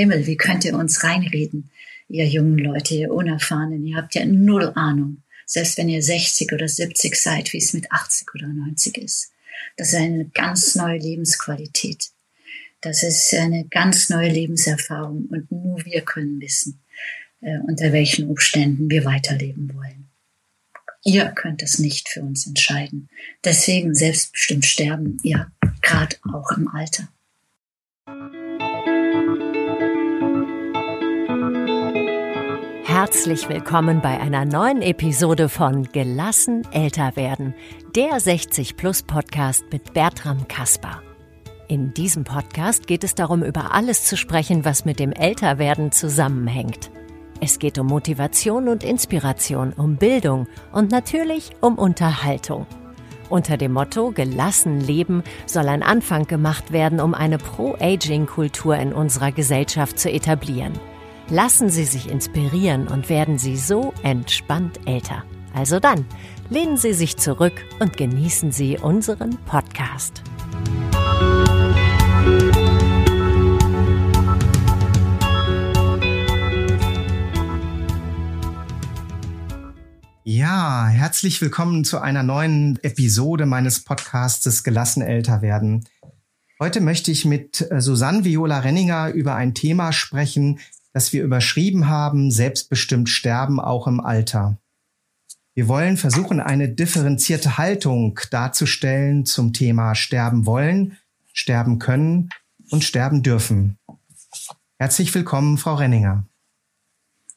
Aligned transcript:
Himmel, 0.00 0.26
wie 0.26 0.38
könnt 0.38 0.64
ihr 0.64 0.74
uns 0.74 1.04
reinreden, 1.04 1.70
ihr 2.08 2.26
jungen 2.26 2.58
Leute, 2.58 2.94
ihr 2.94 3.12
Unerfahrenen, 3.12 3.86
ihr 3.86 3.96
habt 3.96 4.14
ja 4.14 4.24
null 4.24 4.72
Ahnung, 4.74 5.18
selbst 5.44 5.76
wenn 5.76 5.90
ihr 5.90 6.02
60 6.02 6.52
oder 6.52 6.66
70 6.66 7.14
seid, 7.14 7.52
wie 7.52 7.58
es 7.58 7.74
mit 7.74 7.92
80 7.92 8.34
oder 8.34 8.48
90 8.48 8.96
ist. 8.96 9.30
Das 9.76 9.88
ist 9.88 9.96
eine 9.96 10.24
ganz 10.32 10.74
neue 10.74 10.98
Lebensqualität. 10.98 12.10
Das 12.80 13.02
ist 13.02 13.34
eine 13.34 13.66
ganz 13.68 14.08
neue 14.08 14.30
Lebenserfahrung 14.30 15.26
und 15.26 15.52
nur 15.52 15.84
wir 15.84 16.00
können 16.00 16.40
wissen, 16.40 16.80
äh, 17.42 17.58
unter 17.68 17.92
welchen 17.92 18.30
Umständen 18.30 18.88
wir 18.88 19.04
weiterleben 19.04 19.70
wollen. 19.74 20.08
Ihr 21.04 21.26
könnt 21.26 21.62
es 21.62 21.78
nicht 21.78 22.08
für 22.08 22.22
uns 22.22 22.46
entscheiden. 22.46 23.10
Deswegen 23.44 23.94
selbstbestimmt 23.94 24.64
sterben, 24.64 25.18
ja, 25.22 25.50
gerade 25.82 26.16
auch 26.32 26.56
im 26.56 26.68
Alter. 26.68 27.08
Herzlich 32.92 33.48
willkommen 33.48 34.00
bei 34.00 34.18
einer 34.18 34.44
neuen 34.44 34.82
Episode 34.82 35.48
von 35.48 35.84
Gelassen 35.84 36.66
älter 36.72 37.14
werden, 37.14 37.54
der 37.94 38.18
60 38.18 38.76
Plus 38.76 39.04
Podcast 39.04 39.62
mit 39.70 39.94
Bertram 39.94 40.48
Kasper. 40.48 41.00
In 41.68 41.94
diesem 41.94 42.24
Podcast 42.24 42.88
geht 42.88 43.04
es 43.04 43.14
darum, 43.14 43.44
über 43.44 43.72
alles 43.72 44.06
zu 44.06 44.16
sprechen, 44.16 44.64
was 44.64 44.84
mit 44.84 44.98
dem 44.98 45.12
Älterwerden 45.12 45.92
zusammenhängt. 45.92 46.90
Es 47.40 47.60
geht 47.60 47.78
um 47.78 47.86
Motivation 47.86 48.66
und 48.66 48.82
Inspiration, 48.82 49.72
um 49.72 49.94
Bildung 49.94 50.48
und 50.72 50.90
natürlich 50.90 51.52
um 51.60 51.78
Unterhaltung. 51.78 52.66
Unter 53.28 53.56
dem 53.56 53.72
Motto 53.72 54.10
Gelassen 54.10 54.80
leben 54.80 55.22
soll 55.46 55.68
ein 55.68 55.84
Anfang 55.84 56.26
gemacht 56.26 56.72
werden, 56.72 56.98
um 56.98 57.14
eine 57.14 57.38
Pro-Aging-Kultur 57.38 58.74
in 58.74 58.92
unserer 58.92 59.30
Gesellschaft 59.30 59.96
zu 60.00 60.10
etablieren. 60.10 60.72
Lassen 61.32 61.70
Sie 61.70 61.84
sich 61.84 62.10
inspirieren 62.10 62.88
und 62.88 63.08
werden 63.08 63.38
Sie 63.38 63.56
so 63.56 63.94
entspannt 64.02 64.80
älter. 64.84 65.22
Also 65.54 65.78
dann, 65.78 66.04
lehnen 66.48 66.76
Sie 66.76 66.92
sich 66.92 67.18
zurück 67.18 67.52
und 67.78 67.96
genießen 67.96 68.50
Sie 68.50 68.76
unseren 68.76 69.38
Podcast. 69.44 70.24
Ja, 80.24 80.88
herzlich 80.88 81.40
willkommen 81.40 81.84
zu 81.84 82.00
einer 82.00 82.24
neuen 82.24 82.80
Episode 82.82 83.46
meines 83.46 83.84
Podcastes 83.84 84.64
Gelassen 84.64 85.00
älter 85.00 85.42
werden. 85.42 85.84
Heute 86.58 86.80
möchte 86.80 87.12
ich 87.12 87.24
mit 87.24 87.70
äh, 87.70 87.80
Susanne 87.80 88.24
Viola 88.24 88.58
Renninger 88.58 89.12
über 89.12 89.36
ein 89.36 89.54
Thema 89.54 89.92
sprechen, 89.92 90.58
das 90.92 91.12
wir 91.12 91.22
überschrieben 91.22 91.88
haben, 91.88 92.30
selbstbestimmt 92.30 93.08
sterben 93.08 93.60
auch 93.60 93.86
im 93.86 94.00
Alter. 94.00 94.58
Wir 95.54 95.68
wollen 95.68 95.96
versuchen, 95.96 96.40
eine 96.40 96.68
differenzierte 96.68 97.58
Haltung 97.58 98.18
darzustellen 98.30 99.26
zum 99.26 99.52
Thema 99.52 99.94
sterben 99.94 100.46
wollen, 100.46 100.96
sterben 101.32 101.78
können 101.78 102.30
und 102.70 102.84
sterben 102.84 103.22
dürfen. 103.22 103.78
Herzlich 104.78 105.14
willkommen, 105.14 105.58
Frau 105.58 105.74
Renninger. 105.74 106.24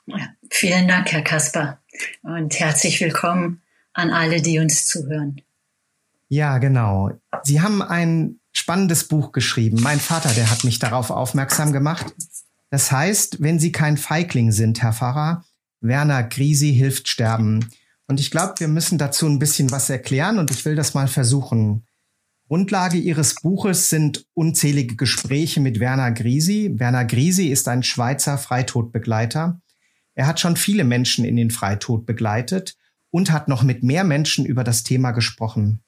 Ja, 0.06 0.30
vielen 0.50 0.88
Dank, 0.88 1.12
Herr 1.12 1.22
Kasper 1.24 1.80
und 2.22 2.60
herzlich 2.60 3.02
willkommen 3.02 3.62
an 3.94 4.12
alle, 4.12 4.42
die 4.42 4.60
uns 4.60 4.88
zuhören. 4.88 5.42
Ja, 6.30 6.58
genau. 6.58 7.12
Sie 7.44 7.62
haben 7.62 7.82
ein 7.82 8.40
spannendes 8.52 9.08
Buch 9.08 9.32
geschrieben. 9.32 9.82
Mein 9.82 10.00
Vater, 10.00 10.30
der 10.34 10.50
hat 10.50 10.64
mich 10.64 10.80
darauf 10.80 11.10
aufmerksam 11.10 11.74
gemacht. 11.74 12.14
Das 12.74 12.92
heißt, 12.92 13.40
wenn 13.40 13.60
Sie 13.60 13.72
kein 13.72 13.98
Feigling 13.98 14.52
sind, 14.52 14.82
Herr 14.82 14.94
Pfarrer, 14.94 15.46
Werner 15.82 16.24
Grisi 16.24 16.74
hilft 16.74 17.08
sterben. 17.08 17.70
Und 18.08 18.20
ich 18.20 18.32
glaube, 18.32 18.56
wir 18.58 18.68
müssen 18.68 18.98
dazu 18.98 19.28
ein 19.28 19.38
bisschen 19.38 19.70
was 19.70 19.92
erklären 19.92 20.40
und 20.40 20.50
ich 20.50 20.66
will 20.66 20.74
das 20.74 20.96
mal 20.96 21.08
versuchen. 21.08 21.86
Grundlage 22.48 22.98
Ihres 22.98 23.36
Buches 23.36 23.92
sind 23.92 24.26
unzählige 24.34 24.96
Gespräche 24.96 25.60
mit 25.60 25.80
Werner 25.80 26.12
Grisi. 26.14 26.72
Werner 26.80 27.06
Grisi 27.06 27.50
ist 27.50 27.68
ein 27.68 27.84
Schweizer 27.84 28.40
Freitodbegleiter. 28.40 29.62
Er 30.16 30.26
hat 30.26 30.40
schon 30.40 30.58
viele 30.58 30.84
Menschen 30.84 31.26
in 31.26 31.36
den 31.36 31.52
Freitod 31.52 32.08
begleitet 32.08 32.76
und 33.12 33.32
hat 33.32 33.48
noch 33.48 33.62
mit 33.62 33.84
mehr 33.84 34.04
Menschen 34.04 34.48
über 34.48 34.64
das 34.64 34.82
Thema 34.82 35.12
gesprochen. 35.12 35.84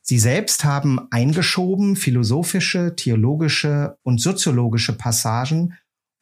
Sie 0.00 0.18
selbst 0.18 0.64
haben 0.64 0.98
eingeschoben 1.10 1.94
philosophische, 1.94 2.96
theologische 2.96 3.98
und 4.02 4.18
soziologische 4.18 4.94
Passagen, 4.94 5.74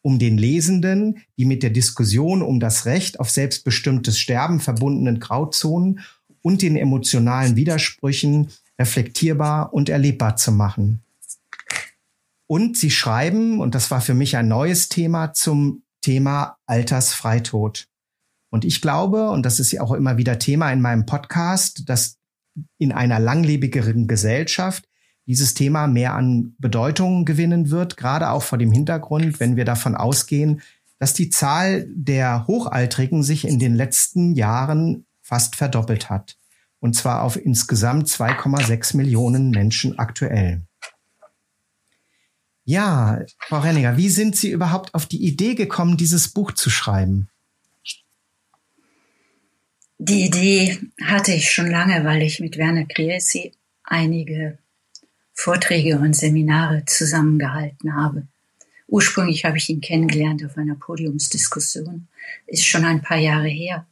um 0.05 0.19
den 0.19 0.37
Lesenden 0.37 1.23
die 1.39 1.47
mit 1.47 1.63
der 1.63 1.71
Diskussion 1.71 2.43
um 2.43 2.61
das 2.61 2.85
Recht 2.85 3.19
auf 3.19 3.31
selbstbestimmtes 3.31 4.19
Sterben 4.19 4.61
verbundenen 4.61 5.19
Grauzonen 5.19 6.01
und 6.43 6.61
den 6.61 6.77
emotionalen 6.77 7.57
Widersprüchen 7.57 8.51
reflektierbar 8.79 9.73
und 9.73 9.89
erlebbar 9.89 10.37
zu 10.37 10.53
machen. 10.53 11.01
Und 12.47 12.77
sie 12.77 12.91
schreiben, 12.91 13.61
und 13.61 13.75
das 13.75 13.91
war 13.91 14.03
für 14.03 14.13
mich 14.13 14.37
ein 14.37 14.47
neues 14.47 14.91
Thema, 14.91 15.33
zum 15.33 15.83
Thema 16.03 16.59
Altersfreitod. 16.67 17.89
Und 18.51 18.67
ich 18.67 18.83
glaube, 18.83 19.31
und 19.31 19.47
das 19.47 19.59
ist 19.59 19.73
ja 19.73 19.81
auch 19.81 19.93
immer 19.93 20.19
wieder 20.19 20.39
Thema 20.39 20.71
in 20.71 20.83
meinem 20.83 21.07
Podcast, 21.07 21.89
dass 21.89 22.19
in 22.79 22.93
einer 22.93 23.19
langlebigeren 23.19 24.07
Gesellschaft 24.07 24.87
dieses 25.27 25.55
Thema 25.55 25.87
mehr 25.87 26.15
an 26.15 26.55
Bedeutung 26.59 27.25
gewinnen 27.25 27.71
wird, 27.71 27.97
gerade 27.97 28.31
auch 28.31 28.43
vor 28.43 28.59
dem 28.59 28.73
Hintergrund, 28.73 29.41
wenn 29.41 29.57
wir 29.57 29.65
davon 29.65 29.95
ausgehen, 29.95 30.63
dass 30.99 31.15
die 31.15 31.31
Zahl 31.31 31.87
der 31.89 32.47
Hochaltrigen 32.47 33.23
sich 33.23 33.47
in 33.47 33.59
den 33.59 33.75
letzten 33.75 34.35
Jahren 34.35 35.07
fast 35.23 35.57
verdoppelt 35.57 36.11
hat. 36.11 36.37
Und 36.81 36.95
zwar 36.95 37.23
auf 37.23 37.37
insgesamt 37.37 38.09
2,6 38.09 38.97
Millionen 38.97 39.51
Menschen 39.51 39.99
aktuell. 39.99 40.63
Ja, 42.65 43.21
Frau 43.39 43.61
Renninger, 43.61 43.97
wie 43.97 44.09
sind 44.09 44.37
Sie 44.37 44.51
überhaupt 44.51 44.95
auf 44.95 45.07
die 45.07 45.23
Idee 45.23 45.55
gekommen, 45.55 45.97
dieses 45.97 46.29
Buch 46.29 46.53
zu 46.53 46.71
schreiben? 46.71 47.29
Die 49.99 50.25
Idee 50.25 50.79
hatte 51.03 51.33
ich 51.33 51.51
schon 51.51 51.71
lange, 51.71 52.05
weil 52.05 52.23
ich 52.23 52.41
mit 52.41 52.59
Werner 52.59 52.87
Kriesi 52.87 53.53
einige 53.85 54.59
Vorträge 55.35 55.99
und 55.99 56.15
Seminare 56.15 56.85
zusammengehalten 56.87 57.95
habe. 57.95 58.27
Ursprünglich 58.87 59.45
habe 59.45 59.59
ich 59.59 59.69
ihn 59.69 59.81
kennengelernt 59.81 60.45
auf 60.45 60.57
einer 60.57 60.77
Podiumsdiskussion, 60.77 62.07
ist 62.47 62.67
schon 62.67 62.85
ein 62.85 63.03
paar 63.03 63.19
Jahre 63.19 63.49
her. 63.49 63.87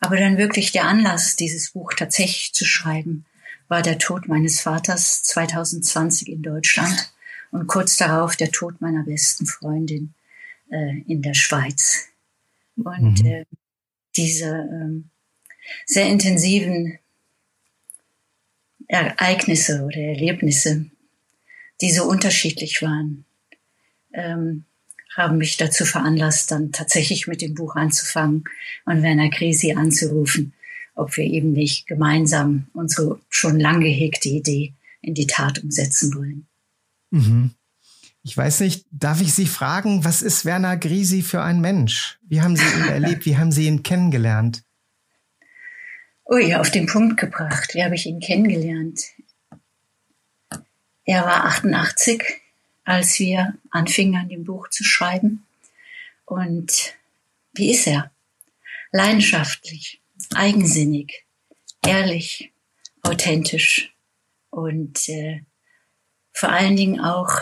Aber 0.00 0.16
dann 0.16 0.38
wirklich 0.38 0.72
der 0.72 0.86
Anlass, 0.86 1.36
dieses 1.36 1.70
Buch 1.70 1.92
tatsächlich 1.94 2.52
zu 2.52 2.64
schreiben, 2.64 3.24
war 3.68 3.82
der 3.82 3.98
Tod 3.98 4.28
meines 4.28 4.60
Vaters 4.60 5.22
2020 5.22 6.28
in 6.28 6.42
Deutschland 6.42 7.12
und 7.52 7.66
kurz 7.66 7.96
darauf 7.96 8.34
der 8.34 8.50
Tod 8.50 8.80
meiner 8.80 9.04
besten 9.04 9.46
Freundin 9.46 10.14
äh, 10.70 11.02
in 11.06 11.22
der 11.22 11.34
Schweiz. 11.34 12.08
Und 12.76 13.22
mhm. 13.22 13.26
äh, 13.26 13.44
diese 14.16 14.46
äh, 14.46 15.02
sehr 15.86 16.08
intensiven 16.08 16.98
Ereignisse 18.92 19.84
oder 19.84 19.96
Erlebnisse, 19.96 20.84
die 21.80 21.90
so 21.90 22.04
unterschiedlich 22.04 22.82
waren, 22.82 23.24
ähm, 24.12 24.64
haben 25.16 25.38
mich 25.38 25.56
dazu 25.56 25.84
veranlasst, 25.86 26.50
dann 26.50 26.72
tatsächlich 26.72 27.26
mit 27.26 27.40
dem 27.40 27.54
Buch 27.54 27.74
anzufangen 27.74 28.44
und 28.84 29.02
Werner 29.02 29.30
Krisi 29.30 29.72
anzurufen, 29.72 30.52
ob 30.94 31.16
wir 31.16 31.24
eben 31.24 31.52
nicht 31.52 31.86
gemeinsam 31.86 32.66
unsere 32.74 33.18
schon 33.30 33.58
lang 33.58 33.80
gehegte 33.80 34.28
Idee 34.28 34.74
in 35.00 35.14
die 35.14 35.26
Tat 35.26 35.58
umsetzen 35.62 36.14
wollen. 36.14 36.46
Mhm. 37.10 37.50
Ich 38.22 38.36
weiß 38.36 38.60
nicht, 38.60 38.86
darf 38.90 39.20
ich 39.20 39.32
Sie 39.32 39.46
fragen, 39.46 40.04
was 40.04 40.22
ist 40.22 40.44
Werner 40.44 40.76
Grisi 40.76 41.22
für 41.22 41.42
ein 41.42 41.60
Mensch? 41.60 42.18
Wie 42.28 42.42
haben 42.42 42.56
Sie 42.56 42.62
ihn 42.62 42.84
erlebt? 42.88 43.24
Wie 43.24 43.36
haben 43.38 43.52
Sie 43.52 43.66
ihn 43.66 43.82
kennengelernt? 43.82 44.62
Ui, 46.24 46.54
auf 46.54 46.70
den 46.70 46.86
Punkt 46.86 47.18
gebracht. 47.18 47.74
Wie 47.74 47.82
habe 47.82 47.94
ich 47.94 48.06
ihn 48.06 48.20
kennengelernt? 48.20 49.00
Er 51.04 51.24
war 51.24 51.44
88, 51.46 52.22
als 52.84 53.18
wir 53.18 53.54
anfingen, 53.70 54.20
an 54.20 54.28
dem 54.28 54.44
Buch 54.44 54.68
zu 54.68 54.84
schreiben. 54.84 55.44
Und 56.24 56.94
wie 57.54 57.72
ist 57.72 57.86
er? 57.86 58.12
Leidenschaftlich, 58.92 60.00
eigensinnig, 60.34 61.24
ehrlich, 61.84 62.52
authentisch 63.02 63.92
und 64.50 65.08
äh, 65.08 65.40
vor 66.32 66.50
allen 66.50 66.76
Dingen 66.76 67.00
auch, 67.00 67.40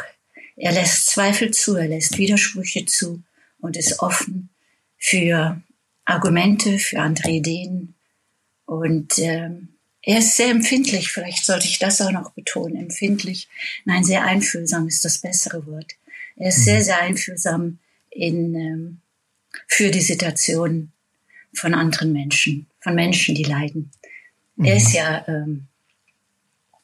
er 0.56 0.72
lässt 0.72 1.06
Zweifel 1.06 1.50
zu, 1.50 1.76
er 1.76 1.88
lässt 1.88 2.18
Widersprüche 2.18 2.86
zu 2.86 3.22
und 3.60 3.76
ist 3.76 4.00
offen 4.00 4.50
für 4.96 5.60
Argumente, 6.04 6.78
für 6.78 7.00
andere 7.00 7.30
Ideen. 7.30 7.94
Und 8.70 9.18
ähm, 9.18 9.70
er 10.00 10.20
ist 10.20 10.36
sehr 10.36 10.50
empfindlich, 10.50 11.10
vielleicht 11.10 11.44
sollte 11.44 11.66
ich 11.66 11.80
das 11.80 12.00
auch 12.00 12.12
noch 12.12 12.30
betonen, 12.30 12.76
empfindlich. 12.76 13.48
Nein, 13.84 14.04
sehr 14.04 14.22
einfühlsam 14.22 14.86
ist 14.86 15.04
das 15.04 15.18
bessere 15.18 15.66
Wort. 15.66 15.96
Er 16.36 16.50
ist 16.50 16.64
sehr, 16.64 16.80
sehr 16.80 17.00
einfühlsam 17.00 17.80
in, 18.10 18.54
ähm, 18.54 19.00
für 19.66 19.90
die 19.90 20.00
Situation 20.00 20.92
von 21.52 21.74
anderen 21.74 22.12
Menschen, 22.12 22.68
von 22.78 22.94
Menschen, 22.94 23.34
die 23.34 23.42
leiden. 23.42 23.90
Mhm. 24.54 24.64
Er 24.66 24.76
ist 24.76 24.92
ja 24.92 25.26
ähm, 25.26 25.66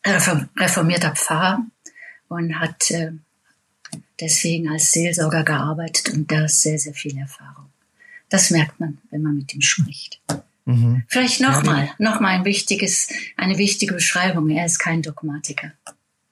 reformierter 0.05 1.15
Pfarrer 1.15 1.65
und 2.27 2.59
hat 2.59 2.91
äh, 2.91 3.13
deswegen 4.21 4.71
als 4.71 4.91
Seelsorger 4.91 5.45
gearbeitet 5.45 6.13
und 6.13 6.33
da 6.33 6.47
ist 6.47 6.63
sehr, 6.63 6.81
sehr 6.81 6.95
viel 6.95 7.17
Erfahrung. 7.17 7.71
Das 8.29 8.51
merkt 8.51 8.81
man, 8.81 8.99
wenn 9.13 9.23
man 9.23 9.37
mit 9.37 9.55
ihm 9.55 9.63
spricht. 9.63 10.21
Mhm. 10.67 11.05
Vielleicht 11.09 11.41
nochmal, 11.41 11.87
ja, 11.87 11.91
nochmal 11.99 12.39
ein 12.39 12.45
wichtiges, 12.45 13.09
eine 13.37 13.57
wichtige 13.57 13.95
Beschreibung. 13.95 14.51
Er 14.51 14.67
ist 14.67 14.79
kein 14.79 15.01
Dogmatiker. 15.01 15.73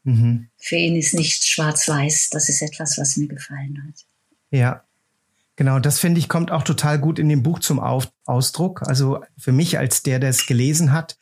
Mhm. 0.02 0.48
Für 0.58 0.76
ihn 0.76 0.96
ist 0.96 1.14
nichts 1.14 1.48
schwarz-weiß. 1.48 2.31
Das 2.31 2.48
ist 2.48 2.60
etwas, 2.60 2.98
was 2.98 3.16
mir 3.16 3.28
gefallen 3.28 3.82
hat. 3.86 4.04
Ja. 4.50 4.84
Genau, 5.56 5.78
das 5.78 6.00
finde 6.00 6.19
ich 6.19 6.28
kommt 6.28 6.50
auch 6.50 6.64
total 6.64 6.98
gut 6.98 7.20
in 7.20 7.28
dem 7.28 7.44
Buch 7.44 7.60
zum 7.60 7.78
Auf 7.78 8.10
Ausdruck. 8.25 8.82
Also 8.82 9.22
für 9.38 9.52
mich 9.52 9.78
als 9.78 10.02
der, 10.02 10.19
der 10.19 10.31
es 10.31 10.46
gelesen 10.46 10.92
hat 10.92 11.16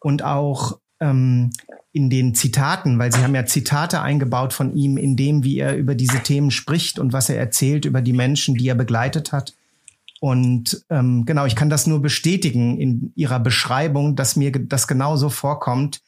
und 0.00 0.22
auch 0.22 0.78
ähm, 1.00 1.50
in 1.92 2.08
den 2.08 2.34
Zitaten, 2.34 2.98
weil 2.98 3.12
Sie 3.12 3.22
haben 3.22 3.34
ja 3.34 3.44
Zitate 3.44 4.00
eingebaut 4.00 4.54
von 4.54 4.74
ihm, 4.74 4.96
in 4.96 5.16
dem, 5.16 5.44
wie 5.44 5.58
er 5.58 5.76
über 5.76 5.94
diese 5.94 6.20
Themen 6.20 6.50
spricht 6.50 6.98
und 6.98 7.12
was 7.12 7.28
er 7.28 7.36
erzählt 7.36 7.84
über 7.84 8.00
die 8.00 8.14
Menschen, 8.14 8.54
die 8.54 8.68
er 8.68 8.74
begleitet 8.74 9.32
hat. 9.32 9.54
Und 10.24 10.86
ähm, 10.88 11.26
genau, 11.26 11.44
ich 11.44 11.54
kann 11.54 11.68
das 11.68 11.86
nur 11.86 12.00
bestätigen 12.00 12.80
in 12.80 13.12
Ihrer 13.14 13.38
Beschreibung, 13.38 14.16
dass 14.16 14.36
mir 14.36 14.52
das 14.52 14.88
genauso 14.88 15.28
vorkommt, 15.28 16.00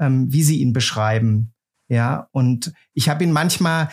ähm, 0.00 0.26
wie 0.32 0.42
Sie 0.42 0.58
ihn 0.58 0.72
beschreiben. 0.72 1.52
Ja, 1.86 2.26
und 2.32 2.72
ich 2.94 3.08
habe 3.08 3.22
ihn 3.22 3.30
manchmal, 3.30 3.88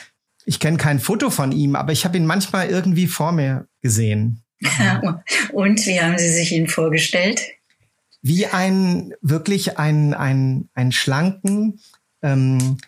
ich 0.46 0.60
kenne 0.60 0.78
kein 0.78 1.00
Foto 1.00 1.30
von 1.30 1.52
ihm, 1.52 1.76
aber 1.76 1.92
ich 1.92 2.06
habe 2.06 2.18
ihn 2.18 2.26
manchmal 2.26 2.70
irgendwie 2.70 3.06
vor 3.06 3.32
mir 3.32 3.68
gesehen. 3.84 4.42
und 5.54 5.86
wie 5.86 6.02
haben 6.02 6.18
Sie 6.18 6.34
sich 6.34 6.54
ihn 6.54 6.68
vorgestellt? 6.68 7.40
Wie 8.24 8.48
ein 8.48 9.14
wirklich 9.22 9.78
ein 9.78 10.16
ein 10.16 10.70
ein 10.74 10.92
schlanken, 10.92 11.82
ähm, 12.24 12.80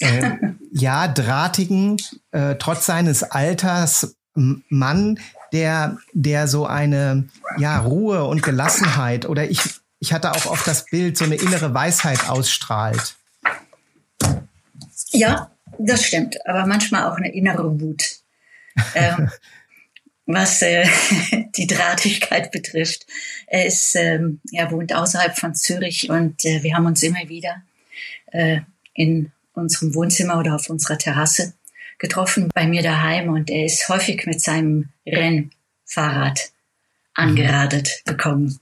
äh, 0.00 0.32
ja 0.72 1.06
drahtigen, 1.06 1.98
äh, 2.32 2.56
trotz 2.56 2.86
seines 2.86 3.22
Alters 3.22 4.16
Mann, 4.34 5.20
der, 5.52 5.98
der 6.12 6.48
so 6.48 6.66
eine 6.66 7.28
ja, 7.58 7.78
Ruhe 7.80 8.24
und 8.24 8.42
Gelassenheit 8.42 9.26
oder 9.26 9.48
ich, 9.48 9.60
ich 9.98 10.12
hatte 10.12 10.32
auch 10.32 10.46
oft 10.46 10.66
das 10.66 10.86
Bild, 10.86 11.16
so 11.16 11.24
eine 11.24 11.36
innere 11.36 11.74
Weisheit 11.74 12.28
ausstrahlt. 12.28 13.16
Ja, 15.10 15.50
das 15.78 16.04
stimmt, 16.04 16.36
aber 16.46 16.66
manchmal 16.66 17.04
auch 17.04 17.16
eine 17.16 17.32
innere 17.32 17.80
Wut. 17.80 18.16
ähm, 18.94 19.30
was 20.26 20.62
äh, 20.62 20.86
die 21.56 21.66
Drahtigkeit 21.66 22.50
betrifft. 22.52 23.06
Er 23.46 23.66
ist, 23.66 23.94
ähm, 23.96 24.40
er 24.52 24.70
wohnt 24.70 24.94
außerhalb 24.94 25.36
von 25.36 25.54
Zürich 25.54 26.10
und 26.10 26.44
äh, 26.44 26.62
wir 26.62 26.74
haben 26.74 26.86
uns 26.86 27.02
immer 27.02 27.28
wieder 27.28 27.62
äh, 28.30 28.60
in 28.94 29.32
unserem 29.54 29.94
Wohnzimmer 29.94 30.38
oder 30.38 30.54
auf 30.54 30.70
unserer 30.70 30.98
Terrasse 30.98 31.54
getroffen 31.98 32.48
bei 32.54 32.66
mir 32.66 32.82
daheim 32.82 33.28
und 33.28 33.50
er 33.50 33.66
ist 33.66 33.88
häufig 33.88 34.26
mit 34.26 34.40
seinem 34.40 34.88
Rennfahrrad 35.06 36.52
angeradet 37.14 38.02
gekommen. 38.04 38.58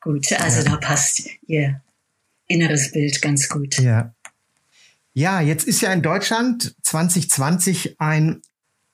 Gut, 0.00 0.32
also 0.32 0.62
ja. 0.62 0.70
da 0.70 0.76
passt 0.76 1.28
ihr 1.46 1.80
inneres 2.46 2.92
Bild 2.92 3.20
ganz 3.22 3.48
gut. 3.48 3.78
Ja. 3.78 4.14
Ja, 5.12 5.40
jetzt 5.40 5.66
ist 5.66 5.80
ja 5.80 5.92
in 5.92 6.02
Deutschland 6.02 6.74
2020 6.82 8.00
ein, 8.00 8.42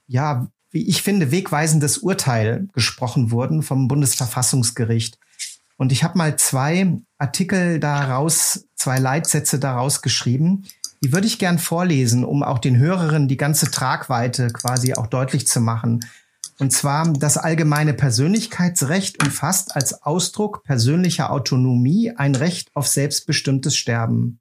ja, 0.07 0.49
wie 0.71 0.89
ich 0.89 1.03
finde, 1.03 1.31
wegweisendes 1.31 1.99
Urteil 1.99 2.69
gesprochen 2.73 3.31
worden 3.31 3.63
vom 3.63 3.87
Bundesverfassungsgericht. 3.87 5.19
Und 5.77 5.93
ich 5.93 6.03
habe 6.05 6.17
mal 6.17 6.37
zwei 6.37 6.91
Artikel 7.19 7.79
daraus, 7.81 8.67
zwei 8.75 8.99
Leitsätze 8.99 9.59
daraus 9.59 10.01
geschrieben, 10.01 10.65
die 11.03 11.13
würde 11.13 11.27
ich 11.27 11.39
gern 11.39 11.59
vorlesen, 11.59 12.25
um 12.25 12.43
auch 12.43 12.59
den 12.59 12.79
Hörerinnen 12.79 13.29
die 13.29 13.37
ganze 13.37 13.71
Tragweite 13.71 14.49
quasi 14.49 14.95
auch 14.95 15.07
deutlich 15.07 15.47
zu 15.47 15.61
machen. 15.61 16.01
Und 16.59 16.73
zwar 16.73 17.13
das 17.13 17.37
allgemeine 17.37 17.93
Persönlichkeitsrecht 17.93 19.23
umfasst 19.23 19.77
als 19.77 20.03
Ausdruck 20.03 20.65
persönlicher 20.65 21.31
Autonomie 21.31 22.13
ein 22.17 22.35
Recht 22.35 22.75
auf 22.75 22.87
selbstbestimmtes 22.87 23.77
Sterben. 23.77 24.41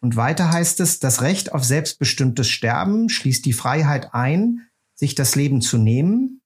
Und 0.00 0.16
weiter 0.16 0.52
heißt 0.52 0.80
es, 0.80 1.00
das 1.00 1.22
Recht 1.22 1.52
auf 1.52 1.64
selbstbestimmtes 1.64 2.48
Sterben 2.48 3.08
schließt 3.08 3.44
die 3.44 3.54
Freiheit 3.54 4.14
ein, 4.14 4.60
sich 4.94 5.14
das 5.14 5.34
Leben 5.34 5.62
zu 5.62 5.78
nehmen, 5.78 6.42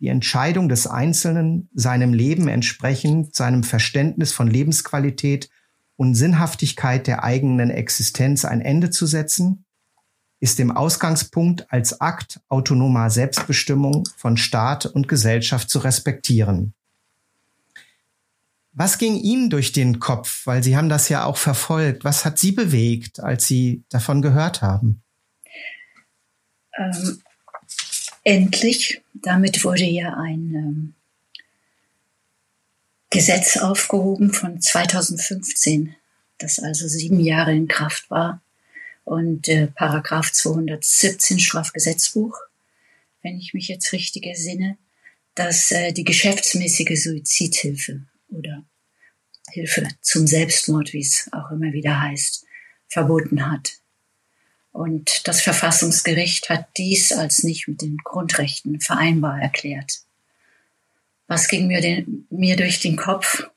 die 0.00 0.08
Entscheidung 0.08 0.68
des 0.68 0.86
Einzelnen, 0.86 1.68
seinem 1.74 2.14
Leben 2.14 2.48
entsprechend, 2.48 3.34
seinem 3.34 3.64
Verständnis 3.64 4.32
von 4.32 4.46
Lebensqualität 4.48 5.50
und 5.96 6.14
Sinnhaftigkeit 6.14 7.06
der 7.06 7.24
eigenen 7.24 7.70
Existenz 7.70 8.44
ein 8.44 8.60
Ende 8.60 8.90
zu 8.90 9.06
setzen, 9.06 9.64
ist 10.40 10.58
dem 10.58 10.70
Ausgangspunkt 10.70 11.70
als 11.72 12.00
Akt 12.00 12.40
autonomer 12.48 13.10
Selbstbestimmung 13.10 14.08
von 14.16 14.36
Staat 14.36 14.86
und 14.86 15.08
Gesellschaft 15.08 15.68
zu 15.68 15.80
respektieren. 15.80 16.74
Was 18.72 18.98
ging 18.98 19.16
Ihnen 19.16 19.50
durch 19.50 19.72
den 19.72 19.98
Kopf? 19.98 20.46
Weil 20.46 20.62
Sie 20.62 20.76
haben 20.76 20.88
das 20.88 21.08
ja 21.08 21.24
auch 21.24 21.36
verfolgt. 21.36 22.04
Was 22.04 22.24
hat 22.24 22.38
Sie 22.38 22.52
bewegt, 22.52 23.18
als 23.18 23.46
Sie 23.46 23.82
davon 23.88 24.22
gehört 24.22 24.62
haben? 24.62 25.02
Ähm, 26.76 27.20
endlich, 28.22 29.02
damit 29.14 29.64
wurde 29.64 29.84
ja 29.84 30.14
ein 30.14 30.54
ähm, 30.54 30.94
Gesetz 33.10 33.56
aufgehoben 33.56 34.32
von 34.32 34.60
2015, 34.60 35.96
das 36.38 36.60
also 36.60 36.86
sieben 36.86 37.18
Jahre 37.18 37.54
in 37.54 37.66
Kraft 37.66 38.08
war. 38.10 38.40
Und 39.08 39.48
äh, 39.48 39.68
Paragraph 39.68 40.30
217 40.32 41.38
Strafgesetzbuch, 41.38 42.36
wenn 43.22 43.38
ich 43.38 43.54
mich 43.54 43.66
jetzt 43.68 43.90
richtig 43.94 44.26
ersinne, 44.26 44.76
dass 45.34 45.70
äh, 45.70 45.92
die 45.92 46.04
geschäftsmäßige 46.04 47.04
Suizidhilfe 47.04 48.02
oder 48.28 48.66
Hilfe 49.48 49.88
zum 50.02 50.26
Selbstmord, 50.26 50.92
wie 50.92 51.00
es 51.00 51.26
auch 51.32 51.50
immer 51.50 51.72
wieder 51.72 52.02
heißt, 52.02 52.44
verboten 52.86 53.50
hat. 53.50 53.78
Und 54.72 55.26
das 55.26 55.40
Verfassungsgericht 55.40 56.50
hat 56.50 56.68
dies 56.76 57.10
als 57.10 57.44
nicht 57.44 57.66
mit 57.66 57.80
den 57.80 57.96
Grundrechten 58.04 58.78
vereinbar 58.78 59.40
erklärt. 59.40 60.02
Was 61.28 61.48
ging 61.48 61.66
mir, 61.66 61.80
den, 61.80 62.26
mir 62.28 62.56
durch 62.56 62.78
den 62.80 62.96
Kopf? 62.96 63.48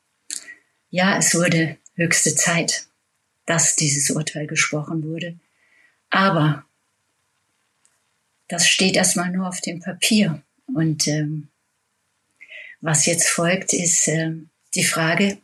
Ja, 0.90 1.18
es 1.18 1.36
wurde 1.36 1.76
höchste 1.96 2.36
Zeit, 2.36 2.88
dass 3.46 3.76
dieses 3.76 4.12
Urteil 4.12 4.48
gesprochen 4.48 5.04
wurde. 5.04 5.38
Aber 6.12 6.66
das 8.48 8.68
steht 8.68 8.96
erstmal 8.96 9.32
nur 9.32 9.48
auf 9.48 9.62
dem 9.62 9.80
Papier. 9.80 10.42
Und 10.68 11.08
ähm, 11.08 11.50
was 12.80 13.06
jetzt 13.06 13.28
folgt, 13.28 13.74
ist 13.74 14.08
ähm, 14.08 14.50
die 14.76 14.84
Frage, 14.84 15.38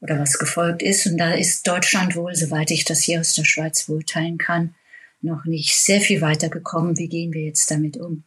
oder 0.00 0.18
was 0.18 0.38
gefolgt 0.38 0.82
ist, 0.82 1.06
und 1.06 1.18
da 1.18 1.32
ist 1.32 1.66
Deutschland 1.66 2.16
wohl, 2.16 2.34
soweit 2.34 2.70
ich 2.72 2.84
das 2.84 3.02
hier 3.02 3.20
aus 3.20 3.34
der 3.34 3.44
Schweiz 3.44 3.84
beurteilen 3.84 4.38
kann, 4.38 4.74
noch 5.20 5.44
nicht 5.44 5.76
sehr 5.76 6.00
viel 6.00 6.20
weiter 6.20 6.48
gekommen. 6.48 6.98
Wie 6.98 7.08
gehen 7.08 7.32
wir 7.32 7.42
jetzt 7.42 7.70
damit 7.70 7.96
um? 7.96 8.24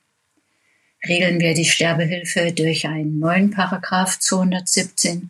regeln 1.08 1.40
wir 1.40 1.54
die 1.54 1.66
Sterbehilfe 1.66 2.52
durch 2.52 2.88
einen 2.88 3.20
neuen 3.20 3.52
Paragraph 3.52 4.20
217 4.20 5.30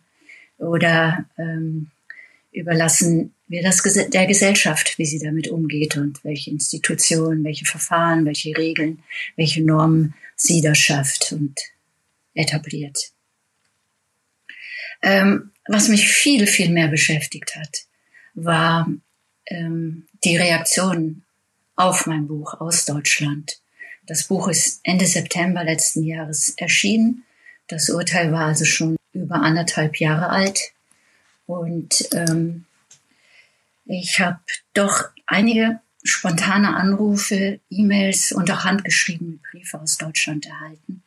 oder 0.58 1.24
ähm, 1.38 1.90
überlassen 2.56 3.34
wir 3.48 3.62
das 3.62 3.82
der 3.82 4.26
Gesellschaft, 4.26 4.98
wie 4.98 5.04
sie 5.04 5.18
damit 5.18 5.48
umgeht 5.48 5.96
und 5.96 6.24
welche 6.24 6.50
Institutionen, 6.50 7.44
welche 7.44 7.66
Verfahren, 7.66 8.24
welche 8.24 8.56
Regeln, 8.56 9.02
welche 9.36 9.62
Normen 9.62 10.14
sie 10.34 10.62
da 10.62 10.74
schafft 10.74 11.32
und 11.32 11.54
etabliert. 12.34 13.12
Ähm, 15.02 15.52
was 15.68 15.88
mich 15.88 16.08
viel, 16.08 16.46
viel 16.46 16.70
mehr 16.70 16.88
beschäftigt 16.88 17.54
hat, 17.56 17.84
war 18.34 18.88
ähm, 19.46 20.06
die 20.24 20.36
Reaktion 20.36 21.22
auf 21.76 22.06
mein 22.06 22.26
Buch 22.26 22.54
aus 22.60 22.84
Deutschland. 22.86 23.60
Das 24.06 24.24
Buch 24.24 24.48
ist 24.48 24.80
Ende 24.82 25.06
September 25.06 25.62
letzten 25.62 26.04
Jahres 26.04 26.54
erschienen. 26.56 27.24
Das 27.68 27.90
Urteil 27.90 28.32
war 28.32 28.46
also 28.46 28.64
schon 28.64 28.96
über 29.12 29.36
anderthalb 29.36 29.96
Jahre 29.96 30.30
alt. 30.30 30.72
Und 31.46 32.08
ähm, 32.12 32.64
ich 33.84 34.20
habe 34.20 34.40
doch 34.74 35.10
einige 35.26 35.80
spontane 36.02 36.76
Anrufe, 36.76 37.60
E-Mails 37.70 38.32
und 38.32 38.50
auch 38.50 38.64
handgeschriebene 38.64 39.38
Briefe 39.50 39.80
aus 39.80 39.96
Deutschland 39.96 40.46
erhalten, 40.46 41.02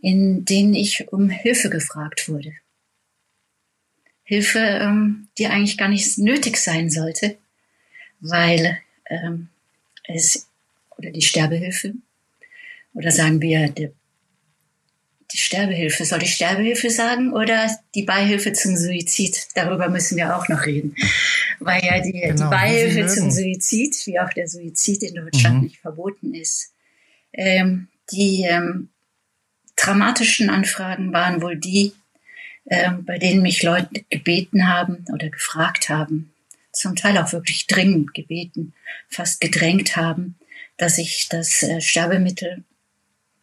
in 0.00 0.44
denen 0.44 0.74
ich 0.74 1.12
um 1.12 1.30
Hilfe 1.30 1.70
gefragt 1.70 2.28
wurde. 2.28 2.52
Hilfe, 4.24 4.58
ähm, 4.58 5.28
die 5.38 5.46
eigentlich 5.46 5.76
gar 5.76 5.88
nicht 5.88 6.18
nötig 6.18 6.56
sein 6.56 6.90
sollte, 6.90 7.36
weil 8.20 8.78
ähm, 9.06 9.48
es 10.04 10.48
oder 10.96 11.10
die 11.10 11.22
Sterbehilfe. 11.22 11.94
Oder 12.94 13.10
sagen 13.10 13.40
wir 13.42 13.68
die, 13.68 13.90
die 15.34 15.38
Sterbehilfe. 15.38 16.04
Soll 16.04 16.22
ich 16.22 16.34
Sterbehilfe 16.34 16.90
sagen 16.90 17.32
oder 17.32 17.68
die 17.94 18.04
Beihilfe 18.04 18.52
zum 18.52 18.76
Suizid? 18.76 19.48
Darüber 19.54 19.88
müssen 19.88 20.16
wir 20.16 20.36
auch 20.36 20.48
noch 20.48 20.64
reden. 20.64 20.94
Weil 21.58 21.84
ja 21.84 22.00
die, 22.00 22.12
genau, 22.12 22.44
die 22.44 22.50
Beihilfe 22.50 23.06
zum 23.12 23.30
Suizid, 23.30 24.06
wie 24.06 24.20
auch 24.20 24.30
der 24.30 24.48
Suizid 24.48 25.02
in 25.02 25.16
Deutschland 25.16 25.56
mhm. 25.56 25.62
nicht 25.64 25.78
verboten 25.78 26.34
ist, 26.34 26.72
ähm, 27.32 27.88
die 28.12 28.44
ähm, 28.48 28.90
dramatischen 29.76 30.50
Anfragen 30.50 31.12
waren 31.12 31.42
wohl 31.42 31.56
die, 31.56 31.92
ähm, 32.70 33.04
bei 33.04 33.18
denen 33.18 33.42
mich 33.42 33.62
Leute 33.62 34.04
gebeten 34.08 34.68
haben 34.68 35.04
oder 35.12 35.28
gefragt 35.28 35.88
haben, 35.88 36.32
zum 36.72 36.94
Teil 36.94 37.18
auch 37.18 37.32
wirklich 37.32 37.66
dringend 37.66 38.14
gebeten, 38.14 38.72
fast 39.08 39.40
gedrängt 39.40 39.96
haben, 39.96 40.36
dass 40.76 40.98
ich 40.98 41.28
das 41.28 41.62
äh, 41.62 41.80
Sterbemittel 41.80 42.62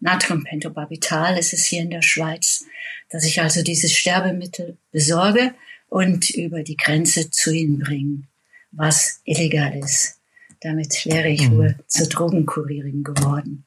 Natriumpentobarbital, 0.01 1.38
ist 1.38 1.53
es 1.53 1.65
hier 1.65 1.81
in 1.81 1.89
der 1.89 2.01
Schweiz, 2.01 2.65
dass 3.10 3.24
ich 3.24 3.41
also 3.41 3.63
dieses 3.63 3.93
Sterbemittel 3.93 4.77
besorge 4.91 5.53
und 5.88 6.29
über 6.31 6.63
die 6.63 6.77
Grenze 6.77 7.29
zu 7.29 7.51
ihnen 7.51 7.79
bringe, 7.79 8.24
was 8.72 9.22
illegal 9.25 9.77
ist. 9.77 10.20
Damit 10.62 11.05
wäre 11.05 11.29
ich 11.29 11.50
mhm. 11.50 11.58
wohl 11.58 11.75
zur 11.88 12.08
Drogenkurierin 12.08 13.03
geworden. 13.03 13.65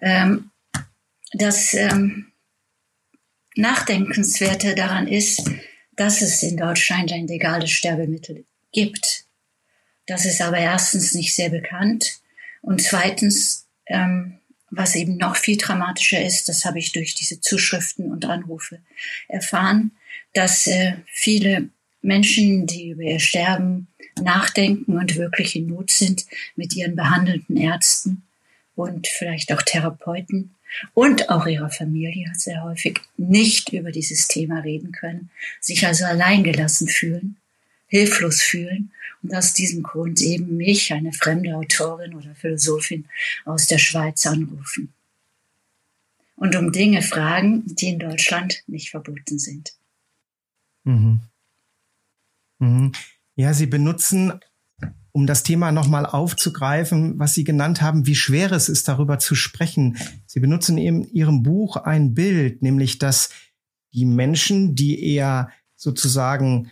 Ähm, 0.00 0.50
das 1.32 1.74
ähm, 1.74 2.32
Nachdenkenswerte 3.54 4.74
daran 4.74 5.08
ist, 5.08 5.50
dass 5.96 6.22
es 6.22 6.42
in 6.42 6.56
Deutschland 6.56 7.12
ein 7.12 7.26
legales 7.26 7.70
Sterbemittel 7.70 8.44
gibt. 8.72 9.24
Das 10.06 10.24
ist 10.24 10.40
aber 10.40 10.58
erstens 10.58 11.14
nicht 11.14 11.34
sehr 11.34 11.50
bekannt 11.50 12.20
und 12.62 12.80
zweitens, 12.80 13.66
ähm, 13.86 14.37
was 14.70 14.94
eben 14.94 15.16
noch 15.16 15.36
viel 15.36 15.56
dramatischer 15.56 16.22
ist, 16.22 16.48
das 16.48 16.64
habe 16.64 16.78
ich 16.78 16.92
durch 16.92 17.14
diese 17.14 17.40
Zuschriften 17.40 18.10
und 18.10 18.24
Anrufe 18.24 18.80
erfahren, 19.28 19.92
dass 20.34 20.66
äh, 20.66 20.94
viele 21.06 21.70
Menschen, 22.02 22.66
die 22.66 22.90
über 22.90 23.02
ihr 23.02 23.20
Sterben 23.20 23.88
nachdenken 24.20 24.96
und 24.98 25.16
wirklich 25.16 25.56
in 25.56 25.66
Not 25.66 25.90
sind, 25.90 26.26
mit 26.56 26.74
ihren 26.76 26.96
behandelnden 26.96 27.56
Ärzten 27.56 28.22
und 28.74 29.08
vielleicht 29.08 29.52
auch 29.52 29.62
Therapeuten 29.62 30.54
und 30.94 31.30
auch 31.30 31.46
ihrer 31.46 31.70
Familie 31.70 32.30
sehr 32.34 32.62
häufig 32.62 33.00
nicht 33.16 33.72
über 33.72 33.90
dieses 33.90 34.28
Thema 34.28 34.60
reden 34.60 34.92
können, 34.92 35.30
sich 35.60 35.86
also 35.86 36.04
alleingelassen 36.04 36.88
fühlen, 36.88 37.36
hilflos 37.88 38.40
fühlen 38.40 38.92
und 39.22 39.34
aus 39.34 39.52
diesem 39.52 39.82
Grund 39.82 40.20
eben 40.20 40.56
mich, 40.56 40.92
eine 40.92 41.12
fremde 41.12 41.56
Autorin 41.56 42.14
oder 42.14 42.34
Philosophin 42.34 43.06
aus 43.44 43.66
der 43.66 43.78
Schweiz 43.78 44.24
anrufen 44.26 44.92
und 46.38 46.54
um 46.54 46.72
Dinge 46.72 47.02
fragen, 47.02 47.64
die 47.66 47.88
in 47.88 47.98
Deutschland 47.98 48.62
nicht 48.66 48.90
verboten 48.90 49.38
sind. 49.38 49.74
Mhm. 50.84 51.20
Mhm. 52.58 52.92
Ja, 53.34 53.52
Sie 53.52 53.66
benutzen 53.66 54.40
um 55.12 55.26
das 55.26 55.42
Thema 55.42 55.72
nochmal 55.72 56.06
aufzugreifen, 56.06 57.18
was 57.18 57.34
Sie 57.34 57.42
genannt 57.42 57.82
haben, 57.82 58.06
wie 58.06 58.14
schwer 58.14 58.52
es 58.52 58.68
ist, 58.68 58.86
darüber 58.86 59.18
zu 59.18 59.34
sprechen. 59.34 59.96
Sie 60.26 60.38
benutzen 60.38 60.78
in 60.78 61.02
Ihrem 61.02 61.42
Buch 61.42 61.76
ein 61.76 62.14
Bild, 62.14 62.62
nämlich 62.62 62.98
dass 62.98 63.30
die 63.92 64.04
Menschen, 64.04 64.76
die 64.76 65.14
eher 65.14 65.50
sozusagen 65.74 66.70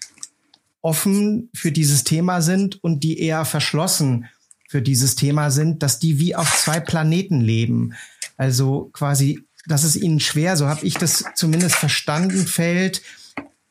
offen 0.86 1.50
für 1.52 1.72
dieses 1.72 2.04
Thema 2.04 2.40
sind 2.40 2.82
und 2.84 3.02
die 3.02 3.18
eher 3.18 3.44
verschlossen 3.44 4.26
für 4.68 4.80
dieses 4.80 5.16
Thema 5.16 5.50
sind, 5.50 5.82
dass 5.82 5.98
die 5.98 6.20
wie 6.20 6.36
auf 6.36 6.56
zwei 6.56 6.78
Planeten 6.78 7.40
leben. 7.40 7.94
Also 8.36 8.90
quasi, 8.92 9.40
dass 9.66 9.82
es 9.82 9.96
ihnen 9.96 10.20
schwer, 10.20 10.56
so 10.56 10.68
habe 10.68 10.86
ich 10.86 10.94
das 10.94 11.24
zumindest 11.34 11.74
verstanden, 11.74 12.46
fällt, 12.46 13.02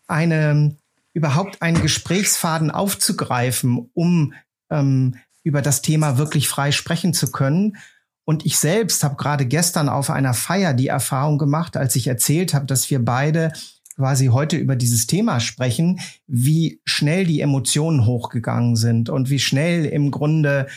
eine 0.07 0.75
überhaupt 1.13 1.61
einen 1.61 1.81
Gesprächsfaden 1.81 2.69
aufzugreifen, 2.69 3.89
um 3.93 4.33
ähm, 4.69 5.15
über 5.41 5.61
das 5.61 5.81
Thema 5.81 6.17
wirklich 6.17 6.49
frei 6.49 6.73
sprechen 6.73 7.13
zu 7.13 7.31
können. 7.31 7.77
Und 8.25 8.45
ich 8.45 8.57
selbst 8.59 9.05
habe 9.05 9.15
gerade 9.15 9.45
gestern 9.45 9.87
auf 9.87 10.09
einer 10.09 10.33
Feier 10.33 10.73
die 10.73 10.87
Erfahrung 10.87 11.37
gemacht, 11.37 11.77
als 11.77 11.95
ich 11.95 12.07
erzählt 12.07 12.53
habe, 12.53 12.65
dass 12.65 12.89
wir 12.89 12.99
beide 13.05 13.53
quasi 13.95 14.27
heute 14.27 14.57
über 14.57 14.75
dieses 14.75 15.07
Thema 15.07 15.39
sprechen, 15.39 15.99
wie 16.27 16.81
schnell 16.85 17.25
die 17.25 17.41
Emotionen 17.41 18.05
hochgegangen 18.05 18.75
sind 18.75 19.09
und 19.09 19.29
wie 19.29 19.39
schnell 19.39 19.85
im 19.85 20.11
Grunde 20.11 20.67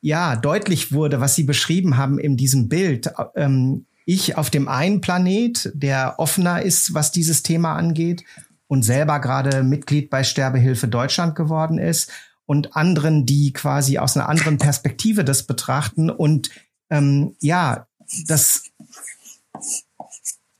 ja 0.00 0.36
deutlich 0.36 0.92
wurde, 0.92 1.20
was 1.20 1.34
Sie 1.34 1.44
beschrieben 1.44 1.96
haben 1.96 2.18
in 2.18 2.36
diesem 2.36 2.68
Bild. 2.68 3.10
Ähm, 3.34 3.86
ich 4.04 4.36
auf 4.36 4.50
dem 4.50 4.68
einen 4.68 5.00
Planet, 5.00 5.72
der 5.74 6.14
offener 6.18 6.62
ist, 6.62 6.94
was 6.94 7.10
dieses 7.10 7.42
Thema 7.42 7.74
angeht 7.74 8.24
und 8.68 8.84
selber 8.84 9.20
gerade 9.20 9.62
Mitglied 9.62 10.10
bei 10.10 10.22
Sterbehilfe 10.22 10.88
Deutschland 10.88 11.34
geworden 11.34 11.78
ist 11.78 12.10
und 12.46 12.76
anderen, 12.76 13.26
die 13.26 13.52
quasi 13.52 13.98
aus 13.98 14.16
einer 14.16 14.28
anderen 14.28 14.58
Perspektive 14.58 15.24
das 15.24 15.44
betrachten 15.44 16.10
und 16.10 16.50
ähm, 16.88 17.34
ja, 17.40 17.88
das 18.26 18.70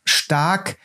stark 0.04 0.76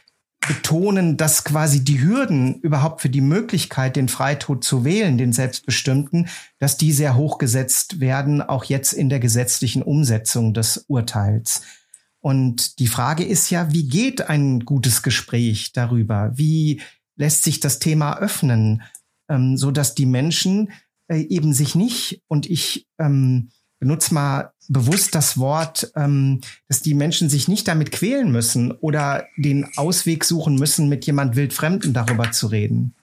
betonen, 0.48 1.18
dass 1.18 1.44
quasi 1.44 1.84
die 1.84 2.02
Hürden 2.02 2.60
überhaupt 2.62 3.02
für 3.02 3.10
die 3.10 3.22
Möglichkeit, 3.22 3.96
den 3.96 4.10
Freitod 4.10 4.64
zu 4.64 4.84
wählen, 4.84 5.18
den 5.18 5.34
selbstbestimmten, 5.34 6.28
dass 6.60 6.78
die 6.78 6.92
sehr 6.92 7.16
hoch 7.16 7.38
gesetzt 7.38 8.00
werden, 8.00 8.42
auch 8.42 8.64
jetzt 8.64 8.94
in 8.94 9.10
der 9.10 9.20
gesetzlichen 9.20 9.84
Umsetzung 9.84 10.54
des 10.54 10.86
Urteils. 10.88 11.62
Und 12.20 12.80
die 12.80 12.88
Frage 12.88 13.24
ist 13.24 13.50
ja, 13.50 13.72
wie 13.72 13.88
geht 13.88 14.30
ein 14.30 14.62
gutes 14.62 15.04
Gespräch 15.04 15.74
darüber? 15.74 16.32
Wie 16.36 16.82
lässt 17.16 17.44
sich 17.44 17.60
das 17.60 17.80
Thema 17.80 18.18
öffnen, 18.18 18.82
ähm, 19.30 19.58
so 19.58 19.72
dass 19.72 19.96
die 19.96 20.06
Menschen 20.06 20.72
äh, 21.08 21.20
eben 21.20 21.54
sich 21.54 21.76
nicht, 21.76 22.22
und 22.28 22.50
ich 22.50 22.88
ähm, 23.00 23.50
benutze 23.82 24.14
mal 24.14 24.54
bewusst 24.70 25.16
das 25.16 25.38
Wort, 25.38 25.92
ähm, 25.98 26.40
dass 26.70 26.82
die 26.82 26.94
Menschen 26.94 27.30
sich 27.30 27.50
nicht 27.50 27.68
damit 27.68 27.92
quälen 27.92 28.32
müssen 28.32 28.72
oder 28.72 29.28
den 29.36 29.68
Ausweg 29.76 30.24
suchen 30.24 30.56
müssen, 30.56 30.88
mit 30.88 31.06
jemand 31.06 31.36
Wildfremden 31.36 31.94
darüber 31.94 32.32
zu 32.32 32.48
reden. 32.48 32.94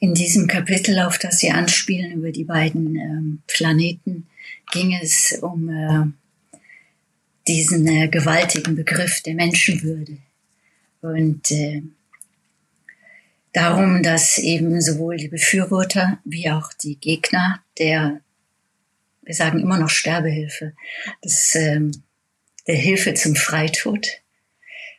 In 0.00 0.14
diesem 0.14 0.46
Kapitel, 0.48 0.98
auf 1.00 1.18
das 1.18 1.38
Sie 1.38 1.50
anspielen, 1.50 2.12
über 2.12 2.32
die 2.32 2.44
beiden 2.44 2.96
ähm, 2.96 3.42
Planeten, 3.46 4.26
ging 4.72 4.98
es 5.00 5.38
um 5.42 5.68
äh, 5.68 6.06
diesen 7.46 7.86
äh, 7.86 8.08
gewaltigen 8.08 8.74
Begriff 8.74 9.20
der 9.20 9.34
Menschenwürde. 9.34 10.16
Und 11.02 11.50
äh, 11.50 11.82
darum, 13.52 14.02
dass 14.02 14.38
eben 14.38 14.80
sowohl 14.80 15.18
die 15.18 15.28
Befürworter 15.28 16.18
wie 16.24 16.50
auch 16.50 16.72
die 16.72 16.96
Gegner 16.96 17.60
der, 17.78 18.20
wir 19.22 19.34
sagen 19.34 19.60
immer 19.60 19.78
noch 19.78 19.90
Sterbehilfe, 19.90 20.74
des, 21.24 21.54
ähm, 21.54 21.92
der 22.66 22.76
Hilfe 22.76 23.14
zum 23.14 23.36
Freitod, 23.36 24.06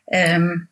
ähm, 0.08 0.68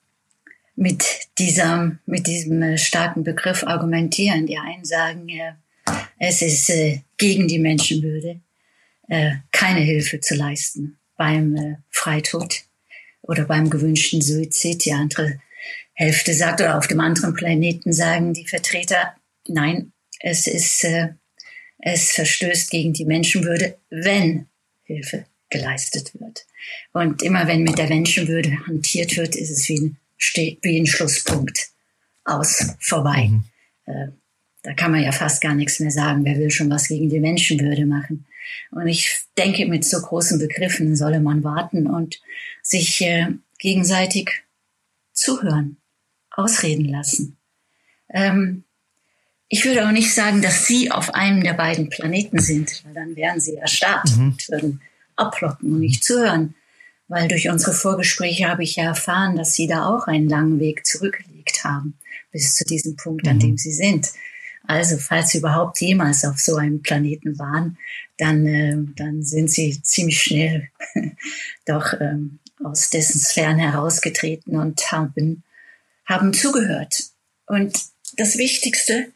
mit 0.75 1.03
dieser, 1.38 1.98
mit 2.06 2.27
diesem 2.27 2.62
äh, 2.62 2.77
starken 2.77 3.24
Begriff 3.24 3.63
argumentieren. 3.63 4.46
Die 4.46 4.58
einen 4.58 4.86
sagen, 4.86 5.27
äh, 5.27 5.53
es 6.20 6.41
ist 6.41 6.70
äh, 6.70 7.01
gegen 7.18 7.48
die 7.48 7.60
Menschenwürde, 7.60 8.39
äh, 9.10 9.32
keine 9.51 9.82
Hilfe 9.82 10.22
zu 10.22 10.36
leisten 10.36 10.98
beim 11.18 11.56
äh, 11.56 11.75
Freitod 11.89 12.63
oder 13.22 13.44
beim 13.44 13.70
gewünschten 13.70 14.22
Suizid. 14.22 14.86
Die 14.86 14.94
andere 14.94 15.39
Hälfte 15.94 16.34
sagt 16.34 16.62
oder 16.62 16.77
auf 16.77 16.88
dem 16.88 17.01
anderen 17.01 17.34
Planeten 17.34 17.91
sagen 17.91 18.34
die 18.34 18.48
Vertreter, 18.48 19.15
nein, 19.48 19.91
es 20.22 20.48
ist, 20.48 20.86
äh, 20.86 21.10
es 21.79 22.12
verstößt 22.12 22.69
gegen 22.69 22.93
die 22.93 23.05
Menschenwürde, 23.05 23.77
wenn 23.89 24.48
Hilfe 24.83 25.25
geleistet 25.50 26.12
wird. 26.19 26.45
Und 26.93 27.21
immer 27.24 27.48
wenn 27.48 27.63
mit 27.63 27.77
der 27.77 27.89
Menschenwürde 27.89 28.67
hantiert 28.67 29.17
wird, 29.17 29.36
ist 29.36 29.50
es 29.50 29.67
wie 29.69 29.79
ein, 29.79 29.98
wie 30.62 30.79
ein 30.79 30.86
Schlusspunkt 30.86 31.69
aus, 32.25 32.75
vorbei. 32.79 33.29
Mhm. 33.29 33.43
Äh, 33.86 34.07
da 34.62 34.74
kann 34.74 34.91
man 34.91 35.01
ja 35.01 35.12
fast 35.12 35.41
gar 35.41 35.55
nichts 35.55 35.79
mehr 35.79 35.91
sagen. 35.91 36.25
Wer 36.25 36.38
will 36.38 36.51
schon 36.51 36.69
was 36.69 36.89
gegen 36.89 37.09
die 37.09 37.19
Menschenwürde 37.19 37.86
machen? 37.86 38.25
Und 38.71 38.88
ich 38.88 39.21
denke, 39.38 39.65
mit 39.65 39.86
so 39.86 40.00
großen 40.01 40.38
Begriffen 40.38 40.95
solle 40.95 41.21
man 41.21 41.43
warten 41.43 41.88
und 41.88 42.19
sich 42.62 43.01
äh, 43.01 43.27
gegenseitig 43.57 44.31
zuhören 45.13 45.77
ausreden 46.31 46.86
lassen. 46.86 47.38
Ähm, 48.09 48.63
ich 49.50 49.65
würde 49.65 49.88
auch 49.88 49.91
nicht 49.91 50.13
sagen, 50.13 50.41
dass 50.41 50.65
Sie 50.65 50.91
auf 50.91 51.13
einem 51.13 51.44
der 51.44 51.53
beiden 51.53 51.89
Planeten 51.89 52.39
sind, 52.39 52.84
weil 52.86 52.94
dann 52.94 53.15
wären 53.15 53.39
Sie 53.39 53.56
erstarrt 53.56 54.15
mhm. 54.15 54.25
und 54.25 54.50
würden 54.50 54.82
ablocken 55.15 55.74
und 55.74 55.79
nicht 55.79 56.03
zuhören. 56.03 56.56
Weil 57.08 57.27
durch 57.27 57.50
unsere 57.50 57.74
Vorgespräche 57.74 58.48
habe 58.48 58.63
ich 58.63 58.75
ja 58.75 58.86
erfahren, 58.86 59.36
dass 59.36 59.56
Sie 59.56 59.68
da 59.68 59.88
auch 59.88 60.06
einen 60.08 60.29
langen 60.29 60.60
Weg 60.60 60.86
zurückgelegt 60.86 61.63
haben, 61.63 61.98
bis 62.32 62.53
zu 62.53 62.63
diesem 62.63 62.96
Punkt, 62.96 63.27
an 63.27 63.38
mhm. 63.38 63.41
dem 63.41 63.58
Sie 63.58 63.72
sind. 63.72 64.12
Also 64.70 65.00
falls 65.00 65.32
sie 65.32 65.39
überhaupt 65.39 65.82
jemals 65.82 66.24
auf 66.25 66.38
so 66.38 66.56
einem 66.58 66.84
Planeten 66.84 67.39
waren, 67.39 67.79
dann, 68.18 68.46
äh, 68.46 68.77
dann 68.96 69.24
sind 69.24 69.50
sie 69.50 69.82
ziemlich 69.82 70.22
schnell 70.22 70.70
doch 71.65 72.00
ähm, 72.00 72.38
aus 72.63 72.91
dessen 72.91 73.20
Sphären 73.20 73.58
herausgetreten 73.58 74.56
und 74.56 74.91
haben, 74.91 75.44
haben 76.06 76.34
zugehört. 76.34 77.06
Und 77.48 77.84
das 78.15 78.38
Wichtigste 78.38 79.12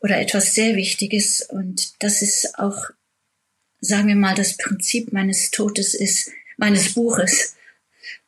oder 0.00 0.20
etwas 0.20 0.54
sehr 0.54 0.76
Wichtiges, 0.76 1.42
und 1.42 2.02
das 2.02 2.22
ist 2.22 2.58
auch, 2.58 2.90
sagen 3.80 4.08
wir 4.08 4.16
mal, 4.16 4.34
das 4.34 4.56
Prinzip 4.56 5.12
meines 5.12 5.50
Todes 5.50 5.94
ist, 5.94 6.30
meines 6.56 6.94
Buches, 6.94 7.56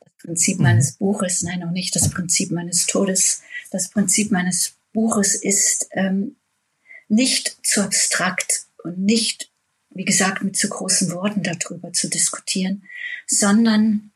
das 0.01 0.13
Prinzip 0.19 0.59
mhm. 0.59 0.65
meines 0.65 0.93
Buches, 0.93 1.43
nein, 1.43 1.61
noch 1.61 1.71
nicht 1.71 1.95
das 1.95 2.11
Prinzip 2.11 2.51
meines 2.51 2.87
Todes, 2.87 3.43
das 3.71 3.91
Prinzip 3.91 4.31
meines 4.31 4.75
Buches 4.93 5.35
ist, 5.35 5.89
ähm, 5.93 6.37
nicht 7.09 7.59
zu 7.65 7.83
abstrakt 7.83 8.67
und 8.85 8.99
nicht, 8.99 9.51
wie 9.91 10.05
gesagt, 10.05 10.43
mit 10.43 10.57
zu 10.57 10.69
großen 10.69 11.11
Worten 11.13 11.43
darüber 11.43 11.93
zu 11.93 12.09
diskutieren, 12.09 12.85
sondern 13.27 14.13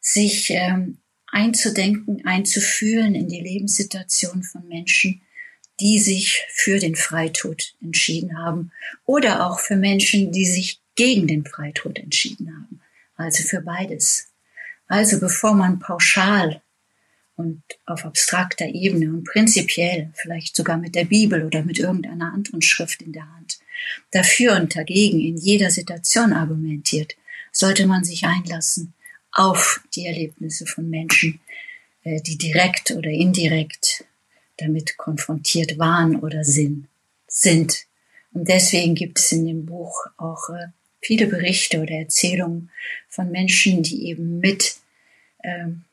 sich 0.00 0.50
ähm, 0.50 0.98
einzudenken, 1.26 2.24
einzufühlen 2.24 3.14
in 3.14 3.28
die 3.28 3.40
Lebenssituation 3.40 4.42
von 4.42 4.66
Menschen, 4.66 5.22
die 5.80 5.98
sich 5.98 6.44
für 6.50 6.78
den 6.78 6.94
Freitod 6.94 7.74
entschieden 7.82 8.38
haben 8.38 8.70
oder 9.06 9.46
auch 9.46 9.60
für 9.60 9.76
Menschen, 9.76 10.30
die 10.32 10.46
sich 10.46 10.80
gegen 10.94 11.26
den 11.26 11.44
Freitod 11.44 11.98
entschieden 11.98 12.54
haben. 12.54 12.80
Also 13.16 13.42
für 13.42 13.60
beides. 13.60 14.28
Also 14.86 15.18
bevor 15.20 15.54
man 15.54 15.78
pauschal 15.78 16.62
und 17.36 17.62
auf 17.86 18.04
abstrakter 18.04 18.66
Ebene 18.66 19.08
und 19.08 19.24
prinzipiell, 19.24 20.10
vielleicht 20.14 20.54
sogar 20.54 20.76
mit 20.76 20.94
der 20.94 21.06
Bibel 21.06 21.44
oder 21.44 21.62
mit 21.62 21.78
irgendeiner 21.78 22.32
anderen 22.32 22.60
Schrift 22.60 23.00
in 23.00 23.12
der 23.12 23.32
Hand, 23.34 23.58
dafür 24.10 24.56
und 24.56 24.76
dagegen 24.76 25.20
in 25.20 25.36
jeder 25.36 25.70
Situation 25.70 26.32
argumentiert, 26.32 27.16
sollte 27.50 27.86
man 27.86 28.04
sich 28.04 28.24
einlassen 28.24 28.92
auf 29.32 29.80
die 29.94 30.06
Erlebnisse 30.06 30.66
von 30.66 30.90
Menschen, 30.90 31.40
äh, 32.04 32.20
die 32.20 32.36
direkt 32.36 32.90
oder 32.90 33.10
indirekt 33.10 34.04
damit 34.60 34.96
konfrontiert 34.96 35.78
waren 35.78 36.16
oder 36.16 36.44
sind. 36.44 36.86
sind. 37.26 37.86
Und 38.32 38.48
deswegen 38.48 38.94
gibt 38.94 39.18
es 39.18 39.32
in 39.32 39.46
dem 39.46 39.66
Buch 39.66 40.06
auch 40.16 40.50
äh, 40.50 40.68
viele 41.00 41.26
Berichte 41.26 41.80
oder 41.80 41.94
Erzählungen 41.94 42.70
von 43.08 43.30
Menschen, 43.30 43.82
die 43.82 44.06
eben 44.08 44.38
mit 44.38 44.76
ähm, 45.42 45.84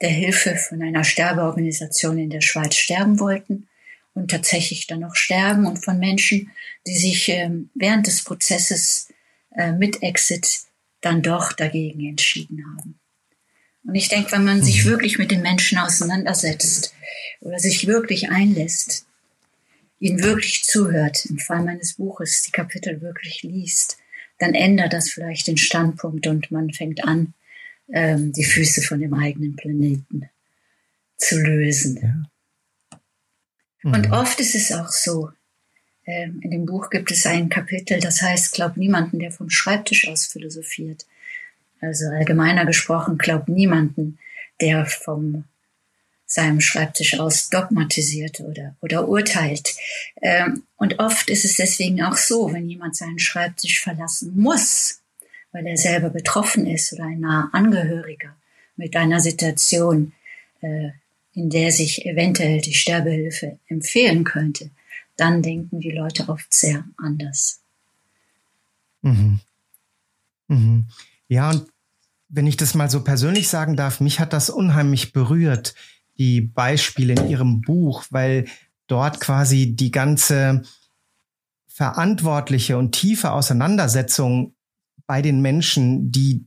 der 0.00 0.10
Hilfe 0.10 0.56
von 0.56 0.82
einer 0.82 1.04
Sterbeorganisation 1.04 2.18
in 2.18 2.30
der 2.30 2.42
Schweiz 2.42 2.74
sterben 2.74 3.18
wollten 3.18 3.68
und 4.14 4.30
tatsächlich 4.30 4.86
dann 4.86 5.00
noch 5.00 5.14
sterben 5.14 5.66
und 5.66 5.84
von 5.84 5.98
Menschen, 5.98 6.50
die 6.86 6.96
sich 6.96 7.28
ähm, 7.28 7.70
während 7.74 8.06
des 8.06 8.24
Prozesses 8.24 9.08
äh, 9.54 9.72
mit 9.72 10.02
Exit 10.02 10.60
dann 11.00 11.22
doch 11.22 11.52
dagegen 11.52 12.06
entschieden 12.06 12.64
haben. 12.76 12.95
Und 13.86 13.94
ich 13.94 14.08
denke, 14.08 14.32
wenn 14.32 14.44
man 14.44 14.62
sich 14.62 14.84
mhm. 14.84 14.90
wirklich 14.90 15.18
mit 15.18 15.30
den 15.30 15.42
Menschen 15.42 15.78
auseinandersetzt 15.78 16.94
oder 17.40 17.58
sich 17.58 17.86
wirklich 17.86 18.30
einlässt, 18.30 19.06
ihnen 20.00 20.22
wirklich 20.22 20.64
zuhört, 20.64 21.24
im 21.26 21.38
Fall 21.38 21.62
meines 21.62 21.94
Buches 21.94 22.42
die 22.42 22.50
Kapitel 22.50 23.00
wirklich 23.00 23.42
liest, 23.42 23.98
dann 24.38 24.54
ändert 24.54 24.92
das 24.92 25.10
vielleicht 25.10 25.46
den 25.46 25.56
Standpunkt 25.56 26.26
und 26.26 26.50
man 26.50 26.72
fängt 26.72 27.04
an, 27.04 27.32
ähm, 27.92 28.32
die 28.32 28.44
Füße 28.44 28.82
von 28.82 29.00
dem 29.00 29.14
eigenen 29.14 29.56
Planeten 29.56 30.28
zu 31.16 31.40
lösen. 31.40 31.98
Ja. 32.02 32.98
Mhm. 33.82 33.94
Und 33.94 34.12
oft 34.12 34.40
ist 34.40 34.54
es 34.54 34.72
auch 34.72 34.90
so, 34.90 35.30
ähm, 36.04 36.40
in 36.42 36.50
dem 36.50 36.66
Buch 36.66 36.90
gibt 36.90 37.10
es 37.10 37.24
ein 37.26 37.48
Kapitel, 37.48 38.00
das 38.00 38.20
heißt, 38.20 38.52
glaub 38.52 38.76
niemanden, 38.76 39.18
der 39.18 39.32
vom 39.32 39.48
Schreibtisch 39.48 40.08
aus 40.08 40.26
philosophiert. 40.26 41.06
Also 41.80 42.06
allgemeiner 42.06 42.66
gesprochen, 42.66 43.18
glaub 43.18 43.48
niemanden, 43.48 44.18
der 44.60 44.86
vom 44.86 45.44
seinem 46.26 46.60
Schreibtisch 46.60 47.18
aus 47.20 47.48
dogmatisiert 47.50 48.40
oder, 48.40 48.74
oder 48.80 49.08
urteilt. 49.08 49.76
Ähm, 50.20 50.64
und 50.76 50.98
oft 50.98 51.30
ist 51.30 51.44
es 51.44 51.56
deswegen 51.56 52.02
auch 52.02 52.16
so, 52.16 52.52
wenn 52.52 52.68
jemand 52.68 52.96
seinen 52.96 53.20
Schreibtisch 53.20 53.80
verlassen 53.80 54.32
muss, 54.36 55.00
weil 55.52 55.66
er 55.66 55.76
selber 55.76 56.10
betroffen 56.10 56.66
ist 56.66 56.92
oder 56.92 57.04
ein 57.04 57.20
naher 57.20 57.48
Angehöriger 57.52 58.34
mit 58.76 58.96
einer 58.96 59.20
Situation, 59.20 60.12
äh, 60.60 60.90
in 61.32 61.50
der 61.50 61.70
sich 61.70 62.04
eventuell 62.06 62.60
die 62.60 62.74
Sterbehilfe 62.74 63.58
empfehlen 63.68 64.24
könnte, 64.24 64.70
dann 65.16 65.42
denken 65.42 65.80
die 65.80 65.92
Leute 65.92 66.28
oft 66.28 66.52
sehr 66.52 66.84
anders. 66.96 67.60
Mhm. 69.02 69.40
Mhm. 70.48 70.84
Ja, 71.28 71.50
und 71.50 71.66
wenn 72.28 72.46
ich 72.46 72.56
das 72.56 72.74
mal 72.74 72.90
so 72.90 73.02
persönlich 73.04 73.48
sagen 73.48 73.76
darf, 73.76 74.00
mich 74.00 74.20
hat 74.20 74.32
das 74.32 74.50
unheimlich 74.50 75.12
berührt, 75.12 75.74
die 76.18 76.40
Beispiele 76.40 77.14
in 77.14 77.28
Ihrem 77.28 77.60
Buch, 77.60 78.04
weil 78.10 78.46
dort 78.86 79.20
quasi 79.20 79.76
die 79.76 79.90
ganze 79.90 80.62
verantwortliche 81.66 82.78
und 82.78 82.92
tiefe 82.92 83.32
Auseinandersetzung 83.32 84.54
bei 85.06 85.22
den 85.22 85.42
Menschen, 85.42 86.10
die 86.10 86.46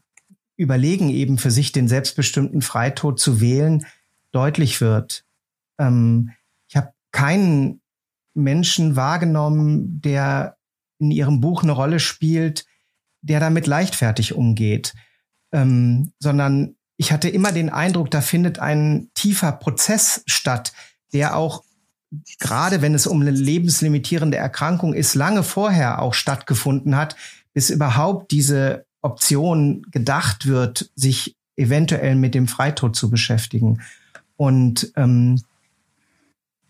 überlegen, 0.58 1.10
eben 1.10 1.38
für 1.38 1.52
sich 1.52 1.72
den 1.72 1.88
selbstbestimmten 1.88 2.62
Freitod 2.62 3.20
zu 3.20 3.40
wählen, 3.40 3.86
deutlich 4.32 4.82
wird. 4.82 5.24
Ähm, 5.78 6.32
ich 6.68 6.76
habe 6.76 6.94
keinen 7.12 7.82
Menschen 8.34 8.96
wahrgenommen, 8.96 10.02
der 10.02 10.58
in 11.00 11.12
ihrem 11.12 11.40
Buch 11.40 11.64
eine 11.64 11.72
Rolle 11.72 12.00
spielt, 12.00 12.66
der 13.22 13.40
damit 13.40 13.68
leichtfertig 13.68 14.34
umgeht, 14.34 14.94
ähm, 15.52 16.14
sondern 16.20 16.76
ich 16.98 17.12
hatte 17.12 17.30
immer 17.30 17.52
den 17.52 17.70
Eindruck, 17.70 18.12
da 18.12 18.22
findet 18.22 18.60
ein 18.60 19.10
tiefer 19.14 19.52
Prozess 19.54 20.22
statt, 20.26 20.74
der 21.14 21.36
auch 21.36 21.64
gerade 22.40 22.82
wenn 22.82 22.96
es 22.96 23.08
um 23.08 23.22
eine 23.22 23.32
lebenslimitierende 23.32 24.38
Erkrankung 24.38 24.94
ist, 24.94 25.16
lange 25.16 25.44
vorher 25.44 26.02
auch 26.02 26.14
stattgefunden 26.14 26.96
hat, 26.96 27.16
bis 27.54 27.70
überhaupt 27.70 28.32
diese 28.32 28.86
Option 29.02 29.84
gedacht 29.92 30.46
wird, 30.46 30.92
sich 30.96 31.36
eventuell 31.56 32.16
mit 32.16 32.36
dem 32.36 32.48
Freitod 32.48 32.96
zu 32.96 33.10
beschäftigen. 33.10 33.82
Und 34.38 34.92
ähm, 34.96 35.42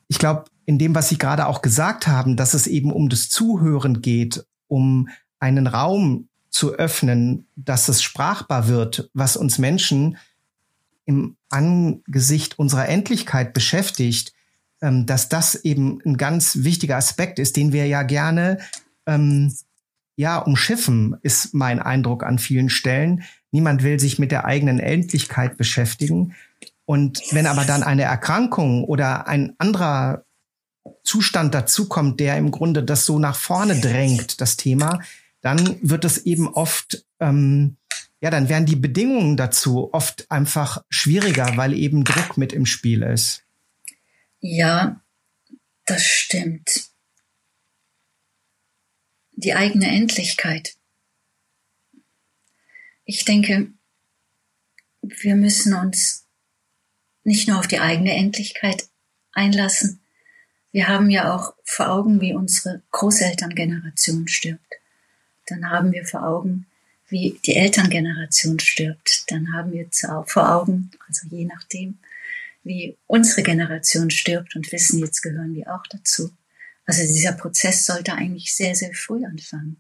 ich 0.07 0.19
glaube, 0.19 0.45
in 0.65 0.77
dem, 0.77 0.95
was 0.95 1.09
Sie 1.09 1.17
gerade 1.17 1.47
auch 1.47 1.61
gesagt 1.61 2.07
haben, 2.07 2.35
dass 2.35 2.53
es 2.53 2.67
eben 2.67 2.91
um 2.91 3.09
das 3.09 3.29
Zuhören 3.29 4.01
geht, 4.01 4.45
um 4.67 5.09
einen 5.39 5.67
Raum 5.67 6.28
zu 6.49 6.73
öffnen, 6.73 7.47
dass 7.55 7.89
es 7.89 8.01
sprachbar 8.01 8.67
wird, 8.67 9.09
was 9.13 9.37
uns 9.37 9.57
Menschen 9.57 10.17
im 11.05 11.37
Angesicht 11.49 12.59
unserer 12.59 12.87
Endlichkeit 12.87 13.53
beschäftigt, 13.53 14.33
ähm, 14.81 15.05
dass 15.05 15.29
das 15.29 15.55
eben 15.55 15.99
ein 16.05 16.17
ganz 16.17 16.57
wichtiger 16.63 16.97
Aspekt 16.97 17.39
ist, 17.39 17.55
den 17.55 17.73
wir 17.73 17.87
ja 17.87 18.03
gerne 18.03 18.59
ähm, 19.05 19.53
ja, 20.15 20.37
umschiffen, 20.37 21.15
ist 21.21 21.53
mein 21.53 21.79
Eindruck 21.79 22.23
an 22.23 22.39
vielen 22.39 22.69
Stellen. 22.69 23.23
Niemand 23.51 23.83
will 23.83 23.99
sich 23.99 24.19
mit 24.19 24.31
der 24.31 24.45
eigenen 24.45 24.79
Endlichkeit 24.79 25.57
beschäftigen. 25.57 26.35
Und 26.85 27.21
wenn 27.31 27.47
aber 27.47 27.65
dann 27.65 27.83
eine 27.83 28.03
Erkrankung 28.03 28.83
oder 28.83 29.27
ein 29.27 29.55
anderer 29.59 30.25
Zustand 31.03 31.53
dazukommt, 31.55 32.19
der 32.19 32.37
im 32.37 32.51
Grunde 32.51 32.83
das 32.83 33.05
so 33.05 33.17
nach 33.19 33.35
vorne 33.35 33.79
drängt, 33.79 34.41
das 34.41 34.57
Thema, 34.57 34.99
dann 35.41 35.77
wird 35.81 36.05
es 36.05 36.25
eben 36.25 36.47
oft, 36.47 37.05
ähm, 37.19 37.77
ja, 38.21 38.29
dann 38.29 38.49
werden 38.49 38.65
die 38.65 38.75
Bedingungen 38.75 39.37
dazu 39.37 39.93
oft 39.93 40.29
einfach 40.29 40.83
schwieriger, 40.89 41.55
weil 41.55 41.73
eben 41.73 42.03
Druck 42.03 42.37
mit 42.37 42.53
im 42.53 42.65
Spiel 42.65 43.03
ist. 43.03 43.43
Ja, 44.41 45.01
das 45.85 46.03
stimmt 46.03 46.89
die 49.39 49.53
eigene 49.53 49.87
Endlichkeit. 49.87 50.75
Ich 53.05 53.23
denke, 53.23 53.71
wir 55.01 55.35
müssen 55.35 55.73
uns 55.73 56.27
nicht 57.23 57.47
nur 57.47 57.57
auf 57.57 57.67
die 57.67 57.79
eigene 57.79 58.13
Endlichkeit 58.13 58.89
einlassen. 59.31 60.01
Wir 60.71 60.89
haben 60.89 61.09
ja 61.09 61.33
auch 61.33 61.53
vor 61.63 61.89
Augen, 61.89 62.19
wie 62.19 62.33
unsere 62.33 62.83
Großelterngeneration 62.91 64.27
stirbt. 64.27 64.75
Dann 65.49 65.69
haben 65.69 65.91
wir 65.91 66.05
vor 66.05 66.25
Augen, 66.25 66.65
wie 67.09 67.39
die 67.45 67.55
Elterngeneration 67.55 68.59
stirbt. 68.59 69.23
Dann 69.31 69.53
haben 69.53 69.71
wir 69.71 69.87
vor 70.25 70.55
Augen, 70.55 70.91
also 71.07 71.27
je 71.29 71.45
nachdem, 71.45 71.97
wie 72.63 72.95
unsere 73.07 73.43
Generation 73.43 74.11
stirbt 74.11 74.55
und 74.55 74.71
wissen, 74.71 74.99
jetzt 74.99 75.21
gehören 75.21 75.55
wir 75.55 75.73
auch 75.73 75.85
dazu. 75.87 76.31
Also 76.85 77.01
dieser 77.01 77.33
Prozess 77.33 77.85
sollte 77.85 78.13
eigentlich 78.13 78.53
sehr, 78.55 78.75
sehr 78.75 78.93
früh 78.93 79.23
anfangen. 79.25 79.77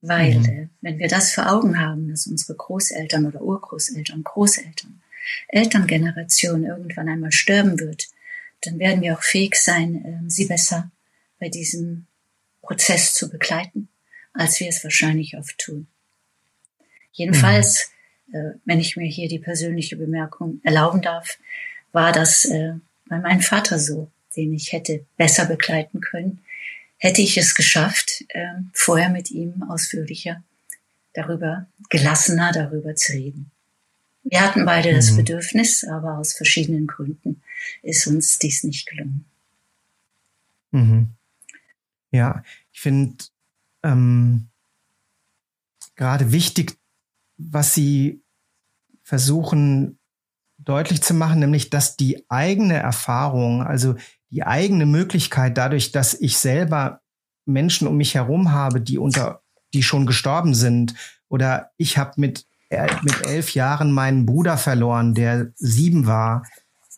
Weil, 0.00 0.38
mhm. 0.38 0.44
äh, 0.44 0.68
wenn 0.80 0.98
wir 0.98 1.08
das 1.08 1.32
vor 1.32 1.50
Augen 1.52 1.80
haben, 1.80 2.08
dass 2.08 2.26
unsere 2.26 2.54
Großeltern 2.54 3.26
oder 3.26 3.42
Urgroßeltern, 3.42 4.22
Großeltern, 4.22 5.02
Elterngeneration 5.48 6.64
irgendwann 6.64 7.08
einmal 7.08 7.32
sterben 7.32 7.78
wird, 7.80 8.08
dann 8.62 8.78
werden 8.78 9.02
wir 9.02 9.14
auch 9.16 9.22
fähig 9.22 9.56
sein, 9.56 10.04
äh, 10.04 10.30
sie 10.30 10.46
besser 10.46 10.90
bei 11.38 11.48
diesem 11.48 12.06
Prozess 12.62 13.14
zu 13.14 13.28
begleiten, 13.28 13.88
als 14.38 14.60
wir 14.60 14.68
es 14.68 14.84
wahrscheinlich 14.84 15.36
oft 15.36 15.58
tun. 15.58 15.88
Jedenfalls, 17.12 17.90
mhm. 18.28 18.34
äh, 18.34 18.52
wenn 18.64 18.78
ich 18.78 18.96
mir 18.96 19.08
hier 19.08 19.28
die 19.28 19.40
persönliche 19.40 19.96
Bemerkung 19.96 20.60
erlauben 20.62 21.02
darf, 21.02 21.38
war 21.92 22.12
das 22.12 22.44
äh, 22.44 22.74
bei 23.08 23.18
meinem 23.18 23.40
Vater 23.40 23.78
so, 23.80 24.10
den 24.36 24.54
ich 24.54 24.72
hätte 24.72 25.04
besser 25.16 25.46
begleiten 25.46 26.00
können, 26.00 26.40
hätte 26.98 27.20
ich 27.20 27.36
es 27.36 27.56
geschafft, 27.56 28.24
äh, 28.28 28.46
vorher 28.72 29.10
mit 29.10 29.32
ihm 29.32 29.64
ausführlicher 29.68 30.42
darüber, 31.14 31.66
gelassener 31.90 32.52
darüber 32.52 32.94
zu 32.94 33.14
reden. 33.14 33.50
Wir 34.22 34.40
hatten 34.40 34.64
beide 34.64 34.92
mhm. 34.92 34.96
das 34.96 35.16
Bedürfnis, 35.16 35.82
aber 35.82 36.18
aus 36.18 36.34
verschiedenen 36.34 36.86
Gründen 36.86 37.42
ist 37.82 38.06
uns 38.06 38.38
dies 38.38 38.62
nicht 38.62 38.86
gelungen. 38.86 39.24
Mhm. 40.70 41.08
Ja, 42.12 42.44
ich 42.72 42.80
finde 42.80 43.24
ähm, 43.82 44.48
gerade 45.96 46.32
wichtig, 46.32 46.78
was 47.36 47.74
Sie 47.74 48.22
versuchen 49.02 49.98
deutlich 50.58 51.02
zu 51.02 51.14
machen, 51.14 51.40
nämlich 51.40 51.70
dass 51.70 51.96
die 51.96 52.24
eigene 52.28 52.74
Erfahrung, 52.74 53.62
also 53.62 53.94
die 54.30 54.42
eigene 54.42 54.86
Möglichkeit 54.86 55.56
dadurch, 55.56 55.92
dass 55.92 56.14
ich 56.14 56.38
selber 56.38 57.00
Menschen 57.46 57.88
um 57.88 57.96
mich 57.96 58.14
herum 58.14 58.52
habe, 58.52 58.80
die 58.80 58.98
unter, 58.98 59.42
die 59.72 59.82
schon 59.82 60.04
gestorben 60.04 60.54
sind, 60.54 60.94
oder 61.28 61.70
ich 61.76 61.98
habe 61.98 62.12
mit 62.16 62.46
mit 63.02 63.26
elf 63.26 63.54
Jahren 63.54 63.92
meinen 63.92 64.26
Bruder 64.26 64.58
verloren, 64.58 65.14
der 65.14 65.52
sieben 65.56 66.06
war. 66.06 66.44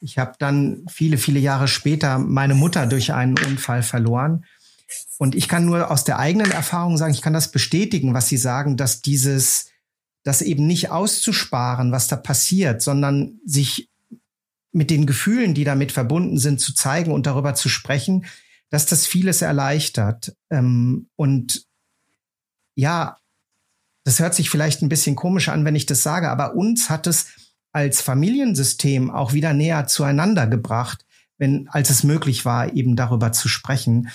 Ich 0.01 0.19
habe 0.19 0.33
dann 0.39 0.85
viele, 0.91 1.19
viele 1.19 1.39
Jahre 1.39 1.69
später 1.69 2.19
meine 2.19 2.55
Mutter 2.55 2.87
durch 2.87 3.13
einen 3.13 3.39
Unfall 3.39 3.83
verloren. 3.83 4.45
Und 5.19 5.35
ich 5.35 5.49
kann 5.49 5.65
nur 5.65 5.91
aus 5.91 6.05
der 6.05 6.19
eigenen 6.19 6.51
Erfahrung 6.51 6.97
sagen, 6.97 7.15
ich 7.15 7.23
kann 7.23 7.33
das 7.33 7.51
bestätigen, 7.51 8.15
was 8.15 8.29
Sie 8.29 8.37
sagen, 8.37 8.77
dass 8.77 9.03
dieses, 9.03 9.71
das 10.23 10.43
eben 10.43 10.67
nicht 10.67 10.91
auszusparen, 10.91 11.93
was 11.93 12.09
da 12.09 12.17
passiert, 12.17 12.83
sondern 12.83 13.41
sich 13.45 13.91
mit 14.73 14.91
den 14.91 15.07
Gefühlen, 15.07 15.55
die 15.55 15.65
damit 15.65 15.93
verbunden 15.93 16.39
sind, 16.39 16.61
zu 16.61 16.75
zeigen 16.75 17.13
und 17.13 17.27
darüber 17.27 17.55
zu 17.55 17.69
sprechen, 17.69 18.27
dass 18.69 18.87
das 18.87 19.07
vieles 19.07 19.43
erleichtert. 19.43 20.37
Ähm, 20.49 21.09
und 21.17 21.67
ja, 22.77 23.17
das 24.05 24.21
hört 24.21 24.35
sich 24.35 24.49
vielleicht 24.49 24.83
ein 24.83 24.89
bisschen 24.89 25.17
komisch 25.17 25.49
an, 25.49 25.65
wenn 25.65 25.75
ich 25.75 25.87
das 25.87 26.03
sage, 26.03 26.31
aber 26.31 26.55
uns 26.55 26.89
hat 26.89 27.07
es 27.07 27.27
als 27.73 28.01
Familiensystem 28.01 29.11
auch 29.11 29.33
wieder 29.33 29.53
näher 29.53 29.87
zueinander 29.87 30.47
gebracht, 30.47 31.05
wenn, 31.39 31.69
als 31.69 31.91
es 31.91 32.05
möglich 32.05 32.45
war, 32.45 32.75
eben 32.75 32.97
darüber 32.97 33.33
zu 33.33 33.49
sprechen 33.49 34.11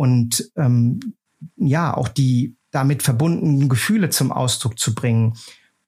und 0.00 0.50
ähm, 0.56 1.14
ja, 1.56 1.94
auch 1.94 2.08
die 2.08 2.56
damit 2.70 3.02
verbundenen 3.02 3.68
Gefühle 3.68 4.08
zum 4.08 4.32
Ausdruck 4.32 4.78
zu 4.78 4.94
bringen. 4.94 5.34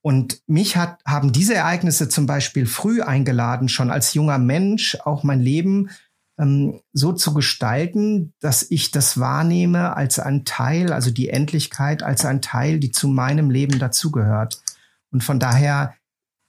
Und 0.01 0.43
mich 0.45 0.77
hat, 0.77 0.99
haben 1.03 1.31
diese 1.31 1.55
Ereignisse 1.55 2.09
zum 2.09 2.27
Beispiel 2.27 2.67
früh 2.67 3.01
eingeladen, 3.01 3.69
schon 3.69 3.89
als 3.89 4.13
junger 4.13 4.37
Mensch 4.37 4.99
auch 5.03 5.23
mein 5.23 5.39
Leben 5.39 5.89
ähm, 6.37 6.81
so 6.91 7.13
zu 7.13 7.33
gestalten, 7.33 8.35
dass 8.39 8.69
ich 8.69 8.91
das 8.91 9.19
wahrnehme 9.19 9.97
als 9.97 10.19
ein 10.19 10.45
Teil, 10.45 10.93
also 10.93 11.09
die 11.09 11.29
Endlichkeit 11.29 12.03
als 12.03 12.23
ein 12.23 12.39
Teil, 12.39 12.79
die 12.79 12.91
zu 12.91 13.07
meinem 13.07 13.49
Leben 13.49 13.79
dazugehört. 13.79 14.61
Und 15.09 15.23
von 15.23 15.39
daher 15.39 15.95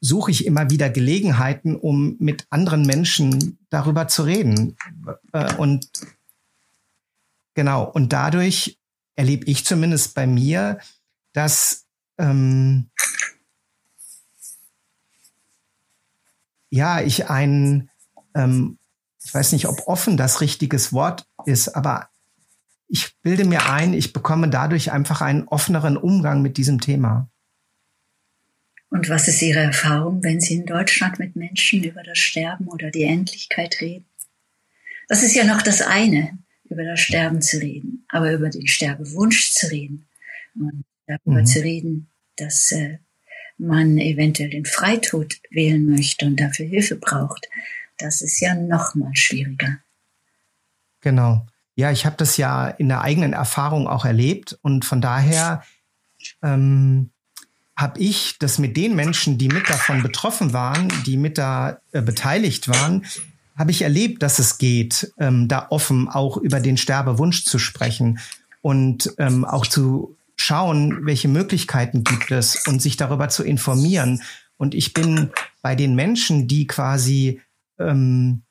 suche 0.02 0.30
ich 0.30 0.44
immer 0.44 0.68
wieder 0.68 0.90
Gelegenheiten, 0.90 1.76
um 1.76 2.16
mit 2.18 2.46
anderen 2.50 2.84
Menschen 2.84 3.56
darüber 3.70 4.06
zu 4.06 4.24
reden. 4.24 4.76
Äh, 5.32 5.54
und 5.54 5.88
genau, 7.54 7.84
und 7.84 8.12
dadurch 8.12 8.78
erlebe 9.16 9.46
ich 9.46 9.64
zumindest 9.64 10.14
bei 10.14 10.26
mir, 10.26 10.78
dass 11.32 11.86
ähm, 12.18 12.90
ja, 16.70 17.00
ich 17.00 17.28
ein 17.30 17.90
ähm, 18.34 18.78
ich 19.24 19.32
weiß 19.32 19.52
nicht, 19.52 19.66
ob 19.66 19.88
offen 19.88 20.16
das 20.16 20.40
richtiges 20.40 20.92
Wort 20.92 21.26
ist, 21.46 21.68
aber 21.68 22.10
ich 22.88 23.16
bilde 23.22 23.44
mir 23.44 23.70
ein, 23.70 23.94
ich 23.94 24.12
bekomme 24.12 24.50
dadurch 24.50 24.92
einfach 24.92 25.22
einen 25.22 25.48
offeneren 25.48 25.96
Umgang 25.96 26.42
mit 26.42 26.58
diesem 26.58 26.80
Thema. 26.80 27.28
Und 28.90 29.08
was 29.08 29.26
ist 29.26 29.42
Ihre 29.42 29.60
Erfahrung, 29.60 30.22
wenn 30.22 30.40
Sie 30.40 30.54
in 30.54 30.66
Deutschland 30.66 31.18
mit 31.18 31.34
Menschen 31.34 31.82
über 31.82 32.02
das 32.02 32.18
Sterben 32.18 32.68
oder 32.68 32.90
die 32.90 33.04
Endlichkeit 33.04 33.80
reden? 33.80 34.06
Das 35.08 35.22
ist 35.22 35.34
ja 35.34 35.44
noch 35.44 35.62
das 35.62 35.82
eine, 35.82 36.38
über 36.74 36.84
das 36.84 37.00
Sterben 37.00 37.40
zu 37.40 37.58
reden, 37.58 38.04
aber 38.08 38.32
über 38.32 38.50
den 38.50 38.66
Sterbewunsch 38.66 39.52
zu 39.52 39.70
reden 39.70 40.06
und 40.54 40.84
darüber 41.06 41.40
mhm. 41.40 41.46
zu 41.46 41.60
reden, 41.60 42.10
dass 42.36 42.72
äh, 42.72 42.98
man 43.58 43.98
eventuell 43.98 44.50
den 44.50 44.64
Freitod 44.64 45.36
wählen 45.50 45.86
möchte 45.86 46.26
und 46.26 46.38
dafür 46.38 46.66
Hilfe 46.66 46.96
braucht. 46.96 47.48
Das 47.98 48.20
ist 48.20 48.40
ja 48.40 48.54
noch 48.54 48.94
mal 48.94 49.14
schwieriger. 49.14 49.78
Genau. 51.00 51.46
Ja, 51.76 51.90
ich 51.90 52.06
habe 52.06 52.16
das 52.16 52.36
ja 52.36 52.68
in 52.68 52.88
der 52.88 53.00
eigenen 53.00 53.32
Erfahrung 53.32 53.86
auch 53.88 54.04
erlebt 54.04 54.58
und 54.62 54.84
von 54.84 55.00
daher 55.00 55.64
ähm, 56.42 57.10
habe 57.76 57.98
ich 57.98 58.38
das 58.38 58.58
mit 58.58 58.76
den 58.76 58.94
Menschen, 58.94 59.38
die 59.38 59.48
mit 59.48 59.68
davon 59.68 60.02
betroffen 60.02 60.52
waren, 60.52 60.92
die 61.04 61.16
mit 61.16 61.38
da 61.38 61.80
äh, 61.92 62.00
beteiligt 62.00 62.68
waren, 62.68 63.04
habe 63.56 63.70
ich 63.70 63.82
erlebt, 63.82 64.22
dass 64.22 64.38
es 64.38 64.58
geht, 64.58 65.12
ähm, 65.18 65.48
da 65.48 65.68
offen 65.70 66.08
auch 66.08 66.36
über 66.36 66.60
den 66.60 66.76
Sterbewunsch 66.76 67.44
zu 67.44 67.58
sprechen 67.58 68.18
und 68.62 69.14
ähm, 69.18 69.44
auch 69.44 69.66
zu 69.66 70.16
schauen, 70.36 71.06
welche 71.06 71.28
Möglichkeiten 71.28 72.02
gibt 72.02 72.30
es 72.30 72.66
und 72.66 72.82
sich 72.82 72.96
darüber 72.96 73.28
zu 73.28 73.44
informieren. 73.44 74.22
Und 74.56 74.74
ich 74.74 74.92
bin 74.92 75.30
bei 75.62 75.74
den 75.74 75.94
Menschen, 75.94 76.48
die 76.48 76.66
quasi 76.66 77.40
ähm, 77.78 78.42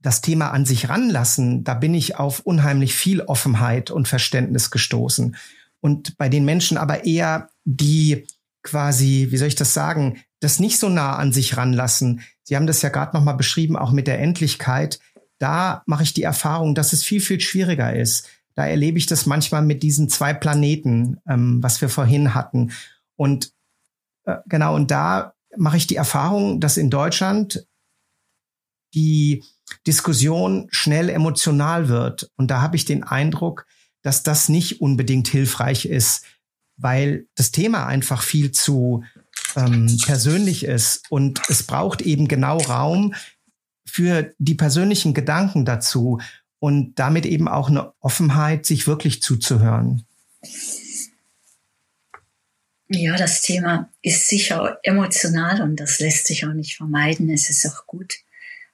das 0.00 0.20
Thema 0.20 0.50
an 0.50 0.64
sich 0.64 0.88
ranlassen, 0.88 1.64
da 1.64 1.74
bin 1.74 1.94
ich 1.94 2.16
auf 2.16 2.40
unheimlich 2.40 2.94
viel 2.94 3.20
Offenheit 3.20 3.90
und 3.90 4.08
Verständnis 4.08 4.70
gestoßen. 4.70 5.36
Und 5.80 6.16
bei 6.16 6.28
den 6.28 6.44
Menschen 6.44 6.76
aber 6.76 7.04
eher, 7.04 7.50
die 7.64 8.26
quasi, 8.62 9.28
wie 9.30 9.36
soll 9.36 9.48
ich 9.48 9.54
das 9.54 9.74
sagen, 9.74 10.22
das 10.42 10.58
nicht 10.58 10.78
so 10.78 10.88
nah 10.88 11.14
an 11.16 11.32
sich 11.32 11.56
ranlassen. 11.56 12.22
Sie 12.42 12.56
haben 12.56 12.66
das 12.66 12.82
ja 12.82 12.88
gerade 12.88 13.16
nochmal 13.16 13.36
beschrieben, 13.36 13.76
auch 13.76 13.92
mit 13.92 14.08
der 14.08 14.18
Endlichkeit. 14.18 14.98
Da 15.38 15.84
mache 15.86 16.02
ich 16.02 16.14
die 16.14 16.24
Erfahrung, 16.24 16.74
dass 16.74 16.92
es 16.92 17.04
viel, 17.04 17.20
viel 17.20 17.40
schwieriger 17.40 17.94
ist. 17.94 18.28
Da 18.56 18.66
erlebe 18.66 18.98
ich 18.98 19.06
das 19.06 19.24
manchmal 19.24 19.62
mit 19.62 19.84
diesen 19.84 20.08
zwei 20.08 20.34
Planeten, 20.34 21.20
ähm, 21.28 21.62
was 21.62 21.80
wir 21.80 21.88
vorhin 21.88 22.34
hatten. 22.34 22.72
Und 23.14 23.52
äh, 24.24 24.38
genau, 24.46 24.74
und 24.74 24.90
da 24.90 25.34
mache 25.56 25.76
ich 25.76 25.86
die 25.86 25.96
Erfahrung, 25.96 26.60
dass 26.60 26.76
in 26.76 26.90
Deutschland 26.90 27.64
die 28.94 29.44
Diskussion 29.86 30.66
schnell 30.70 31.08
emotional 31.08 31.88
wird. 31.88 32.32
Und 32.36 32.50
da 32.50 32.60
habe 32.60 32.74
ich 32.74 32.84
den 32.84 33.04
Eindruck, 33.04 33.66
dass 34.02 34.24
das 34.24 34.48
nicht 34.48 34.80
unbedingt 34.80 35.28
hilfreich 35.28 35.84
ist, 35.84 36.24
weil 36.76 37.28
das 37.36 37.52
Thema 37.52 37.86
einfach 37.86 38.22
viel 38.22 38.50
zu 38.50 39.04
ähm, 39.56 39.98
persönlich 40.04 40.64
ist. 40.64 41.02
Und 41.10 41.40
es 41.48 41.62
braucht 41.62 42.02
eben 42.02 42.28
genau 42.28 42.58
Raum 42.58 43.14
für 43.84 44.34
die 44.38 44.54
persönlichen 44.54 45.14
Gedanken 45.14 45.64
dazu 45.64 46.20
und 46.58 46.94
damit 46.94 47.26
eben 47.26 47.48
auch 47.48 47.68
eine 47.68 47.92
Offenheit, 48.00 48.66
sich 48.66 48.86
wirklich 48.86 49.22
zuzuhören. 49.22 50.04
Ja, 52.88 53.16
das 53.16 53.40
Thema 53.40 53.90
ist 54.02 54.28
sicher 54.28 54.78
emotional 54.82 55.62
und 55.62 55.76
das 55.76 55.98
lässt 55.98 56.26
sich 56.26 56.46
auch 56.46 56.52
nicht 56.52 56.76
vermeiden. 56.76 57.30
Es 57.30 57.48
ist 57.48 57.66
auch 57.66 57.86
gut, 57.86 58.12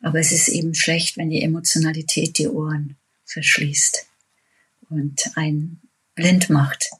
aber 0.02 0.18
es 0.18 0.32
ist 0.32 0.48
eben 0.48 0.74
schlecht, 0.74 1.16
wenn 1.16 1.30
die 1.30 1.42
Emotionalität 1.42 2.38
die 2.38 2.48
Ohren 2.48 2.96
verschließt 3.26 4.06
und 4.90 5.30
einen 5.36 5.80
blind 6.14 6.50
macht 6.50 6.90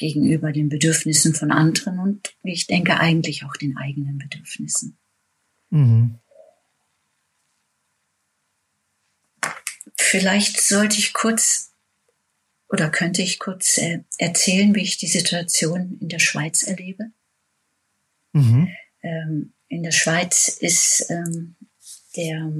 gegenüber 0.00 0.50
den 0.50 0.70
Bedürfnissen 0.70 1.34
von 1.34 1.52
anderen 1.52 1.98
und 1.98 2.34
wie 2.42 2.54
ich 2.54 2.66
denke 2.66 2.98
eigentlich 2.98 3.44
auch 3.44 3.54
den 3.54 3.76
eigenen 3.76 4.16
Bedürfnissen. 4.16 4.96
Mhm. 5.68 6.18
Vielleicht 9.94 10.58
sollte 10.58 10.96
ich 10.96 11.12
kurz 11.12 11.72
oder 12.70 12.88
könnte 12.88 13.20
ich 13.20 13.38
kurz 13.38 13.76
äh, 13.76 14.00
erzählen, 14.16 14.74
wie 14.74 14.82
ich 14.82 14.96
die 14.96 15.06
Situation 15.06 15.98
in 16.00 16.08
der 16.08 16.18
Schweiz 16.18 16.62
erlebe. 16.62 17.10
Mhm. 18.32 18.70
Ähm, 19.02 19.52
in 19.68 19.82
der 19.82 19.92
Schweiz 19.92 20.48
ist 20.48 21.10
ähm, 21.10 21.56
der, 22.16 22.50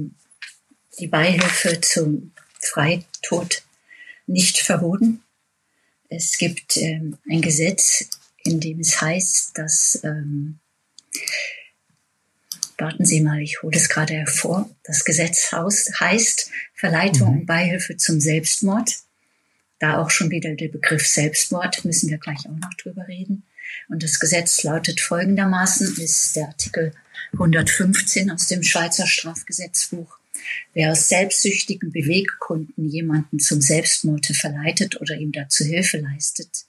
die 0.99 1.07
Beihilfe 1.07 1.81
zum 1.81 2.33
Freitod 2.59 3.63
nicht 4.27 4.59
verboten. 4.59 5.23
Es 6.13 6.37
gibt 6.37 6.75
ähm, 6.75 7.17
ein 7.29 7.41
Gesetz, 7.41 8.05
in 8.43 8.59
dem 8.59 8.81
es 8.81 8.99
heißt, 8.99 9.57
dass, 9.57 10.01
ähm, 10.03 10.59
warten 12.77 13.05
Sie 13.05 13.21
mal, 13.21 13.39
ich 13.41 13.61
hole 13.61 13.77
es 13.77 13.87
gerade 13.87 14.15
hervor, 14.15 14.69
das 14.83 15.05
Gesetz 15.05 15.53
heißt 15.53 16.51
Verleitung 16.73 17.29
mhm. 17.29 17.39
und 17.39 17.45
Beihilfe 17.45 17.95
zum 17.95 18.19
Selbstmord 18.19 18.93
Da 19.79 19.99
auch 19.99 20.09
schon 20.09 20.29
wieder 20.31 20.53
der 20.53 20.67
Begriff 20.67 21.07
Selbstmord, 21.07 21.85
müssen 21.85 22.09
wir 22.09 22.17
gleich 22.17 22.39
auch 22.39 22.57
noch 22.57 22.73
drüber 22.73 23.07
reden. 23.07 23.43
Und 23.87 24.03
das 24.03 24.19
Gesetz 24.19 24.63
lautet 24.63 24.99
folgendermaßen, 24.99 25.95
ist 25.97 26.35
der 26.35 26.47
Artikel 26.47 26.93
115 27.31 28.29
aus 28.31 28.47
dem 28.47 28.63
Schweizer 28.63 29.07
Strafgesetzbuch. 29.07 30.20
Wer 30.73 30.91
aus 30.91 31.09
selbstsüchtigen 31.09 31.91
Beweggründen 31.91 32.89
jemanden 32.89 33.39
zum 33.39 33.61
Selbstmord 33.61 34.25
verleitet 34.27 34.99
oder 35.01 35.15
ihm 35.15 35.31
dazu 35.31 35.63
Hilfe 35.63 35.97
leistet, 35.97 36.65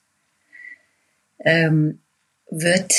ähm, 1.39 1.99
wird 2.49 2.93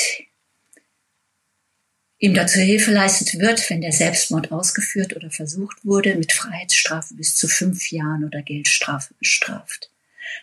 ihm 2.19 2.33
dazu 2.33 2.59
Hilfe 2.59 2.91
leistet 2.91 3.39
wird, 3.39 3.69
wenn 3.69 3.81
der 3.81 3.91
Selbstmord 3.91 4.51
ausgeführt 4.51 5.15
oder 5.15 5.29
versucht 5.29 5.83
wurde, 5.85 6.15
mit 6.15 6.31
Freiheitsstrafe 6.31 7.13
bis 7.13 7.35
zu 7.35 7.47
fünf 7.47 7.91
Jahren 7.91 8.23
oder 8.23 8.41
Geldstrafe 8.41 9.13
bestraft. 9.19 9.89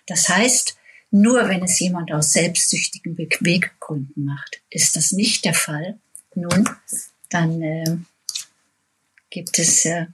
Das 0.07 0.29
heißt, 0.29 0.77
nur 1.11 1.49
wenn 1.49 1.63
es 1.63 1.79
jemand 1.79 2.13
aus 2.13 2.33
selbstsüchtigen 2.33 3.15
Beweggründen 3.17 4.25
macht, 4.25 4.63
ist 4.71 4.97
das 4.97 5.13
nicht 5.13 5.45
der 5.45 5.55
Fall. 5.55 5.99
Nun, 6.35 6.69
dann 7.29 7.63
äh, 7.63 7.97
gibt 9.29 9.59
es 9.59 9.85
äh, 9.85 10.07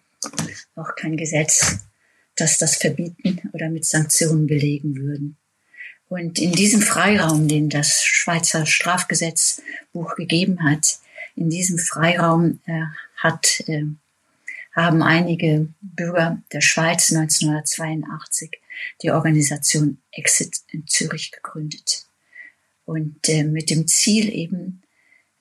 auch 0.77 0.95
kein 0.97 1.17
Gesetz, 1.17 1.79
das 2.37 2.59
das 2.59 2.77
verbieten 2.77 3.41
oder 3.53 3.69
mit 3.69 3.85
Sanktionen 3.85 4.47
belegen 4.47 4.97
würden. 4.97 5.37
Und 6.09 6.39
in 6.39 6.53
diesem 6.53 6.81
Freiraum, 6.81 7.49
den 7.49 7.69
das 7.69 8.03
Schweizer 8.03 8.65
Strafgesetzbuch 8.65 10.15
gegeben 10.17 10.63
hat, 10.63 10.99
in 11.37 11.51
diesem 11.51 11.79
Freiraum 11.79 12.61
äh, 12.67 12.85
hat, 13.17 13.61
äh, 13.67 13.85
haben 14.75 15.03
einige 15.03 15.69
Bürger 15.81 16.43
der 16.53 16.61
Schweiz 16.61 17.13
1982 17.13 18.61
die 19.03 19.11
Organisation 19.11 19.99
Exit 20.13 20.61
in 20.69 20.87
Zürich 20.87 21.31
gegründet. 21.31 22.07
Und 22.85 23.29
äh, 23.29 23.45
mit 23.45 23.71
dem 23.71 23.87
Ziel 23.87 24.33
eben, 24.33 24.83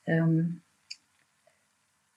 ähm, 0.05 0.61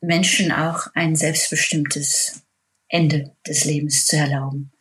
Menschen 0.00 0.50
auch 0.50 0.88
ein 0.94 1.14
selbstbestimmtes 1.14 2.42
Ende 2.90 3.32
des 3.46 3.64
Lebens 3.64 4.06
zu 4.06 4.16
erlauben. 4.16 4.72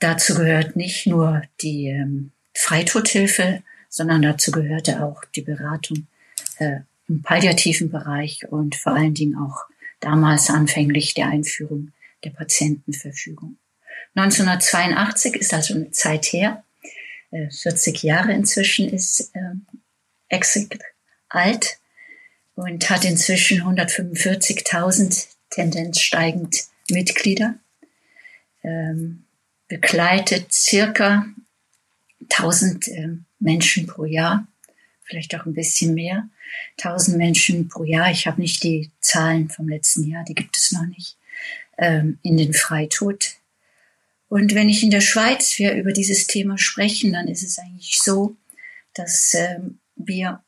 Dazu 0.00 0.34
gehört 0.34 0.76
nicht 0.76 1.06
nur 1.06 1.42
die 1.62 1.86
ähm, 1.86 2.32
Freitodhilfe, 2.54 3.62
sondern 3.88 4.22
dazu 4.22 4.50
gehörte 4.50 5.04
auch 5.04 5.24
die 5.34 5.42
Beratung 5.42 6.06
äh, 6.58 6.80
im 7.08 7.22
palliativen 7.22 7.90
Bereich 7.90 8.46
und 8.48 8.76
vor 8.76 8.94
allen 8.94 9.14
Dingen 9.14 9.36
auch 9.36 9.64
damals 10.00 10.50
anfänglich 10.50 11.14
der 11.14 11.28
Einführung 11.28 11.92
der 12.24 12.30
Patientenverfügung. 12.30 13.56
1982 14.14 15.36
ist 15.36 15.54
also 15.54 15.74
eine 15.74 15.90
Zeit 15.90 16.26
her, 16.26 16.64
40 17.30 18.02
äh, 18.02 18.06
Jahre 18.06 18.32
inzwischen 18.32 18.88
ist 18.88 19.30
äh, 19.34 19.54
Exit 20.28 20.78
alt 21.28 21.78
und 22.54 22.90
hat 22.90 23.04
inzwischen 23.04 23.62
145.000 23.62 25.26
Tendenz 25.50 26.00
steigend 26.00 26.64
Mitglieder, 26.90 27.54
ähm, 28.62 29.24
begleitet 29.68 30.52
circa 30.52 31.26
1000 32.30 32.88
äh, 32.88 33.08
Menschen 33.38 33.86
pro 33.86 34.04
Jahr, 34.04 34.46
vielleicht 35.04 35.34
auch 35.34 35.46
ein 35.46 35.54
bisschen 35.54 35.94
mehr. 35.94 36.28
1000 36.78 37.16
Menschen 37.16 37.68
pro 37.68 37.84
Jahr, 37.84 38.10
ich 38.10 38.26
habe 38.26 38.40
nicht 38.40 38.62
die 38.62 38.90
Zahlen 39.00 39.48
vom 39.48 39.68
letzten 39.68 40.04
Jahr, 40.04 40.24
die 40.24 40.34
gibt 40.34 40.56
es 40.56 40.72
noch 40.72 40.86
nicht, 40.86 41.16
ähm, 41.78 42.18
in 42.22 42.36
den 42.36 42.52
Freitod. 42.52 43.36
Und 44.28 44.54
wenn 44.54 44.68
ich 44.68 44.82
in 44.82 44.90
der 44.90 45.00
Schweiz 45.00 45.58
wir 45.58 45.74
über 45.74 45.92
dieses 45.92 46.26
Thema 46.26 46.58
sprechen, 46.58 47.12
dann 47.12 47.28
ist 47.28 47.42
es 47.42 47.58
eigentlich 47.58 48.00
so, 48.00 48.36
dass 48.94 49.34
ähm, 49.34 49.78
wir 49.96 50.42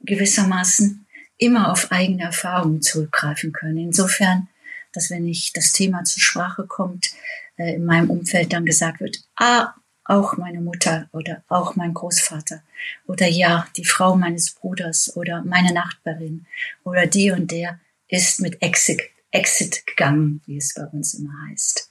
gewissermaßen 0.00 1.06
immer 1.38 1.72
auf 1.72 1.90
eigene 1.90 2.24
Erfahrungen 2.24 2.82
zurückgreifen 2.82 3.52
können. 3.52 3.78
Insofern 3.78 4.48
dass 4.92 5.10
wenn 5.10 5.26
ich 5.26 5.52
das 5.52 5.72
Thema 5.72 6.04
zur 6.04 6.22
Sprache 6.22 6.66
kommt, 6.66 7.10
äh, 7.56 7.74
in 7.74 7.84
meinem 7.84 8.10
Umfeld 8.10 8.52
dann 8.52 8.66
gesagt 8.66 9.00
wird, 9.00 9.22
ah, 9.36 9.74
auch 10.04 10.36
meine 10.36 10.60
Mutter 10.60 11.08
oder 11.12 11.44
auch 11.48 11.76
mein 11.76 11.94
Großvater 11.94 12.62
oder 13.06 13.28
ja, 13.28 13.66
die 13.76 13.84
Frau 13.84 14.16
meines 14.16 14.50
Bruders 14.50 15.16
oder 15.16 15.42
meine 15.42 15.72
Nachbarin 15.72 16.46
oder 16.84 17.06
die 17.06 17.30
und 17.30 17.50
der 17.50 17.78
ist 18.08 18.40
mit 18.40 18.60
Exit, 18.60 19.00
Exit 19.30 19.86
gegangen, 19.86 20.42
wie 20.46 20.56
es 20.56 20.74
bei 20.74 20.84
uns 20.86 21.14
immer 21.14 21.32
heißt. 21.48 21.90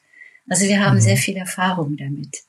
Also 0.50 0.66
wir 0.66 0.86
haben 0.86 0.98
mhm. 0.98 1.02
sehr 1.02 1.18
viel 1.18 1.38
Erfahrung 1.38 1.96
damit. 1.98 2.44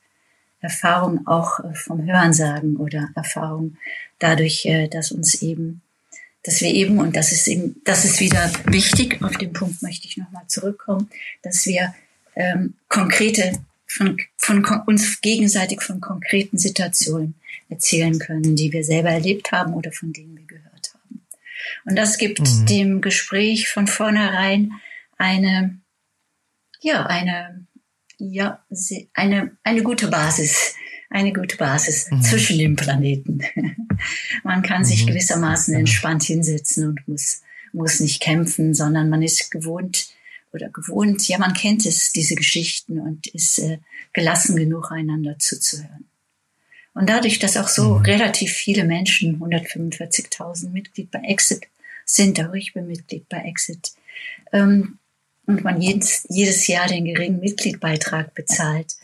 Erfahrung 0.59 1.27
auch 1.27 1.59
äh, 1.59 1.73
vom 1.73 2.05
Hörensagen 2.05 2.77
oder 2.77 3.09
Erfahrung 3.15 3.77
dadurch, 4.19 4.65
äh, 4.65 4.87
dass 4.87 5.11
uns 5.11 5.41
eben 5.41 5.81
dass 6.43 6.61
wir 6.61 6.69
eben, 6.69 6.99
und 6.99 7.15
das 7.15 7.31
ist 7.31 7.47
eben, 7.47 7.81
das 7.85 8.05
ist 8.05 8.19
wieder 8.19 8.51
wichtig, 8.65 9.21
auf 9.23 9.37
den 9.37 9.53
Punkt 9.53 9.81
möchte 9.81 10.07
ich 10.07 10.17
nochmal 10.17 10.45
zurückkommen, 10.47 11.09
dass 11.41 11.65
wir 11.65 11.93
ähm, 12.35 12.75
konkrete, 12.89 13.53
von, 13.87 14.19
von 14.37 14.65
uns 14.87 15.21
gegenseitig 15.21 15.81
von 15.81 16.01
konkreten 16.01 16.57
Situationen 16.57 17.35
erzählen 17.69 18.19
können, 18.19 18.55
die 18.55 18.71
wir 18.71 18.83
selber 18.83 19.09
erlebt 19.09 19.51
haben 19.51 19.73
oder 19.73 19.91
von 19.91 20.11
denen 20.11 20.37
wir 20.37 20.45
gehört 20.45 20.93
haben. 20.93 21.25
Und 21.85 21.95
das 21.95 22.17
gibt 22.17 22.39
mhm. 22.39 22.65
dem 22.65 23.01
Gespräch 23.01 23.69
von 23.69 23.87
vornherein 23.87 24.73
eine, 25.17 25.79
ja, 26.81 27.05
eine, 27.05 27.65
ja, 28.17 28.63
eine, 29.13 29.51
eine 29.63 29.83
gute 29.83 30.07
Basis, 30.07 30.75
eine 31.13 31.31
gute 31.31 31.57
Basis 31.57 32.09
mhm. 32.09 32.21
zwischen 32.21 32.57
den 32.57 32.75
Planeten. 32.75 33.39
man 34.43 34.63
kann 34.63 34.81
mhm. 34.81 34.85
sich 34.85 35.05
gewissermaßen 35.05 35.73
entspannt 35.75 36.23
hinsetzen 36.23 36.89
und 36.89 37.07
muss, 37.07 37.41
muss 37.71 37.99
nicht 37.99 38.21
kämpfen, 38.21 38.73
sondern 38.73 39.09
man 39.09 39.21
ist 39.21 39.51
gewohnt 39.51 40.07
oder 40.51 40.69
gewohnt, 40.69 41.27
ja, 41.27 41.37
man 41.37 41.53
kennt 41.53 41.85
es, 41.85 42.11
diese 42.11 42.35
Geschichten 42.35 42.99
und 42.99 43.27
ist 43.27 43.59
äh, 43.59 43.79
gelassen 44.11 44.55
genug, 44.55 44.91
einander 44.91 45.37
zuzuhören. 45.39 46.05
Und 46.93 47.09
dadurch, 47.09 47.39
dass 47.39 47.57
auch 47.57 47.67
so 47.67 47.95
mhm. 47.95 48.05
relativ 48.05 48.51
viele 48.51 48.83
Menschen, 48.83 49.39
145.000 49.39 50.69
Mitglied 50.69 51.09
bei 51.11 51.19
Exit 51.19 51.67
sind, 52.05 52.39
auch 52.39 52.53
ich 52.53 52.73
bin 52.73 52.87
Mitglied 52.87 53.29
bei 53.29 53.37
Exit, 53.39 53.93
ähm, 54.51 54.97
und 55.45 55.63
man 55.63 55.81
jedes, 55.81 56.25
jedes 56.29 56.67
Jahr 56.67 56.87
den 56.87 57.05
geringen 57.05 57.39
Mitgliedbeitrag 57.39 58.33
bezahlt, 58.33 58.95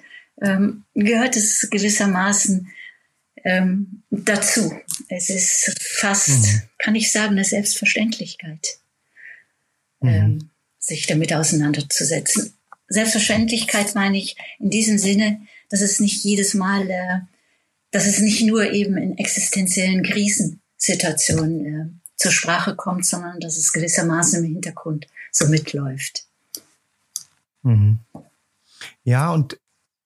ähm, 0.41 0.86
gehört 0.93 1.36
es 1.36 1.69
gewissermaßen 1.69 2.71
ähm, 3.43 4.04
dazu. 4.10 4.73
Es 5.08 5.30
ist 5.30 5.75
fast, 5.82 6.30
mhm. 6.30 6.62
kann 6.78 6.95
ich 6.95 7.12
sagen, 7.12 7.32
eine 7.32 7.45
Selbstverständlichkeit, 7.45 8.80
mhm. 9.99 10.10
ähm, 10.10 10.49
sich 10.78 11.08
damit 11.08 11.34
auseinanderzusetzen. 11.34 12.54
Selbstverständlichkeit 12.88 13.95
meine 13.95 14.17
ich 14.17 14.36
in 14.60 14.69
diesem 14.69 14.97
Sinne, 14.97 15.41
dass 15.69 15.82
es 15.82 15.99
nicht 15.99 16.23
jedes 16.23 16.54
Mal, 16.54 16.89
äh, 16.89 17.19
dass 17.91 18.06
es 18.06 18.19
nicht 18.19 18.43
nur 18.43 18.71
eben 18.71 18.97
in 18.97 19.17
existenziellen 19.17 20.04
Krisensituationen 20.04 21.65
äh, 21.65 21.86
zur 22.15 22.32
Sprache 22.32 22.75
kommt, 22.75 23.06
sondern 23.06 23.39
dass 23.39 23.58
es 23.58 23.71
gewissermaßen 23.71 24.43
im 24.43 24.52
Hintergrund 24.54 25.08
so 25.32 25.47
mitläuft. 25.47 26.25
Mhm. 27.63 27.99
Ja, 29.04 29.32
und 29.32 29.60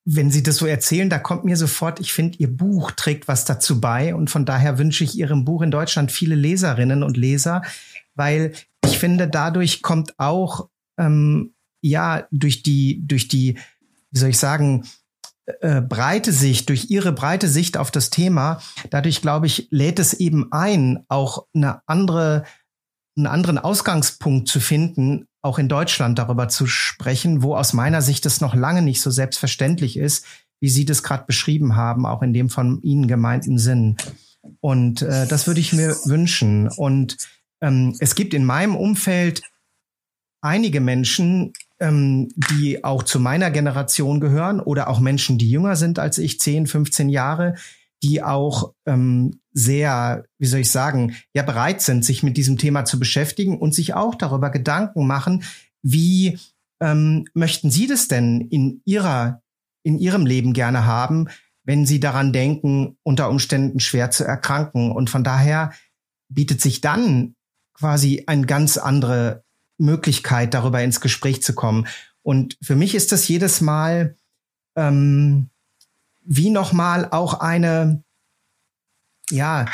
wenn 0.06 0.32
Sie 0.32 0.44
das 0.44 0.58
so 0.58 0.66
erzählen, 0.66 1.10
da 1.10 1.18
kommt 1.18 1.46
mir 1.46 1.56
sofort, 1.56 2.00
ich 2.00 2.14
finde, 2.14 2.38
Ihr 2.38 2.56
Buch 2.56 2.92
trägt 2.92 3.28
was 3.28 3.46
dazu 3.46 3.80
bei. 3.80 4.14
Und 4.14 4.30
von 4.30 4.46
daher 4.46 4.78
wünsche 4.78 5.04
ich 5.04 5.18
Ihrem 5.18 5.46
Buch 5.46 5.62
in 5.62 5.72
Deutschland 5.72 6.12
viele 6.12 6.36
Leserinnen 6.36 7.04
und 7.04 7.16
Leser, 7.16 7.62
weil 8.16 8.54
ich 8.84 9.00
finde, 9.00 9.28
dadurch 9.28 9.82
kommt 9.82 10.20
auch, 10.20 10.70
ähm, 10.98 11.54
ja, 11.82 12.28
durch 12.32 12.64
die, 12.64 13.06
durch 13.08 13.28
die, 13.28 13.58
wie 14.12 14.20
soll 14.20 14.30
ich 14.30 14.38
sagen, 14.38 14.86
äh, 15.62 15.82
breite 15.82 16.32
Sicht, 16.32 16.70
durch 16.70 16.90
Ihre 16.90 17.12
breite 17.12 17.48
Sicht 17.48 17.78
auf 17.78 17.92
das 17.92 18.10
Thema, 18.10 18.62
dadurch, 18.90 19.22
glaube 19.22 19.48
ich, 19.48 19.68
lädt 19.72 20.00
es 20.00 20.14
eben 20.14 20.52
ein, 20.52 21.04
auch 21.08 21.48
eine 21.54 21.82
andere, 21.88 22.44
einen 23.16 23.28
anderen 23.28 23.58
Ausgangspunkt 23.58 24.48
zu 24.48 24.60
finden, 24.60 25.28
auch 25.44 25.60
in 25.60 25.68
Deutschland 25.68 26.18
darüber 26.18 26.48
zu 26.48 26.66
sprechen, 26.66 27.44
wo 27.44 27.56
aus 27.56 27.74
meiner 27.74 28.02
Sicht 28.02 28.26
es 28.26 28.42
noch 28.42 28.56
lange 28.56 28.82
nicht 28.82 29.02
so 29.02 29.12
selbstverständlich 29.12 29.98
ist, 29.98 30.26
wie 30.60 30.70
Sie 30.70 30.86
das 30.86 31.04
gerade 31.04 31.26
beschrieben 31.26 31.76
haben, 31.76 32.06
auch 32.06 32.22
in 32.22 32.34
dem 32.34 32.50
von 32.50 32.82
Ihnen 32.82 33.08
gemeinten 33.08 33.58
Sinn. 33.58 33.98
Und 34.62 35.02
äh, 35.02 35.28
das 35.28 35.46
würde 35.46 35.60
ich 35.60 35.74
mir 35.74 35.96
wünschen. 36.06 36.70
Und 36.70 37.18
ähm, 37.62 37.96
es 38.00 38.16
gibt 38.16 38.34
in 38.34 38.46
meinem 38.46 38.76
Umfeld 38.76 39.42
einige 40.42 40.80
Menschen, 40.80 41.52
ähm, 41.82 42.30
die 42.50 42.84
auch 42.86 43.04
zu 43.04 43.20
meiner 43.20 43.52
Generation 43.52 44.22
gehören 44.22 44.62
oder 44.62 44.88
auch 44.88 45.02
Menschen, 45.02 45.38
die 45.38 45.52
jünger 45.52 45.76
sind 45.76 46.00
als 46.00 46.18
ich, 46.18 46.40
10, 46.40 46.68
15 46.68 47.10
Jahre, 47.10 47.56
die 48.02 48.24
auch 48.24 48.74
ähm, 48.86 49.42
sehr, 49.54 50.26
wie 50.40 50.48
soll 50.48 50.62
ich 50.62 50.72
sagen, 50.72 51.16
ja 51.34 51.44
bereit 51.44 51.82
sind, 51.82 52.04
sich 52.04 52.24
mit 52.24 52.38
diesem 52.38 52.58
Thema 52.58 52.86
zu 52.86 53.00
beschäftigen 53.00 53.58
und 53.58 53.74
sich 53.74 53.94
auch 53.94 54.16
darüber 54.16 54.50
Gedanken 54.50 55.08
machen, 55.08 55.44
wie 55.82 56.40
ähm, 56.82 57.26
möchten 57.34 57.70
Sie 57.70 57.88
das 57.88 58.08
denn 58.08 58.42
in 58.42 58.82
Ihrer, 58.86 59.42
in 59.84 60.00
Ihrem 60.00 60.26
Leben 60.26 60.54
gerne 60.54 60.86
haben? 60.86 61.30
wenn 61.64 61.86
sie 61.86 62.00
daran 62.00 62.34
denken, 62.34 62.98
unter 63.04 63.30
Umständen 63.30 63.80
schwer 63.80 64.12
zu 64.12 64.26
erkranken. 64.26 64.92
Und 64.92 65.10
von 65.10 65.24
daher 65.24 65.74
bietet 66.30 66.62
sich 66.62 66.82
dann 66.82 67.36
quasi 67.74 68.24
eine 68.28 68.46
ganz 68.46 68.78
andere 68.78 69.44
Möglichkeit, 69.78 70.54
darüber 70.54 70.82
ins 70.84 71.02
Gespräch 71.02 71.42
zu 71.42 71.54
kommen. 71.54 71.88
Und 72.22 72.58
für 72.62 72.76
mich 72.76 72.96
ist 72.96 73.12
das 73.12 73.28
jedes 73.28 73.62
Mal 73.62 74.16
ähm, 74.76 75.50
wie 76.26 76.50
nochmal 76.50 77.08
auch 77.12 77.40
eine 77.40 78.03
ja 79.30 79.66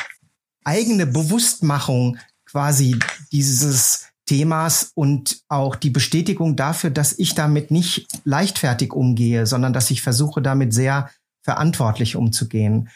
eigene 0.64 1.06
Bewusstmachung 1.06 2.18
quasi 2.44 2.98
dieses 3.32 4.06
Themas 4.26 4.92
und 4.94 5.42
auch 5.48 5.74
die 5.74 5.90
Bestätigung 5.90 6.54
dafür, 6.54 6.90
dass 6.90 7.18
ich 7.18 7.34
damit 7.34 7.70
nicht 7.70 8.06
leichtfertig 8.24 8.92
umgehe, 8.92 9.46
sondern 9.46 9.72
dass 9.72 9.90
ich 9.90 10.02
versuche, 10.02 10.40
damit 10.40 10.72
sehr 10.72 11.10
verantwortlich 11.42 12.16
umzugehen. 12.16 12.90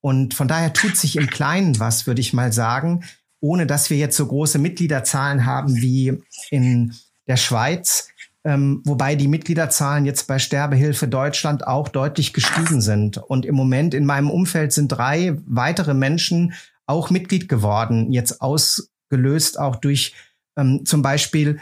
Und 0.00 0.34
von 0.34 0.48
daher 0.48 0.72
tut 0.72 0.96
sich 0.96 1.16
im 1.16 1.28
Kleinen 1.28 1.78
was, 1.78 2.06
würde 2.06 2.20
ich 2.20 2.32
mal 2.32 2.52
sagen, 2.52 3.04
ohne 3.40 3.66
dass 3.66 3.90
wir 3.90 3.98
jetzt 3.98 4.16
so 4.16 4.26
große 4.26 4.58
Mitgliederzahlen 4.58 5.46
haben 5.46 5.76
wie 5.76 6.22
in 6.50 6.94
der 7.26 7.36
Schweiz, 7.36 8.08
ähm, 8.44 8.82
wobei 8.84 9.16
die 9.16 9.28
Mitgliederzahlen 9.28 10.06
jetzt 10.06 10.26
bei 10.26 10.38
Sterbehilfe 10.38 11.08
Deutschland 11.08 11.66
auch 11.66 11.88
deutlich 11.88 12.32
gestiegen 12.32 12.80
sind. 12.80 13.18
Und 13.18 13.44
im 13.44 13.54
Moment 13.54 13.92
in 13.94 14.06
meinem 14.06 14.30
Umfeld 14.30 14.72
sind 14.72 14.88
drei 14.88 15.36
weitere 15.46 15.94
Menschen 15.94 16.54
auch 16.86 17.10
Mitglied 17.10 17.48
geworden, 17.48 18.12
jetzt 18.12 18.40
ausgelöst 18.40 19.58
auch 19.58 19.76
durch 19.76 20.14
ähm, 20.56 20.84
zum 20.84 21.02
Beispiel 21.02 21.60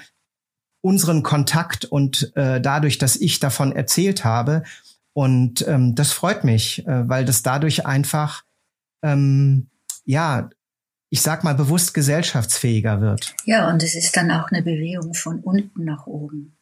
unseren 0.81 1.23
Kontakt 1.23 1.85
und 1.85 2.33
äh, 2.37 2.61
dadurch, 2.61 2.99
dass 2.99 3.17
ich 3.17 3.41
davon 3.41 3.73
erzählt 3.73 4.25
habe. 4.25 4.63
Und 5.13 5.67
ähm, 5.67 5.95
das 5.95 6.13
freut 6.13 6.45
mich, 6.45 6.87
äh, 6.87 7.09
weil 7.09 7.25
das 7.25 7.43
dadurch 7.43 7.85
einfach, 7.87 8.45
ähm, 9.03 9.67
ja, 10.05 10.49
ich 11.11 11.23
sag 11.23 11.43
mal, 11.43 11.55
bewusst 11.55 11.93
gesellschaftsfähiger 11.93 13.01
wird. 13.01 13.35
Ja, 13.45 13.69
und 13.69 13.83
es 13.83 13.97
ist 13.97 14.17
dann 14.17 14.31
auch 14.31 14.51
eine 14.51 14.63
Bewegung 14.63 15.15
von 15.15 15.41
unten 15.41 15.85
nach 15.85 16.07
oben. 16.07 16.58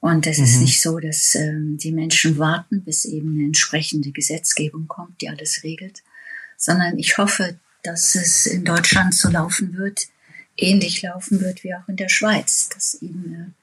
Und 0.00 0.26
es 0.26 0.38
mhm. 0.38 0.44
ist 0.44 0.60
nicht 0.60 0.80
so, 0.80 0.98
dass 0.98 1.34
ähm, 1.34 1.76
die 1.76 1.92
Menschen 1.92 2.38
warten, 2.38 2.82
bis 2.82 3.04
eben 3.04 3.34
eine 3.36 3.44
entsprechende 3.44 4.10
Gesetzgebung 4.10 4.88
kommt, 4.88 5.20
die 5.20 5.28
alles 5.28 5.62
regelt, 5.62 6.02
sondern 6.56 6.98
ich 6.98 7.18
hoffe, 7.18 7.58
dass 7.82 8.14
es 8.14 8.46
in 8.46 8.64
Deutschland 8.64 9.14
so 9.14 9.28
laufen 9.28 9.74
wird, 9.74 10.08
ähnlich 10.56 11.02
laufen 11.02 11.40
wird 11.40 11.64
wie 11.64 11.74
auch 11.74 11.88
in 11.88 11.96
der 11.96 12.08
Schweiz, 12.08 12.68
dass 12.70 12.94
eben 13.02 13.34
äh, 13.34 13.60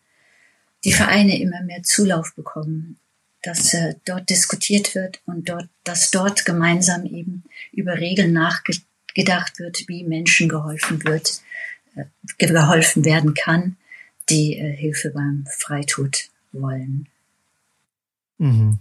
die 0.84 0.94
Vereine 0.94 1.40
immer 1.40 1.62
mehr 1.64 1.84
Zulauf 1.84 2.34
bekommen, 2.36 3.00
dass 3.44 3.74
äh, 3.74 3.96
dort 4.06 4.30
diskutiert 4.30 4.96
wird 4.96 5.22
und 5.26 5.50
dort, 5.50 5.70
dass 5.84 6.12
dort 6.12 6.46
gemeinsam 6.46 7.06
eben 7.06 7.44
über 7.72 7.98
Regeln 7.98 8.34
nachgedacht 8.34 9.60
wird, 9.60 9.88
wie 9.88 10.04
Menschen 10.04 10.50
geholfen 10.50 11.04
wird, 11.04 11.42
äh, 11.96 12.06
geholfen 12.38 13.06
werden 13.06 13.34
kann, 13.34 13.78
die 14.30 14.58
äh, 14.58 14.76
Hilfe 14.76 15.12
beim 15.12 15.46
Freitod 15.58 16.30
wollen. 16.52 17.08
Mhm. 18.38 18.80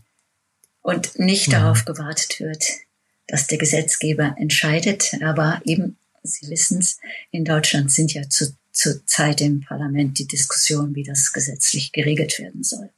Und 0.83 1.19
nicht 1.19 1.49
mhm. 1.49 1.53
darauf 1.53 1.85
gewartet 1.85 2.41
wird, 2.41 2.65
dass 3.27 3.47
der 3.47 3.59
Gesetzgeber 3.59 4.37
entscheidet, 4.39 5.15
aber 5.23 5.61
eben 5.65 5.97
Sie 6.27 6.51
wissen 6.51 6.79
es, 6.79 6.99
in 7.31 7.45
Deutschland 7.45 7.91
sind 7.91 8.13
ja 8.13 8.29
zu, 8.29 8.57
zur 8.73 9.07
Zeit 9.07 9.41
im 9.41 9.61
Parlament 9.61 10.19
die 10.19 10.27
Diskussionen, 10.27 10.95
wie 10.95 11.05
das 11.05 11.33
gesetzlich 11.33 11.93
geregelt 11.93 12.39
werden 12.39 12.63
soll. 12.63 12.91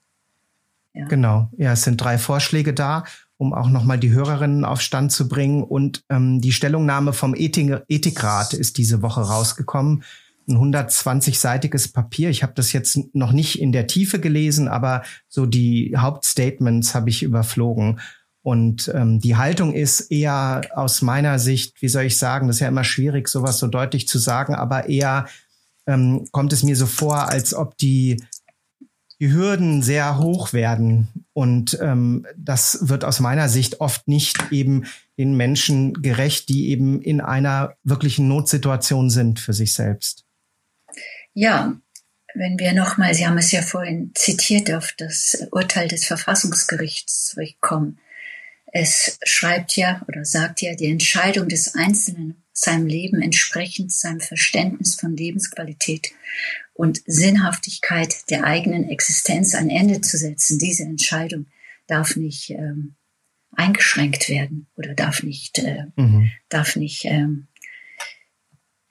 Ja. 0.95 1.07
Genau, 1.07 1.51
ja, 1.57 1.73
es 1.73 1.83
sind 1.83 2.01
drei 2.01 2.19
Vorschläge 2.19 2.75
da, 2.75 3.05
um 3.37 3.53
auch 3.53 3.69
nochmal 3.69 3.99
die 3.99 4.11
Hörerinnen 4.11 4.65
auf 4.65 4.81
Stand 4.81 5.13
zu 5.13 5.29
bringen. 5.29 5.63
Und 5.63 6.05
ähm, 6.09 6.41
die 6.41 6.53
Stellungnahme 6.53 7.13
vom 7.13 7.35
Ethik 7.37 7.83
Ethikrat 7.89 8.55
ist 8.55 8.79
diese 8.79 9.03
Woche 9.03 9.21
rausgekommen. 9.21 10.03
Ein 10.49 10.57
120-seitiges 10.57 11.93
Papier. 11.93 12.31
Ich 12.31 12.43
habe 12.43 12.55
das 12.55 12.73
jetzt 12.73 13.15
noch 13.15 13.33
nicht 13.33 13.61
in 13.61 13.71
der 13.71 13.87
Tiefe 13.87 14.19
gelesen, 14.19 14.67
aber 14.67 15.03
so 15.29 15.45
die 15.45 15.95
Hauptstatements 15.97 16.95
habe 16.95 17.11
ich 17.11 17.23
überflogen. 17.23 18.01
Und 18.43 18.91
ähm, 18.95 19.21
die 19.21 19.37
Haltung 19.37 19.75
ist 19.75 20.11
eher 20.11 20.63
aus 20.75 21.03
meiner 21.03 21.39
Sicht, 21.39 21.83
wie 21.83 21.89
soll 21.89 22.05
ich 22.05 22.17
sagen, 22.17 22.47
das 22.47 22.57
ist 22.57 22.61
ja 22.61 22.69
immer 22.69 22.85
schwierig, 22.85 23.29
sowas 23.29 23.59
so 23.59 23.67
deutlich 23.67 24.09
zu 24.09 24.19
sagen, 24.19 24.55
aber 24.55 24.89
eher 24.89 25.27
ähm, 25.87 26.27
kommt 26.33 26.53
es 26.53 26.63
mir 26.63 26.77
so 26.77 26.87
vor, 26.87 27.29
als 27.29 27.53
ob 27.53 27.77
die, 27.77 28.23
die 29.21 29.33
Hürden 29.33 29.83
sehr 29.83 30.19
hoch 30.19 30.53
werden. 30.53 31.09
Und 31.33 31.79
ähm, 31.83 32.27
das 32.37 32.89
wird 32.89 33.05
aus 33.05 33.21
meiner 33.21 33.49
Sicht 33.49 33.81
oft 33.81 34.09
nicht 34.09 34.51
eben 34.51 34.85
den 35.19 35.37
Menschen 35.37 35.95
gerecht, 35.95 36.49
die 36.49 36.69
eben 36.69 37.03
in 37.03 37.21
einer 37.21 37.75
wirklichen 37.85 38.29
Notsituation 38.29 39.11
sind 39.11 39.41
für 39.41 39.53
sich 39.53 39.73
selbst. 39.73 40.28
Ja, 41.35 41.81
wenn 42.35 42.59
wir 42.59 42.73
nochmal, 42.73 43.15
Sie 43.15 43.27
haben 43.27 43.39
es 43.39 43.53
ja 43.53 43.63
vorhin 43.63 44.13
zitiert, 44.15 44.73
auf 44.73 44.93
das 44.97 45.47
Urteil 45.51 45.89
des 45.89 46.07
Verfassungsgerichts 46.07 47.27
zurückkommen, 47.27 47.99
es 48.73 49.19
schreibt 49.25 49.77
ja 49.77 50.03
oder 50.09 50.25
sagt 50.25 50.61
ja, 50.61 50.75
die 50.75 50.91
Entscheidung 50.91 51.49
des 51.49 51.75
Einzelnen, 51.75 52.45
seinem 52.53 52.87
Leben 52.87 53.23
entsprechend 53.23 53.93
seinem 53.93 54.21
Verständnis 54.21 54.97
von 54.97 55.17
Lebensqualität 55.17 56.11
und 56.75 57.01
Sinnhaftigkeit 57.07 58.29
der 58.31 58.45
eigenen 58.45 58.89
Existenz 58.89 59.55
ein 59.55 59.71
Ende 59.71 60.01
zu 60.01 60.17
setzen, 60.17 60.59
diese 60.59 60.83
Entscheidung 60.83 61.47
darf 61.87 62.17
nicht 62.17 62.51
ähm, 62.51 62.97
eingeschränkt 63.53 64.29
werden 64.29 64.67
oder 64.77 64.95
darf 64.95 65.23
nicht, 65.23 65.59
äh, 65.59 65.85
mhm. 65.97 66.31
darf 66.49 66.77
nicht, 66.77 67.05
ähm, 67.05 67.49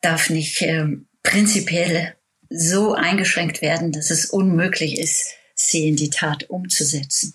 darf 0.02 0.30
nicht 0.30 0.62
ähm, 0.62 1.08
prinzipiell 1.24 2.17
so 2.50 2.94
eingeschränkt 2.94 3.62
werden, 3.62 3.92
dass 3.92 4.10
es 4.10 4.26
unmöglich 4.26 5.00
ist, 5.00 5.34
sie 5.56 5.88
in 5.88 5.96
die 5.96 6.10
Tat 6.10 6.50
umzusetzen. 6.50 7.34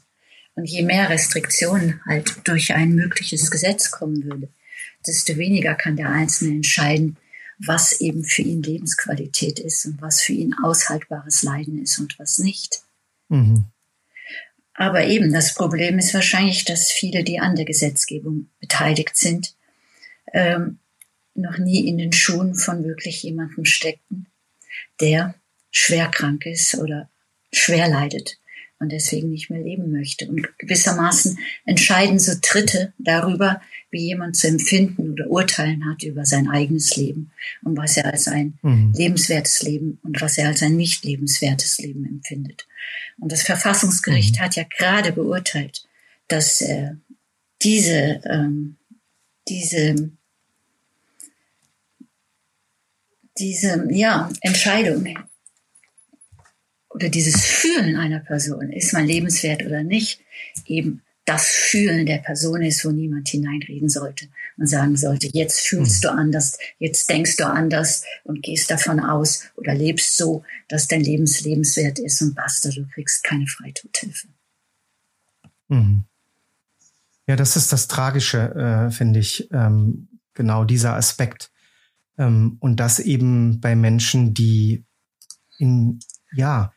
Und 0.55 0.67
je 0.67 0.83
mehr 0.83 1.09
Restriktionen 1.09 2.01
halt 2.07 2.35
durch 2.45 2.75
ein 2.75 2.95
mögliches 2.95 3.51
Gesetz 3.51 3.91
kommen 3.91 4.25
würde, 4.25 4.49
desto 5.07 5.37
weniger 5.37 5.75
kann 5.75 5.97
der 5.97 6.11
Einzelne 6.11 6.57
entscheiden, 6.57 7.17
was 7.59 8.01
eben 8.01 8.25
für 8.25 8.43
ihn 8.43 8.63
Lebensqualität 8.63 9.59
ist 9.61 9.87
und 9.87 10.01
was 10.03 10.21
für 10.21 10.33
ihn 10.33 10.55
aushaltbares 10.63 11.43
Leiden 11.43 11.83
ist 11.83 11.99
und 11.99 12.19
was 12.19 12.39
nicht. 12.39 12.83
Mhm. 13.29 13.67
Aber 14.75 15.05
eben 15.05 15.33
das 15.33 15.55
Problem 15.55 15.99
ist 15.99 16.15
wahrscheinlich, 16.15 16.65
dass 16.65 16.91
viele, 16.91 17.25
die 17.25 17.39
an 17.39 17.57
der 17.57 17.65
Gesetzgebung 17.65 18.49
beteiligt 18.61 19.17
sind, 19.17 19.55
ähm, 20.33 20.79
noch 21.35 21.59
nie 21.59 21.87
in 21.89 21.99
den 21.99 22.13
Schuhen 22.13 22.55
von 22.55 22.85
wirklich 22.85 23.23
jemandem 23.23 23.65
steckten, 23.65 24.27
der 25.03 25.35
schwer 25.71 26.09
krank 26.09 26.47
ist 26.47 26.75
oder 26.77 27.11
schwer 27.53 27.89
leidet 27.89 28.39
und 28.83 28.91
deswegen 28.91 29.31
nicht 29.31 29.49
mehr 29.49 29.61
leben 29.61 29.93
möchte. 29.93 30.29
Und 30.29 30.59
gewissermaßen 30.59 31.39
entscheiden 31.65 32.19
so 32.19 32.33
Dritte 32.41 32.93
darüber, 32.99 33.61
wie 33.91 34.07
jemand 34.07 34.37
zu 34.37 34.49
empfinden 34.49 35.13
oder 35.13 35.29
urteilen 35.29 35.89
hat 35.89 36.03
über 36.03 36.25
sein 36.25 36.49
eigenes 36.49 36.97
Leben 36.97 37.31
und 37.63 37.77
was 37.77 37.97
er 37.97 38.07
als 38.07 38.27
ein 38.27 38.59
mhm. 38.63 38.93
lebenswertes 38.97 39.63
Leben 39.63 40.01
und 40.03 40.21
was 40.21 40.37
er 40.37 40.49
als 40.49 40.63
ein 40.63 40.77
nicht 40.77 41.05
lebenswertes 41.05 41.79
Leben 41.79 42.05
empfindet. 42.07 42.67
Und 43.21 43.31
das 43.31 43.43
Verfassungsgericht 43.43 44.37
mhm. 44.37 44.41
hat 44.41 44.57
ja 44.57 44.65
gerade 44.65 45.13
beurteilt, 45.13 45.87
dass 46.27 46.61
äh, 46.63 46.93
diese, 47.63 48.21
ähm, 48.25 48.79
diese, 49.49 50.11
diese 53.39 53.87
ja, 53.91 54.31
Entscheidung 54.41 55.07
oder 56.91 57.09
dieses 57.09 57.45
Fühlen 57.45 57.97
einer 57.97 58.21
Person, 58.21 58.71
ist 58.71 58.93
man 58.93 59.07
lebenswert 59.07 59.65
oder 59.65 59.83
nicht, 59.83 60.21
eben 60.67 61.03
das 61.25 61.47
Fühlen 61.47 62.05
der 62.05 62.19
Person 62.19 62.63
ist, 62.63 62.85
wo 62.85 62.91
niemand 62.91 63.29
hineinreden 63.29 63.89
sollte 63.89 64.29
und 64.57 64.67
sagen 64.67 64.97
sollte, 64.97 65.29
jetzt 65.33 65.61
fühlst 65.61 66.03
du 66.05 66.11
anders, 66.11 66.59
jetzt 66.79 67.09
denkst 67.09 67.37
du 67.37 67.47
anders 67.47 68.05
und 68.25 68.43
gehst 68.43 68.71
davon 68.71 68.99
aus 68.99 69.45
oder 69.55 69.73
lebst 69.73 70.17
so, 70.17 70.45
dass 70.69 70.89
dein 70.89 71.01
Leben 71.01 71.27
lebenswert 71.43 72.01
ist 72.01 72.21
und 72.23 72.35
basta, 72.35 72.71
du 72.71 72.87
kriegst 72.89 73.23
keine 73.23 73.47
Freitothilfe. 73.47 74.29
Mhm. 75.69 76.05
Ja, 77.29 77.37
das 77.37 77.57
ist 77.57 77.73
das 77.73 77.87
Tragische, 77.87 78.89
äh, 78.89 78.91
finde 78.91 79.21
ich, 79.21 79.49
ähm, 79.53 80.09
genau 80.35 80.65
dieser 80.65 80.95
Aspekt. 80.95 81.53
Ähm, 82.19 82.57
und 82.61 82.77
das 82.77 82.99
eben 82.99 83.61
bei 83.61 83.75
Menschen, 83.75 84.35
die 84.35 84.85
in, 85.59 86.01
ja, 86.33 86.73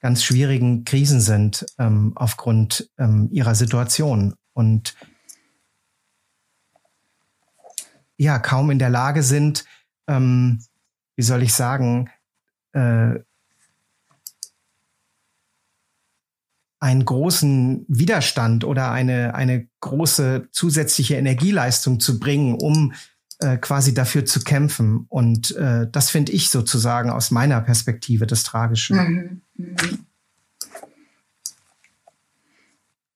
ganz 0.00 0.22
schwierigen 0.22 0.84
Krisen 0.84 1.20
sind 1.20 1.66
ähm, 1.78 2.12
aufgrund 2.14 2.90
ähm, 2.98 3.28
ihrer 3.30 3.54
Situation. 3.54 4.34
Und 4.52 4.94
ja 8.16 8.38
kaum 8.38 8.70
in 8.70 8.78
der 8.78 8.90
Lage 8.90 9.22
sind, 9.22 9.64
ähm, 10.06 10.62
wie 11.16 11.22
soll 11.22 11.42
ich 11.42 11.54
sagen, 11.54 12.10
äh, 12.72 13.20
einen 16.78 17.04
großen 17.04 17.84
Widerstand 17.88 18.64
oder 18.64 18.92
eine, 18.92 19.34
eine 19.34 19.66
große 19.80 20.48
zusätzliche 20.52 21.16
Energieleistung 21.16 22.00
zu 22.00 22.20
bringen, 22.20 22.54
um 22.54 22.92
äh, 23.38 23.58
quasi 23.58 23.92
dafür 23.92 24.24
zu 24.24 24.40
kämpfen. 24.40 25.06
Und 25.08 25.54
äh, 25.56 25.86
das 25.90 26.10
finde 26.10 26.32
ich 26.32 26.50
sozusagen 26.50 27.10
aus 27.10 27.30
meiner 27.30 27.60
Perspektive 27.60 28.26
das 28.26 28.44
Tragische. 28.44 28.94
Mhm. 28.94 29.42
Mhm. 29.56 30.06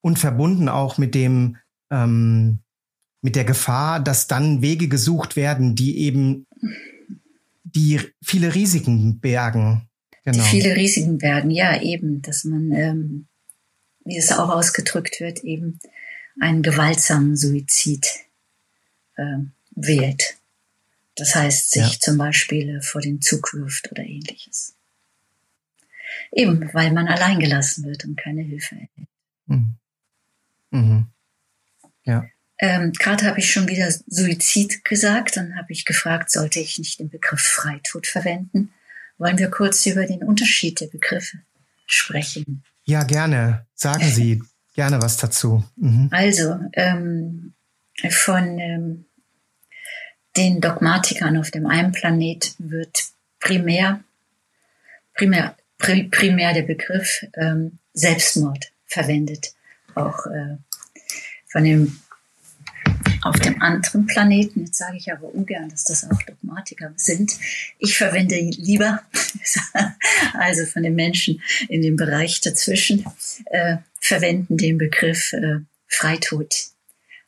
Und 0.03 0.19
verbunden 0.19 0.69
auch 0.69 0.99
mit 0.99 1.15
dem, 1.15 1.57
ähm, 1.91 2.59
mit 3.23 3.37
der 3.37 3.45
Gefahr, 3.45 4.01
dass 4.01 4.27
dann 4.27 4.63
Wege 4.63 4.89
gesucht 4.89 5.37
werden, 5.37 5.75
die 5.75 5.99
eben 5.99 6.47
die 7.65 8.01
viele 8.23 8.55
Risiken 8.55 9.21
bergen. 9.21 9.89
Genau. 10.25 10.37
Die 10.37 10.51
viele 10.51 10.77
Risiken 10.77 11.19
bergen, 11.19 11.51
ja, 11.51 11.81
eben, 11.81 12.23
dass 12.23 12.45
man, 12.45 12.73
ähm, 12.73 13.27
wie 14.05 14.17
es 14.17 14.33
auch 14.33 14.51
ausgedrückt 14.51 15.21
wird, 15.21 15.45
eben 15.45 15.79
einen 16.41 16.63
gewaltsamen 16.63 17.37
Suizid 17.37 18.07
äh, 19.17 19.45
wählt. 19.71 20.37
Das 21.17 21.35
heißt, 21.35 21.71
sich 21.73 21.93
ja. 21.93 21.99
zum 22.01 22.19
Beispiel 22.19 22.81
vor 22.83 23.01
den 23.01 23.21
Zug 23.21 23.53
wirft 23.53 23.91
oder 23.91 24.03
ähnliches. 24.03 24.75
Eben, 26.33 26.71
weil 26.73 26.93
man 26.93 27.09
allein 27.09 27.39
gelassen 27.39 27.85
wird 27.85 28.05
und 28.05 28.17
keine 28.17 28.43
Hilfe 28.43 28.75
erhält. 28.77 29.09
Mhm. 29.47 29.75
Mhm. 30.71 31.07
Ja. 32.05 32.25
Ähm, 32.59 32.93
Gerade 32.93 33.27
habe 33.27 33.39
ich 33.39 33.51
schon 33.51 33.69
wieder 33.69 33.91
Suizid 34.07 34.85
gesagt, 34.85 35.37
dann 35.37 35.57
habe 35.57 35.73
ich 35.73 35.85
gefragt, 35.85 36.31
sollte 36.31 36.61
ich 36.61 36.79
nicht 36.79 37.01
den 37.01 37.09
Begriff 37.09 37.41
Freitod 37.41 38.07
verwenden? 38.07 38.71
Wollen 39.19 39.39
wir 39.39 39.51
kurz 39.51 39.85
über 39.87 40.07
den 40.07 40.23
Unterschied 40.23 40.81
der 40.81 40.87
Begriffe 40.87 41.39
sprechen? 41.87 42.63
Ja, 42.85 43.03
gerne. 43.05 43.67
Sagen 43.75 44.09
Sie 44.09 44.43
gerne 44.75 45.03
was 45.03 45.17
dazu. 45.17 45.65
Mhm. 45.77 46.09
Also, 46.11 46.59
ähm, 46.75 47.55
von 48.09 48.59
ähm, 48.59 49.05
den 50.37 50.61
Dogmatikern 50.61 51.37
auf 51.37 51.51
dem 51.51 51.67
einen 51.67 51.93
Planet 51.93 52.55
wird 52.59 53.05
primär, 53.41 54.03
primär, 55.15 55.57
primär 55.79 56.55
der 56.55 56.63
Begriff 56.63 57.27
ähm, 57.35 57.79
Selbstmord 57.95 58.73
verwendet. 58.87 59.55
Auch 59.95 60.27
äh, 60.27 60.57
von 61.49 61.65
dem 61.65 62.01
auf 63.23 63.39
dem 63.39 63.61
anderen 63.61 64.07
Planeten, 64.07 64.65
jetzt 64.65 64.79
sage 64.79 64.97
ich 64.97 65.13
aber 65.13 65.35
ungern, 65.35 65.69
dass 65.69 65.85
das 65.85 66.11
auch 66.11 66.23
Dogmatiker 66.23 66.95
sind, 66.97 67.33
ich 67.79 67.97
verwende 67.99 68.37
lieber, 68.37 69.03
also 70.33 70.65
von 70.65 70.83
den 70.83 70.95
Menschen 70.95 71.43
in 71.69 71.83
dem 71.83 71.97
Bereich 71.97 72.41
dazwischen, 72.41 73.05
äh, 73.47 73.77
verwenden 74.01 74.57
den 74.57 74.79
Begriff 74.79 75.35
äh, 75.35 75.59
Freitod. 75.87 76.55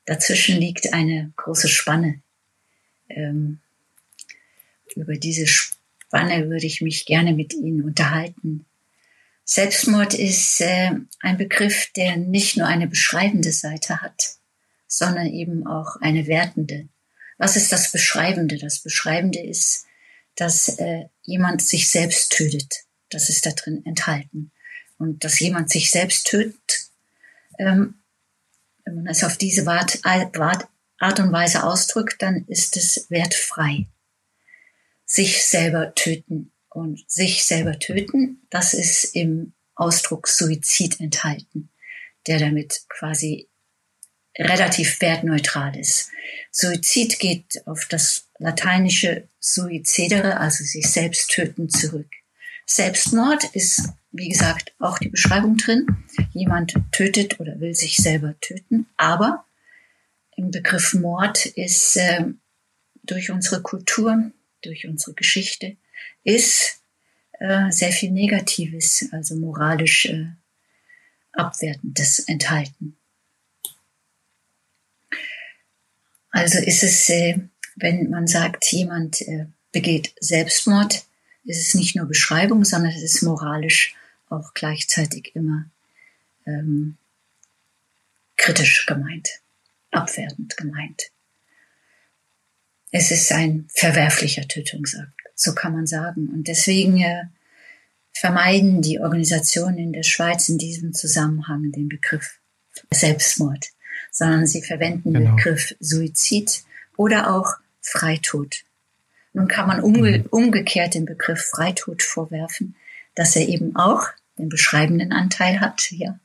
Dazwischen 0.06 0.56
liegt 0.58 0.94
eine 0.94 1.32
große 1.36 1.68
Spanne 1.68 2.21
ähm, 3.08 3.60
über 4.96 5.14
diese 5.14 5.46
Spanne 5.46 6.48
würde 6.48 6.66
ich 6.66 6.80
mich 6.80 7.06
gerne 7.06 7.32
mit 7.32 7.54
Ihnen 7.54 7.82
unterhalten. 7.82 8.66
Selbstmord 9.44 10.14
ist 10.14 10.60
äh, 10.60 10.90
ein 11.20 11.36
Begriff, 11.36 11.90
der 11.96 12.16
nicht 12.16 12.56
nur 12.56 12.66
eine 12.66 12.86
beschreibende 12.86 13.52
Seite 13.52 14.00
hat, 14.00 14.36
sondern 14.86 15.26
eben 15.26 15.66
auch 15.66 15.96
eine 16.00 16.26
wertende. 16.26 16.88
Was 17.38 17.56
ist 17.56 17.72
das 17.72 17.90
Beschreibende? 17.90 18.56
Das 18.58 18.78
Beschreibende 18.78 19.40
ist, 19.40 19.86
dass 20.36 20.78
äh, 20.78 21.06
jemand 21.22 21.62
sich 21.62 21.90
selbst 21.90 22.32
tötet. 22.32 22.84
Das 23.10 23.28
ist 23.28 23.44
da 23.44 23.50
drin 23.50 23.84
enthalten. 23.84 24.52
Und 24.98 25.24
dass 25.24 25.40
jemand 25.40 25.70
sich 25.70 25.90
selbst 25.90 26.26
tötet, 26.26 26.90
ähm, 27.58 27.94
wenn 28.84 28.96
man 28.96 29.06
es 29.08 29.24
auf 29.24 29.36
diese 29.36 29.66
Art, 29.66 29.98
Art, 30.04 30.68
Art 31.02 31.20
und 31.20 31.32
Weise 31.32 31.64
ausdrückt, 31.64 32.22
dann 32.22 32.44
ist 32.46 32.76
es 32.76 33.06
wertfrei. 33.10 33.86
Sich 35.04 35.44
selber 35.44 35.94
töten. 35.94 36.52
Und 36.68 37.04
sich 37.06 37.44
selber 37.44 37.78
töten, 37.78 38.46
das 38.48 38.72
ist 38.72 39.14
im 39.14 39.52
Ausdruck 39.74 40.26
Suizid 40.26 41.00
enthalten, 41.00 41.68
der 42.26 42.38
damit 42.38 42.84
quasi 42.88 43.50
relativ 44.38 45.02
wertneutral 45.02 45.76
ist. 45.76 46.10
Suizid 46.50 47.18
geht 47.18 47.66
auf 47.66 47.86
das 47.90 48.28
lateinische 48.38 49.28
suicedere, 49.38 50.38
also 50.38 50.64
sich 50.64 50.88
selbst 50.88 51.30
töten, 51.30 51.68
zurück. 51.68 52.08
Selbstmord 52.64 53.44
ist, 53.52 53.90
wie 54.12 54.30
gesagt, 54.30 54.72
auch 54.78 54.98
die 54.98 55.10
Beschreibung 55.10 55.58
drin. 55.58 55.86
Jemand 56.32 56.74
tötet 56.90 57.38
oder 57.38 57.60
will 57.60 57.74
sich 57.74 57.96
selber 57.96 58.34
töten, 58.40 58.86
aber 58.96 59.44
im 60.36 60.50
Begriff 60.50 60.94
Mord 60.94 61.46
ist 61.46 61.96
äh, 61.96 62.24
durch 63.02 63.30
unsere 63.30 63.62
Kultur, 63.62 64.30
durch 64.62 64.86
unsere 64.86 65.14
Geschichte, 65.14 65.76
ist 66.24 66.82
äh, 67.38 67.70
sehr 67.70 67.92
viel 67.92 68.10
Negatives, 68.10 69.08
also 69.12 69.36
moralisch 69.36 70.06
äh, 70.06 70.26
Abwertendes 71.32 72.20
enthalten. 72.20 72.96
Also 76.30 76.58
ist 76.58 76.82
es, 76.82 77.08
äh, 77.10 77.38
wenn 77.76 78.10
man 78.10 78.26
sagt, 78.26 78.64
jemand 78.72 79.20
äh, 79.22 79.46
begeht 79.70 80.14
Selbstmord, 80.20 81.04
ist 81.44 81.66
es 81.68 81.74
nicht 81.74 81.96
nur 81.96 82.06
Beschreibung, 82.06 82.64
sondern 82.64 82.92
es 82.92 83.02
ist 83.02 83.22
moralisch 83.22 83.94
auch 84.28 84.54
gleichzeitig 84.54 85.34
immer 85.34 85.66
ähm, 86.46 86.96
kritisch 88.36 88.86
gemeint 88.86 89.41
abwertend 89.92 90.56
gemeint. 90.56 91.10
Es 92.90 93.10
ist 93.10 93.32
ein 93.32 93.68
verwerflicher 93.74 94.46
Tötungsakt, 94.48 95.14
so 95.34 95.54
kann 95.54 95.72
man 95.72 95.86
sagen. 95.86 96.28
Und 96.28 96.48
deswegen 96.48 97.00
äh, 97.00 97.24
vermeiden 98.12 98.82
die 98.82 99.00
Organisationen 99.00 99.78
in 99.78 99.92
der 99.92 100.02
Schweiz 100.02 100.48
in 100.48 100.58
diesem 100.58 100.92
Zusammenhang 100.92 101.72
den 101.72 101.88
Begriff 101.88 102.38
Selbstmord, 102.90 103.68
sondern 104.10 104.46
sie 104.46 104.62
verwenden 104.62 105.14
genau. 105.14 105.30
den 105.30 105.36
Begriff 105.36 105.74
Suizid 105.80 106.64
oder 106.96 107.34
auch 107.34 107.56
Freitod. 107.80 108.64
Nun 109.32 109.48
kann 109.48 109.66
man 109.66 109.80
umge 109.80 110.18
mhm. 110.18 110.26
umgekehrt 110.26 110.94
den 110.94 111.06
Begriff 111.06 111.40
Freitod 111.40 112.02
vorwerfen, 112.02 112.76
dass 113.14 113.36
er 113.36 113.48
eben 113.48 113.74
auch 113.76 114.08
den 114.38 114.48
beschreibenden 114.50 115.12
Anteil 115.12 115.60
hat. 115.60 115.90
Ja, 115.90 116.18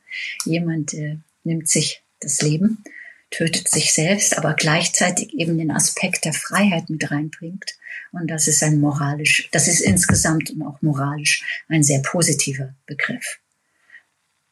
jemand 0.44 0.94
äh, 0.94 1.18
nimmt 1.44 1.70
sich 1.70 2.04
das 2.20 2.42
Leben 2.42 2.84
tötet 3.30 3.68
sich 3.68 3.94
selbst, 3.94 4.38
aber 4.38 4.54
gleichzeitig 4.54 5.34
eben 5.34 5.58
den 5.58 5.72
Aspekt 5.72 6.26
der 6.26 6.34
Freiheit 6.34 6.90
mit 6.90 7.12
reinbringt. 7.12 7.74
Und 8.12 8.28
das 8.28 8.48
ist 8.48 8.64
ein 8.64 8.80
moralisch, 8.80 9.50
das 9.52 9.68
ist 9.68 9.82
insgesamt 9.82 10.50
und 10.52 10.62
auch 10.64 10.82
moralisch 10.82 11.44
ein 11.68 11.84
sehr 11.84 12.00
positiver 12.00 12.74
Begriff. 12.86 13.40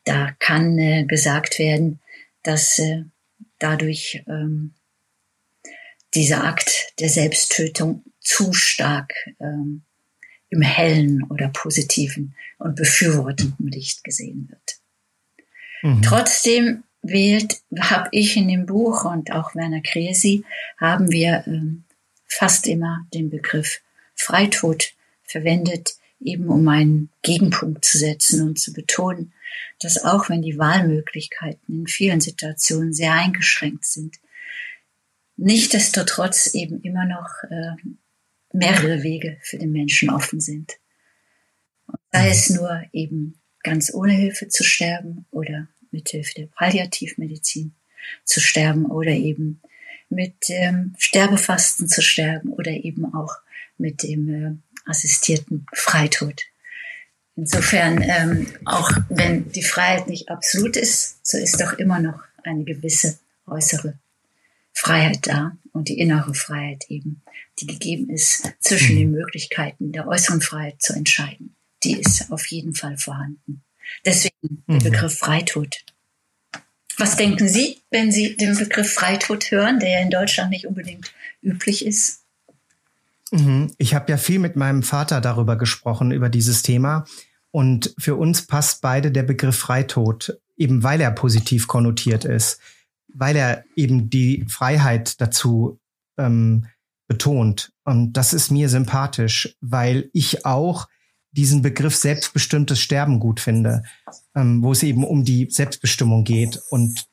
Da 0.03 0.35
kann 0.39 0.77
äh, 0.77 1.05
gesagt 1.05 1.57
werden, 1.57 1.99
dass 2.43 2.77
äh, 2.79 3.03
dadurch 3.59 4.23
ähm, 4.27 4.73
dieser 6.13 6.43
Akt 6.43 6.93
der 6.99 7.09
Selbsttötung 7.09 8.03
zu 8.19 8.53
stark 8.53 9.13
ähm, 9.39 9.83
im 10.49 10.61
hellen 10.61 11.23
oder 11.23 11.49
positiven 11.49 12.35
und 12.57 12.75
befürwortenden 12.75 13.67
Licht 13.67 14.03
gesehen 14.03 14.47
wird. 14.49 14.79
Mhm. 15.81 16.01
Trotzdem 16.01 16.83
wählt, 17.07 17.61
habe 17.79 18.09
ich 18.11 18.35
in 18.35 18.47
dem 18.47 18.65
Buch 18.65 19.05
und 19.05 19.31
auch 19.31 19.55
Werner 19.55 19.81
Kresi, 19.81 20.43
haben 20.77 21.11
wir 21.11 21.43
ähm, 21.47 21.83
fast 22.25 22.67
immer 22.67 23.05
den 23.13 23.29
Begriff 23.29 23.81
Freitod 24.15 24.93
verwendet, 25.23 25.95
eben 26.19 26.47
um 26.47 26.67
einen 26.67 27.09
Gegenpunkt 27.21 27.85
zu 27.85 27.97
setzen 27.97 28.47
und 28.47 28.59
zu 28.59 28.73
betonen, 28.73 29.33
dass 29.79 30.03
auch 30.03 30.29
wenn 30.29 30.41
die 30.41 30.57
Wahlmöglichkeiten 30.57 31.81
in 31.81 31.87
vielen 31.87 32.21
Situationen 32.21 32.93
sehr 32.93 33.13
eingeschränkt 33.13 33.85
sind, 33.85 34.17
nichtdestotrotz 35.37 36.53
eben 36.53 36.81
immer 36.81 37.05
noch 37.05 37.27
äh, 37.49 37.75
mehrere 38.53 39.03
Wege 39.03 39.37
für 39.41 39.57
den 39.57 39.71
Menschen 39.71 40.09
offen 40.09 40.39
sind. 40.39 40.73
sei 42.11 42.29
es 42.29 42.49
nur 42.49 42.83
eben 42.93 43.39
ganz 43.63 43.93
ohne 43.93 44.13
Hilfe 44.13 44.47
zu 44.47 44.63
sterben 44.63 45.25
oder 45.31 45.67
mithilfe 45.95 46.33
der 46.35 46.47
Palliativmedizin 46.47 47.73
zu 48.23 48.39
sterben 48.39 48.85
oder 48.85 49.11
eben 49.11 49.61
mit 50.09 50.49
ähm, 50.49 50.93
Sterbefasten 50.97 51.87
zu 51.87 52.01
sterben 52.01 52.49
oder 52.53 52.71
eben 52.71 53.13
auch 53.13 53.37
mit 53.77 54.03
dem 54.03 54.29
äh, 54.29 54.89
assistierten 54.89 55.65
Freitod. 55.73 56.43
Insofern, 57.35 58.01
ähm, 58.01 58.47
auch 58.65 58.91
wenn 59.09 59.51
die 59.51 59.63
Freiheit 59.63 60.07
nicht 60.07 60.29
absolut 60.29 60.77
ist, 60.77 61.25
so 61.25 61.37
ist 61.37 61.59
doch 61.59 61.73
immer 61.73 61.99
noch 61.99 62.23
eine 62.43 62.63
gewisse 62.63 63.19
äußere 63.47 63.97
Freiheit 64.71 65.27
da 65.27 65.57
und 65.73 65.89
die 65.89 65.99
innere 65.99 66.33
Freiheit 66.33 66.85
eben, 66.89 67.23
die 67.59 67.67
gegeben 67.67 68.09
ist, 68.09 68.53
zwischen 68.59 68.95
mhm. 68.95 68.99
den 68.99 69.11
Möglichkeiten 69.11 69.91
der 69.91 70.07
äußeren 70.07 70.41
Freiheit 70.41 70.81
zu 70.81 70.93
entscheiden. 70.93 71.55
Die 71.83 71.99
ist 71.99 72.31
auf 72.31 72.45
jeden 72.47 72.73
Fall 72.73 72.97
vorhanden. 72.97 73.63
Deswegen 74.05 74.63
der 74.67 74.75
mhm. 74.75 74.83
Begriff 74.83 75.17
Freitod. 75.17 75.75
Was 76.97 77.17
denken 77.17 77.47
Sie, 77.47 77.81
wenn 77.91 78.11
Sie 78.11 78.37
den 78.37 78.57
Begriff 78.57 78.93
Freitod 78.93 79.51
hören, 79.51 79.79
der 79.79 79.89
ja 79.89 79.99
in 79.99 80.09
Deutschland 80.09 80.49
nicht 80.49 80.65
unbedingt 80.65 81.13
üblich 81.41 81.85
ist? 81.85 82.21
Mhm. 83.31 83.73
Ich 83.77 83.93
habe 83.93 84.11
ja 84.11 84.17
viel 84.17 84.39
mit 84.39 84.55
meinem 84.55 84.83
Vater 84.83 85.21
darüber 85.21 85.57
gesprochen, 85.57 86.11
über 86.11 86.29
dieses 86.29 86.61
Thema. 86.61 87.05
Und 87.51 87.93
für 87.97 88.15
uns 88.15 88.47
passt 88.47 88.81
beide 88.81 89.11
der 89.11 89.23
Begriff 89.23 89.57
Freitod, 89.57 90.39
eben 90.57 90.83
weil 90.83 91.01
er 91.01 91.11
positiv 91.11 91.67
konnotiert 91.67 92.25
ist, 92.25 92.59
weil 93.13 93.35
er 93.35 93.63
eben 93.75 94.09
die 94.09 94.45
Freiheit 94.47 95.19
dazu 95.21 95.79
ähm, 96.17 96.67
betont. 97.07 97.71
Und 97.83 98.13
das 98.13 98.33
ist 98.33 98.51
mir 98.51 98.69
sympathisch, 98.69 99.55
weil 99.61 100.09
ich 100.11 100.45
auch 100.45 100.87
diesen 101.35 101.61
Begriff 101.61 101.95
selbstbestimmtes 101.95 102.79
Sterben 102.79 103.19
gut 103.19 103.39
finde, 103.39 103.83
ähm, 104.35 104.63
wo 104.63 104.71
es 104.71 104.83
eben 104.83 105.03
um 105.03 105.25
die 105.25 105.49
Selbstbestimmung 105.49 106.23
geht 106.23 106.61
und 106.69 107.05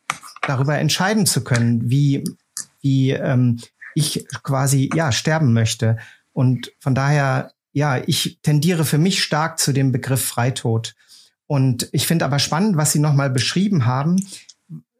darüber 0.42 0.78
entscheiden 0.78 1.26
zu 1.26 1.44
können, 1.44 1.90
wie, 1.90 2.24
wie 2.80 3.10
ähm, 3.10 3.60
ich 3.94 4.26
quasi 4.42 4.90
ja 4.94 5.12
sterben 5.12 5.52
möchte. 5.52 5.98
Und 6.32 6.72
von 6.80 6.94
daher, 6.94 7.52
ja, 7.72 8.02
ich 8.06 8.38
tendiere 8.42 8.84
für 8.84 8.98
mich 8.98 9.22
stark 9.22 9.58
zu 9.58 9.72
dem 9.72 9.92
Begriff 9.92 10.24
Freitod. 10.24 10.94
Und 11.46 11.88
ich 11.92 12.06
finde 12.06 12.24
aber 12.24 12.38
spannend, 12.38 12.76
was 12.76 12.92
Sie 12.92 12.98
nochmal 12.98 13.30
beschrieben 13.30 13.84
haben, 13.86 14.24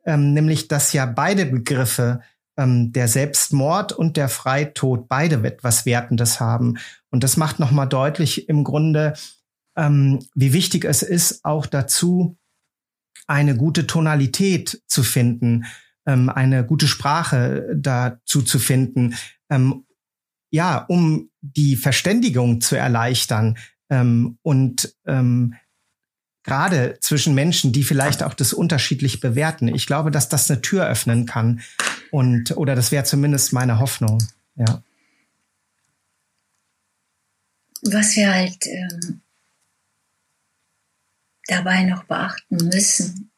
ähm, 0.04 0.32
nämlich, 0.32 0.68
dass 0.68 0.92
ja 0.92 1.06
beide 1.06 1.46
Begriffe 1.46 2.22
ähm, 2.56 2.92
der 2.92 3.08
Selbstmord 3.08 3.92
und 3.92 4.16
der 4.16 4.28
Freitod 4.28 5.08
beide 5.08 5.36
etwas 5.46 5.86
Wertendes 5.86 6.40
haben. 6.40 6.78
Und 7.10 7.24
das 7.24 7.36
macht 7.36 7.58
nochmal 7.58 7.88
deutlich 7.88 8.48
im 8.48 8.64
Grunde, 8.64 9.14
ähm, 9.76 10.20
wie 10.34 10.52
wichtig 10.52 10.84
es 10.84 11.02
ist, 11.02 11.44
auch 11.44 11.66
dazu 11.66 12.36
eine 13.26 13.56
gute 13.56 13.86
Tonalität 13.86 14.82
zu 14.86 15.02
finden, 15.02 15.64
ähm, 16.06 16.28
eine 16.28 16.66
gute 16.66 16.88
Sprache 16.88 17.74
dazu 17.74 18.42
zu 18.42 18.58
finden, 18.58 19.14
ähm, 19.50 19.86
ja, 20.50 20.84
um 20.88 21.30
die 21.40 21.76
Verständigung 21.76 22.60
zu 22.60 22.76
erleichtern 22.76 23.56
ähm, 23.90 24.38
und 24.42 24.94
ähm, 25.06 25.54
gerade 26.44 26.98
zwischen 27.00 27.34
Menschen, 27.34 27.72
die 27.72 27.84
vielleicht 27.84 28.22
auch 28.22 28.34
das 28.34 28.52
unterschiedlich 28.52 29.20
bewerten. 29.20 29.68
Ich 29.68 29.86
glaube, 29.86 30.10
dass 30.10 30.28
das 30.28 30.50
eine 30.50 30.60
Tür 30.60 30.86
öffnen 30.86 31.26
kann 31.26 31.62
und 32.10 32.56
oder 32.56 32.74
das 32.74 32.92
wäre 32.92 33.04
zumindest 33.04 33.52
meine 33.52 33.78
Hoffnung. 33.78 34.22
Ja. 34.56 34.82
Was 37.82 38.16
wir 38.16 38.32
halt 38.32 38.66
ähm, 38.66 39.22
dabei 41.46 41.84
noch 41.84 42.04
beachten 42.04 42.56
müssen, 42.56 43.30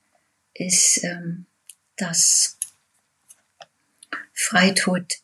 ist, 0.54 1.02
ähm, 1.02 1.46
dass 1.96 2.58
Freitod 4.32 5.14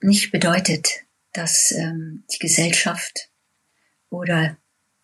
nicht 0.00 0.30
bedeutet, 0.30 0.88
dass 1.32 1.72
ähm, 1.72 2.24
die 2.32 2.38
Gesellschaft 2.38 3.30
oder 4.10 4.56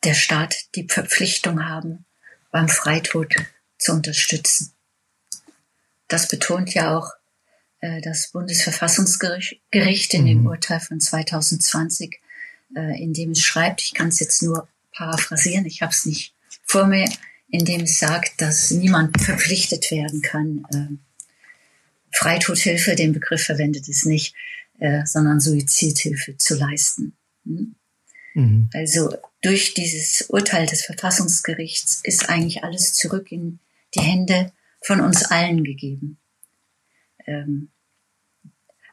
der 0.05 0.15
Staat 0.15 0.55
die 0.75 0.87
Verpflichtung 0.89 1.65
haben, 1.65 2.05
beim 2.51 2.69
Freitod 2.69 3.35
zu 3.79 3.93
unterstützen. 3.93 4.73
Das 6.09 6.29
betont 6.29 6.75
ja 6.75 6.97
auch 6.97 7.11
äh, 7.81 8.01
das 8.01 8.31
Bundesverfassungsgericht 8.31 10.15
in 10.15 10.23
mhm. 10.23 10.27
dem 10.27 10.47
Urteil 10.47 10.81
von 10.81 11.01
2020, 11.01 12.21
äh, 12.77 13.03
in 13.03 13.13
dem 13.13 13.33
es 13.33 13.43
schreibt, 13.43 13.83
ich 13.83 13.95
kann 13.95 14.09
es 14.09 14.21
jetzt 14.21 14.43
nur 14.43 14.69
paraphrasieren, 14.93 15.67
ich 15.67 15.83
habe 15.83 15.93
es 15.93 16.07
nicht 16.07 16.35
vor 16.65 16.87
mir, 16.87 17.09
in 17.49 17.65
dem 17.65 17.83
es 17.83 17.99
sagt, 17.99 18.41
dass 18.41 18.71
niemand 18.71 19.21
verpflichtet 19.21 19.91
werden 19.91 20.23
kann. 20.23 20.67
Äh, 20.73 20.97
Freitodhilfe, 22.13 22.95
den 22.95 23.13
Begriff 23.13 23.43
verwendet 23.43 23.89
es 23.89 24.05
nicht, 24.05 24.35
äh, 24.79 25.05
sondern 25.05 25.41
Suizidhilfe 25.41 26.37
zu 26.37 26.55
leisten. 26.55 27.17
Hm? 27.45 27.75
Mhm. 28.35 28.69
Also 28.73 29.17
durch 29.43 29.75
dieses 29.75 30.23
Urteil 30.29 30.67
des 30.67 30.85
Verfassungsgerichts 30.85 32.01
ist 32.05 32.29
eigentlich 32.29 32.65
alles 32.65 32.95
zurück 32.95 33.33
in 33.33 33.59
die 33.95 34.01
Hände 34.01 34.53
von 34.83 35.01
uns 35.01 35.25
allen 35.25 35.65
gegeben, 35.65 36.19
ähm, 37.27 37.69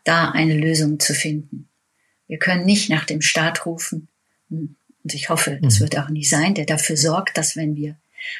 da 0.03 0.31
eine 0.31 0.55
Lösung 0.55 0.99
zu 0.99 1.13
finden. 1.13 1.67
Wir 2.27 2.39
können 2.39 2.65
nicht 2.65 2.89
nach 2.89 3.05
dem 3.05 3.21
Staat 3.21 3.65
rufen, 3.65 4.07
hm, 4.49 4.75
und 5.03 5.13
ich 5.15 5.29
hoffe, 5.29 5.59
das 5.61 5.79
mhm. 5.79 5.83
wird 5.83 5.97
auch 5.97 6.09
nie 6.09 6.23
sein, 6.23 6.53
der 6.53 6.65
dafür 6.65 6.95
sorgt, 6.95 7.37
dass 7.37 7.55
wenn 7.55 7.75
wir 7.75 7.95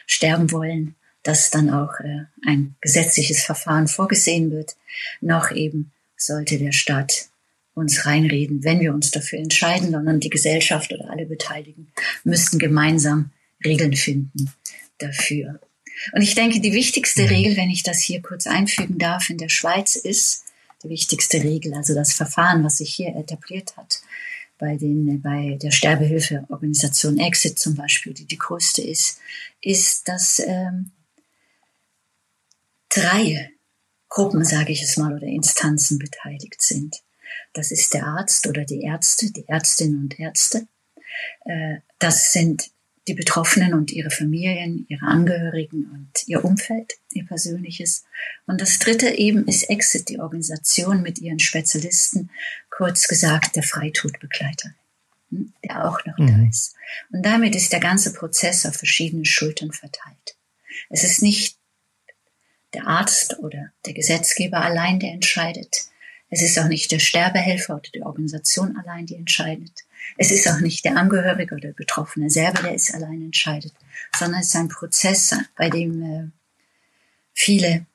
sterben 0.05 0.51
wollen, 0.51 0.95
dass 1.23 1.49
dann 1.49 1.69
auch 1.71 1.99
äh, 1.99 2.25
ein 2.45 2.75
gesetzliches 2.81 3.43
Verfahren 3.43 3.87
vorgesehen 3.87 4.51
wird, 4.51 4.75
noch 5.21 5.51
eben 5.51 5.91
sollte 6.15 6.59
der 6.59 6.71
Staat 6.71 7.30
uns 7.81 8.05
reinreden, 8.05 8.63
wenn 8.63 8.79
wir 8.79 8.93
uns 8.93 9.11
dafür 9.11 9.39
entscheiden, 9.39 9.91
sondern 9.91 10.19
die 10.19 10.29
Gesellschaft 10.29 10.93
oder 10.93 11.09
alle 11.09 11.25
Beteiligten 11.25 11.91
müssten 12.23 12.59
gemeinsam 12.59 13.31
Regeln 13.63 13.95
finden 13.95 14.51
dafür. 14.97 15.59
Und 16.13 16.21
ich 16.21 16.35
denke, 16.35 16.61
die 16.61 16.73
wichtigste 16.73 17.23
mhm. 17.23 17.27
Regel, 17.27 17.57
wenn 17.57 17.69
ich 17.69 17.83
das 17.83 18.01
hier 18.01 18.21
kurz 18.21 18.47
einfügen 18.47 18.97
darf, 18.97 19.29
in 19.29 19.37
der 19.37 19.49
Schweiz 19.49 19.95
ist, 19.95 20.45
die 20.83 20.89
wichtigste 20.89 21.43
Regel, 21.43 21.73
also 21.73 21.93
das 21.93 22.13
Verfahren, 22.13 22.63
was 22.63 22.77
sich 22.77 22.93
hier 22.93 23.15
etabliert 23.15 23.75
hat, 23.77 24.01
bei, 24.57 24.77
den, 24.77 25.21
bei 25.21 25.57
der 25.61 25.71
Sterbehilfeorganisation 25.71 27.19
Exit 27.19 27.57
zum 27.57 27.75
Beispiel, 27.75 28.13
die 28.13 28.25
die 28.25 28.37
größte 28.37 28.81
ist, 28.81 29.19
ist, 29.61 30.07
dass 30.07 30.39
ähm, 30.39 30.91
drei 32.89 33.51
Gruppen, 34.07 34.43
sage 34.43 34.71
ich 34.71 34.83
es 34.83 34.97
mal, 34.97 35.13
oder 35.13 35.25
Instanzen 35.25 35.97
beteiligt 35.97 36.61
sind. 36.61 37.01
Das 37.53 37.71
ist 37.71 37.93
der 37.93 38.05
Arzt 38.05 38.47
oder 38.47 38.65
die 38.65 38.81
Ärzte, 38.81 39.31
die 39.31 39.47
Ärztinnen 39.47 40.03
und 40.03 40.19
Ärzte. 40.19 40.67
Äh, 41.45 41.77
das 41.99 42.33
sind 42.33 42.71
die 43.07 43.13
Betroffenen 43.13 43.73
und 43.73 43.91
ihre 43.91 44.11
Familien, 44.11 44.85
ihre 44.87 45.05
Angehörigen 45.07 45.85
und 45.91 46.27
ihr 46.27 46.45
Umfeld, 46.45 46.93
ihr 47.11 47.25
persönliches. 47.25 48.05
Und 48.45 48.61
das 48.61 48.77
dritte 48.77 49.09
eben 49.09 49.47
ist 49.47 49.69
Exit, 49.69 50.09
die 50.09 50.19
Organisation 50.19 51.01
mit 51.01 51.19
ihren 51.19 51.39
Spezialisten, 51.39 52.29
kurz 52.69 53.07
gesagt 53.07 53.55
der 53.55 53.63
Freitodbegleiter, 53.63 54.75
hm, 55.29 55.53
der 55.65 55.85
auch 55.89 56.05
noch 56.05 56.17
mhm. 56.17 56.27
da 56.27 56.47
ist. 56.47 56.75
Und 57.11 57.25
damit 57.25 57.55
ist 57.55 57.73
der 57.73 57.79
ganze 57.79 58.13
Prozess 58.13 58.65
auf 58.65 58.75
verschiedene 58.75 59.25
Schultern 59.25 59.71
verteilt. 59.71 60.37
Es 60.89 61.03
ist 61.03 61.21
nicht 61.21 61.57
der 62.73 62.87
Arzt 62.87 63.39
oder 63.39 63.71
der 63.85 63.93
Gesetzgeber 63.93 64.61
allein, 64.61 64.99
der 64.99 65.11
entscheidet. 65.11 65.90
Es 66.31 66.41
ist 66.41 66.57
auch 66.57 66.69
nicht 66.69 66.91
der 66.91 66.99
Sterbehelfer 66.99 67.75
oder 67.75 67.89
die 67.93 68.03
Organisation 68.03 68.77
allein, 68.77 69.05
die 69.05 69.15
entscheidet. 69.15 69.83
Es 70.17 70.31
ist 70.31 70.47
auch 70.47 70.61
nicht 70.61 70.85
der 70.85 70.95
Angehörige 70.95 71.53
oder 71.53 71.67
der 71.67 71.73
Betroffene 71.73 72.29
selber, 72.29 72.63
der 72.63 72.73
es 72.73 72.93
allein 72.93 73.21
entscheidet, 73.21 73.73
sondern 74.17 74.39
es 74.39 74.47
ist 74.47 74.55
ein 74.55 74.69
Prozess, 74.69 75.35
bei 75.57 75.69
dem 75.69 76.01
äh, 76.01 76.29
viele 77.33 77.85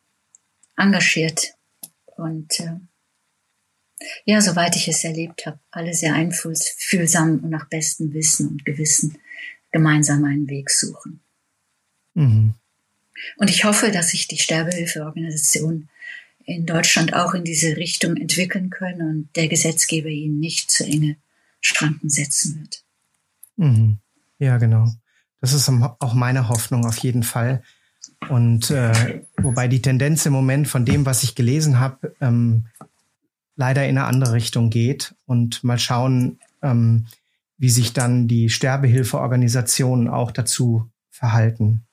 engagiert 0.76 1.54
und 2.16 2.60
äh, 2.60 2.76
ja, 4.26 4.42
soweit 4.42 4.76
ich 4.76 4.86
es 4.88 5.02
erlebt 5.02 5.46
habe, 5.46 5.58
alle 5.70 5.94
sehr 5.94 6.14
einfühlsam 6.14 7.40
und 7.42 7.48
nach 7.48 7.68
bestem 7.68 8.12
Wissen 8.12 8.48
und 8.48 8.64
Gewissen 8.66 9.18
gemeinsam 9.72 10.24
einen 10.24 10.48
Weg 10.48 10.70
suchen. 10.70 11.20
Mhm. 12.12 12.54
Und 13.38 13.48
ich 13.50 13.64
hoffe, 13.64 13.90
dass 13.90 14.10
sich 14.10 14.28
die 14.28 14.38
Sterbehilfeorganisation 14.38 15.88
in 16.46 16.64
Deutschland 16.64 17.12
auch 17.12 17.34
in 17.34 17.44
diese 17.44 17.76
Richtung 17.76 18.16
entwickeln 18.16 18.70
können 18.70 19.00
und 19.00 19.36
der 19.36 19.48
Gesetzgeber 19.48 20.08
ihnen 20.08 20.38
nicht 20.38 20.70
zu 20.70 20.84
enge 20.84 21.16
Schranken 21.60 22.08
setzen 22.08 22.60
wird. 22.60 22.84
Mhm. 23.56 23.98
Ja, 24.38 24.56
genau. 24.58 24.88
Das 25.40 25.52
ist 25.52 25.68
auch 25.68 26.14
meine 26.14 26.48
Hoffnung 26.48 26.86
auf 26.86 26.98
jeden 26.98 27.24
Fall. 27.24 27.62
Und 28.28 28.70
äh, 28.70 29.22
wobei 29.36 29.68
die 29.68 29.82
Tendenz 29.82 30.24
im 30.24 30.32
Moment 30.32 30.68
von 30.68 30.84
dem, 30.84 31.04
was 31.04 31.22
ich 31.22 31.34
gelesen 31.34 31.80
habe, 31.80 32.14
ähm, 32.20 32.66
leider 33.56 33.84
in 33.84 33.98
eine 33.98 34.06
andere 34.06 34.32
Richtung 34.34 34.70
geht. 34.70 35.14
Und 35.26 35.64
mal 35.64 35.78
schauen, 35.78 36.38
ähm, 36.62 37.06
wie 37.58 37.70
sich 37.70 37.92
dann 37.92 38.28
die 38.28 38.50
Sterbehilfeorganisationen 38.50 40.08
auch 40.08 40.30
dazu 40.30 40.90
verhalten. 41.10 41.85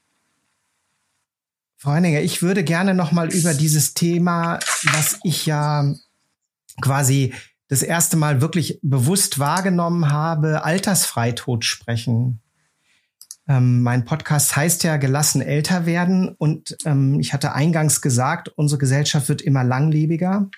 Frau 1.83 1.91
Heininger, 1.91 2.21
ich 2.21 2.41
würde 2.41 2.63
gerne 2.63 2.93
noch 2.93 3.11
mal 3.11 3.29
über 3.33 3.53
dieses 3.53 3.93
Thema, 3.93 4.57
was 4.93 5.19
ich 5.23 5.45
ja 5.45 5.93
quasi 6.79 7.33
das 7.67 7.83
erste 7.83 8.15
Mal 8.15 8.39
wirklich 8.39 8.79
bewusst 8.81 9.37
wahrgenommen 9.37 10.09
habe, 10.09 10.63
Altersfreitod 10.63 11.65
sprechen. 11.65 12.39
Ähm, 13.49 13.81
mein 13.83 14.05
Podcast 14.05 14.55
heißt 14.55 14.85
ja 14.85 14.95
gelassen 14.95 15.41
älter 15.41 15.85
werden 15.85 16.29
und 16.29 16.77
ähm, 16.85 17.19
ich 17.19 17.33
hatte 17.33 17.51
eingangs 17.51 17.99
gesagt, 17.99 18.47
unsere 18.47 18.79
Gesellschaft 18.79 19.27
wird 19.27 19.41
immer 19.41 19.65
langlebiger. 19.65 20.49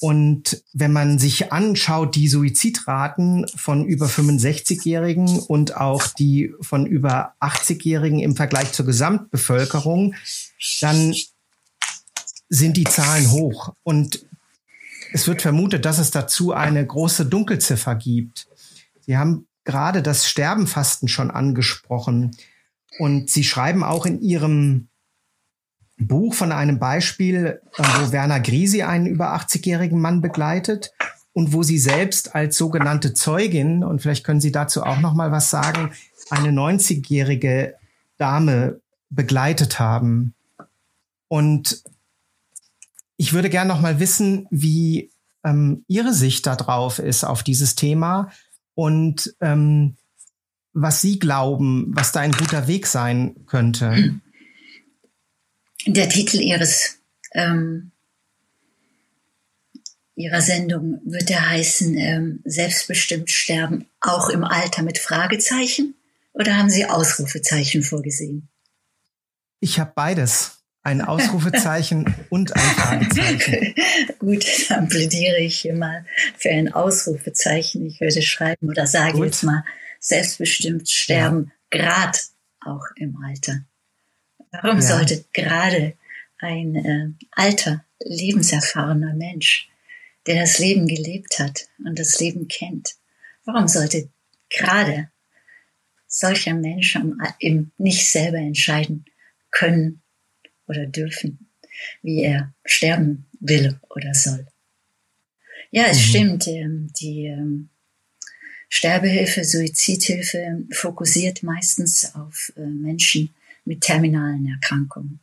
Und 0.00 0.62
wenn 0.74 0.92
man 0.92 1.18
sich 1.18 1.52
anschaut, 1.52 2.16
die 2.16 2.28
Suizidraten 2.28 3.46
von 3.56 3.84
über 3.86 4.06
65-Jährigen 4.06 5.38
und 5.38 5.76
auch 5.76 6.06
die 6.06 6.52
von 6.60 6.86
über 6.86 7.34
80-Jährigen 7.40 8.20
im 8.20 8.36
Vergleich 8.36 8.72
zur 8.72 8.84
Gesamtbevölkerung, 8.84 10.14
dann 10.80 11.14
sind 12.48 12.76
die 12.76 12.84
Zahlen 12.84 13.30
hoch. 13.30 13.74
Und 13.82 14.26
es 15.12 15.26
wird 15.26 15.42
vermutet, 15.42 15.84
dass 15.84 15.98
es 15.98 16.10
dazu 16.10 16.52
eine 16.52 16.86
große 16.86 17.26
Dunkelziffer 17.26 17.94
gibt. 17.94 18.48
Sie 19.00 19.16
haben 19.16 19.46
gerade 19.64 20.02
das 20.02 20.28
Sterbenfasten 20.28 21.08
schon 21.08 21.30
angesprochen. 21.30 22.36
Und 22.98 23.30
Sie 23.30 23.44
schreiben 23.44 23.82
auch 23.82 24.06
in 24.06 24.20
Ihrem 24.20 24.88
Buch 25.98 26.34
von 26.34 26.52
einem 26.52 26.78
Beispiel, 26.78 27.60
äh, 27.76 27.82
wo 27.82 28.12
Werner 28.12 28.40
Grisi 28.40 28.82
einen 28.82 29.06
über 29.06 29.34
80-jährigen 29.34 30.00
Mann 30.00 30.20
begleitet 30.20 30.92
und 31.32 31.52
wo 31.52 31.62
Sie 31.62 31.78
selbst 31.78 32.34
als 32.34 32.56
sogenannte 32.56 33.12
Zeugin, 33.12 33.84
und 33.84 34.00
vielleicht 34.00 34.24
können 34.24 34.40
Sie 34.40 34.52
dazu 34.52 34.82
auch 34.82 35.00
noch 35.00 35.14
mal 35.14 35.32
was 35.32 35.50
sagen, 35.50 35.92
eine 36.30 36.48
90-jährige 36.48 37.74
Dame 38.18 38.80
begleitet 39.10 39.78
haben. 39.78 40.34
Und 41.28 41.82
ich 43.16 43.32
würde 43.32 43.50
gerne 43.50 43.68
noch 43.68 43.80
mal 43.80 44.00
wissen, 44.00 44.46
wie 44.50 45.10
ähm, 45.44 45.84
Ihre 45.88 46.12
Sicht 46.12 46.46
darauf 46.46 46.98
ist, 46.98 47.24
auf 47.24 47.42
dieses 47.42 47.74
Thema 47.74 48.30
und 48.74 49.34
ähm, 49.40 49.96
was 50.72 51.00
Sie 51.00 51.18
glauben, 51.18 51.92
was 51.94 52.12
da 52.12 52.20
ein 52.20 52.32
guter 52.32 52.68
Weg 52.68 52.86
sein 52.86 53.34
könnte. 53.46 54.20
Der 55.86 56.08
Titel 56.08 56.40
Ihres 56.40 56.98
ähm, 57.32 57.92
Ihrer 60.16 60.40
Sendung 60.40 61.00
wird 61.04 61.30
er 61.30 61.50
heißen 61.50 61.96
ähm, 61.98 62.40
Selbstbestimmt 62.44 63.30
sterben, 63.30 63.86
auch 64.00 64.30
im 64.30 64.44
Alter 64.44 64.82
mit 64.82 64.98
Fragezeichen? 64.98 65.94
Oder 66.32 66.56
haben 66.56 66.70
Sie 66.70 66.86
Ausrufezeichen 66.86 67.82
vorgesehen? 67.82 68.48
Ich 69.60 69.78
habe 69.78 69.92
beides 69.94 70.62
ein 70.82 71.02
Ausrufezeichen 71.02 72.14
und 72.30 72.56
ein 72.56 72.62
Fragezeichen. 72.62 73.74
Gut, 74.18 74.46
dann 74.70 74.88
plädiere 74.88 75.38
ich 75.38 75.60
hier 75.60 75.74
mal 75.74 76.06
für 76.38 76.50
ein 76.50 76.72
Ausrufezeichen. 76.72 77.84
Ich 77.84 78.00
würde 78.00 78.22
schreiben 78.22 78.68
oder 78.68 78.86
sage 78.86 79.18
Gut. 79.18 79.26
jetzt 79.26 79.42
mal, 79.42 79.64
selbstbestimmt 80.00 80.88
sterben, 80.88 81.52
ja. 81.72 81.78
gerade 81.78 82.18
auch 82.60 82.84
im 82.96 83.18
Alter. 83.22 83.64
Warum 84.62 84.80
ja. 84.80 84.82
sollte 84.82 85.24
gerade 85.32 85.94
ein 86.38 86.76
äh, 86.76 87.08
alter, 87.32 87.84
lebenserfahrener 88.00 89.14
Mensch, 89.14 89.68
der 90.26 90.40
das 90.40 90.58
Leben 90.58 90.86
gelebt 90.86 91.38
hat 91.38 91.68
und 91.84 91.98
das 91.98 92.20
Leben 92.20 92.48
kennt, 92.48 92.96
warum 93.44 93.68
sollte 93.68 94.08
gerade 94.50 95.10
solcher 96.06 96.54
Mensch 96.54 96.98
im 97.38 97.70
nicht 97.78 98.06
selber 98.08 98.38
entscheiden 98.38 99.04
können, 99.50 100.02
oder 100.66 100.86
dürfen, 100.86 101.48
wie 102.02 102.22
er 102.22 102.52
sterben 102.64 103.26
will 103.40 103.78
oder 103.90 104.14
soll. 104.14 104.46
Ja, 105.70 105.84
es 105.86 105.98
mhm. 105.98 106.02
stimmt, 106.02 106.46
ähm, 106.48 106.92
die 107.00 107.26
ähm, 107.26 107.68
Sterbehilfe, 108.68 109.44
Suizidhilfe 109.44 110.64
fokussiert 110.72 111.42
meistens 111.42 112.14
auf 112.14 112.52
äh, 112.56 112.60
Menschen 112.60 113.34
mit 113.66 113.82
terminalen 113.82 114.48
Erkrankungen. 114.48 115.20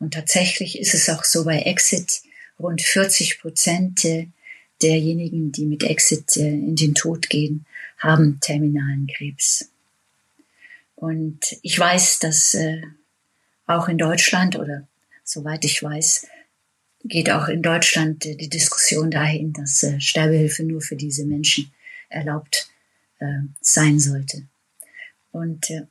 Und 0.00 0.14
tatsächlich 0.14 0.78
ist 0.78 0.94
es 0.94 1.08
auch 1.08 1.24
so 1.24 1.44
bei 1.44 1.60
Exit, 1.60 2.22
rund 2.58 2.82
40 2.82 3.38
Prozent 3.40 4.04
derjenigen, 4.82 5.52
die 5.52 5.66
mit 5.66 5.84
Exit 5.84 6.36
äh, 6.36 6.48
in 6.48 6.76
den 6.76 6.94
Tod 6.94 7.28
gehen, 7.30 7.66
haben 7.98 8.40
terminalen 8.40 9.06
Krebs. 9.06 9.70
Und 10.94 11.56
ich 11.62 11.78
weiß, 11.78 12.18
dass 12.20 12.54
äh, 12.54 12.82
auch 13.66 13.88
in 13.88 13.98
Deutschland 13.98 14.56
oder 14.56 14.86
soweit 15.24 15.64
ich 15.64 15.82
weiß, 15.82 16.26
geht 17.04 17.30
auch 17.30 17.48
in 17.48 17.62
Deutschland 17.62 18.24
die 18.24 18.48
Diskussion 18.48 19.10
dahin, 19.10 19.52
dass 19.52 19.82
äh, 19.82 20.00
Sterbehilfe 20.00 20.62
nur 20.64 20.80
für 20.80 20.96
diese 20.96 21.24
Menschen 21.24 21.72
erlaubt 22.08 22.68
äh, 23.18 23.26
sein 23.60 23.98
sollte. 23.98 24.46
Und 25.32 25.70
äh, 25.70 25.82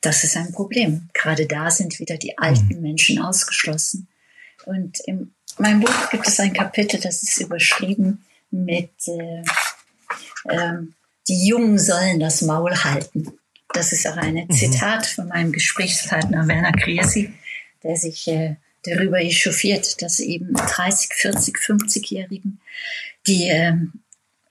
das 0.00 0.24
ist 0.24 0.36
ein 0.36 0.52
Problem. 0.52 1.08
Gerade 1.14 1.46
da 1.46 1.70
sind 1.70 1.98
wieder 1.98 2.16
die 2.16 2.38
alten 2.38 2.76
mhm. 2.76 2.82
Menschen 2.82 3.20
ausgeschlossen. 3.20 4.08
Und 4.66 5.00
in 5.06 5.34
meinem 5.58 5.80
Buch 5.80 6.10
gibt 6.10 6.26
es 6.26 6.40
ein 6.40 6.52
Kapitel, 6.52 7.00
das 7.00 7.22
ist 7.22 7.40
überschrieben 7.40 8.24
mit 8.50 8.90
äh, 9.06 9.42
äh, 10.44 10.78
Die 11.28 11.46
Jungen 11.46 11.78
sollen 11.78 12.20
das 12.20 12.42
Maul 12.42 12.74
halten. 12.74 13.32
Das 13.72 13.92
ist 13.92 14.06
auch 14.06 14.16
ein 14.16 14.34
mhm. 14.34 14.50
Zitat 14.50 15.06
von 15.06 15.28
meinem 15.28 15.52
Gesprächspartner 15.52 16.48
Werner 16.48 16.72
Kriesi, 16.72 17.32
der 17.82 17.96
sich 17.96 18.26
äh, 18.28 18.56
darüber 18.84 19.20
echauffiert, 19.20 20.02
dass 20.02 20.20
eben 20.20 20.54
30, 20.54 21.12
40, 21.14 21.56
50-Jährigen, 21.56 22.60
die 23.26 23.48
äh, 23.48 23.76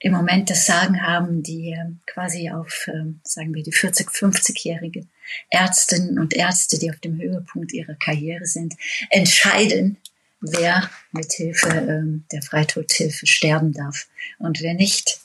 im 0.02 0.12
Moment 0.12 0.48
das 0.48 0.64
Sagen 0.66 1.02
haben, 1.02 1.42
die 1.42 1.72
äh, 1.72 1.90
quasi 2.06 2.50
auf, 2.50 2.88
äh, 2.88 3.12
sagen 3.22 3.54
wir, 3.54 3.62
die 3.62 3.72
40, 3.72 4.08
50-jährige 4.08 5.06
Ärztinnen 5.50 6.18
und 6.18 6.34
Ärzte, 6.34 6.78
die 6.78 6.90
auf 6.90 6.98
dem 6.98 7.20
Höhepunkt 7.20 7.72
ihrer 7.72 7.94
Karriere 7.94 8.46
sind, 8.46 8.74
entscheiden, 9.10 9.96
wer 10.40 10.90
mit 11.12 11.32
Hilfe 11.32 11.68
äh, 11.68 12.20
der 12.32 12.42
Freitodhilfe 12.42 13.26
sterben 13.26 13.72
darf 13.72 14.08
und 14.38 14.60
wer 14.60 14.74
nicht. 14.74 15.20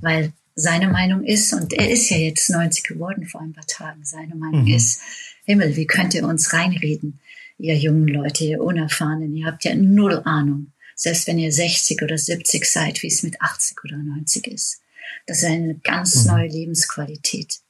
Weil 0.00 0.32
seine 0.54 0.88
Meinung 0.88 1.24
ist, 1.24 1.52
und 1.52 1.72
er 1.72 1.90
ist 1.90 2.10
ja 2.10 2.16
jetzt 2.16 2.48
90 2.50 2.84
geworden 2.84 3.26
vor 3.26 3.40
ein 3.40 3.52
paar 3.52 3.66
Tagen, 3.66 4.04
seine 4.04 4.34
Meinung 4.34 4.62
mhm. 4.62 4.74
ist, 4.74 5.00
Himmel, 5.44 5.76
wie 5.76 5.86
könnt 5.86 6.14
ihr 6.14 6.24
uns 6.24 6.52
reinreden, 6.52 7.20
ihr 7.58 7.76
jungen 7.76 8.08
Leute, 8.08 8.44
ihr 8.44 8.62
Unerfahrenen, 8.62 9.36
ihr 9.36 9.46
habt 9.46 9.64
ja 9.64 9.74
null 9.74 10.22
Ahnung, 10.24 10.72
selbst 10.94 11.26
wenn 11.26 11.38
ihr 11.38 11.52
60 11.52 12.02
oder 12.02 12.16
70 12.16 12.64
seid, 12.64 13.02
wie 13.02 13.08
es 13.08 13.22
mit 13.22 13.40
80 13.42 13.84
oder 13.84 13.96
90 13.96 14.46
ist. 14.46 14.80
Das 15.26 15.38
ist 15.38 15.44
eine 15.44 15.74
ganz 15.82 16.24
mhm. 16.24 16.32
neue 16.32 16.48
Lebensqualität. 16.48 17.60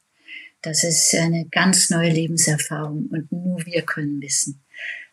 Das 0.65 0.83
ist 0.83 1.13
eine 1.13 1.45
ganz 1.45 1.91
neue 1.91 2.09
Lebenserfahrung 2.09 3.05
und 3.11 3.31
nur 3.31 3.63
wir 3.67 3.83
können 3.83 4.19
wissen, 4.19 4.63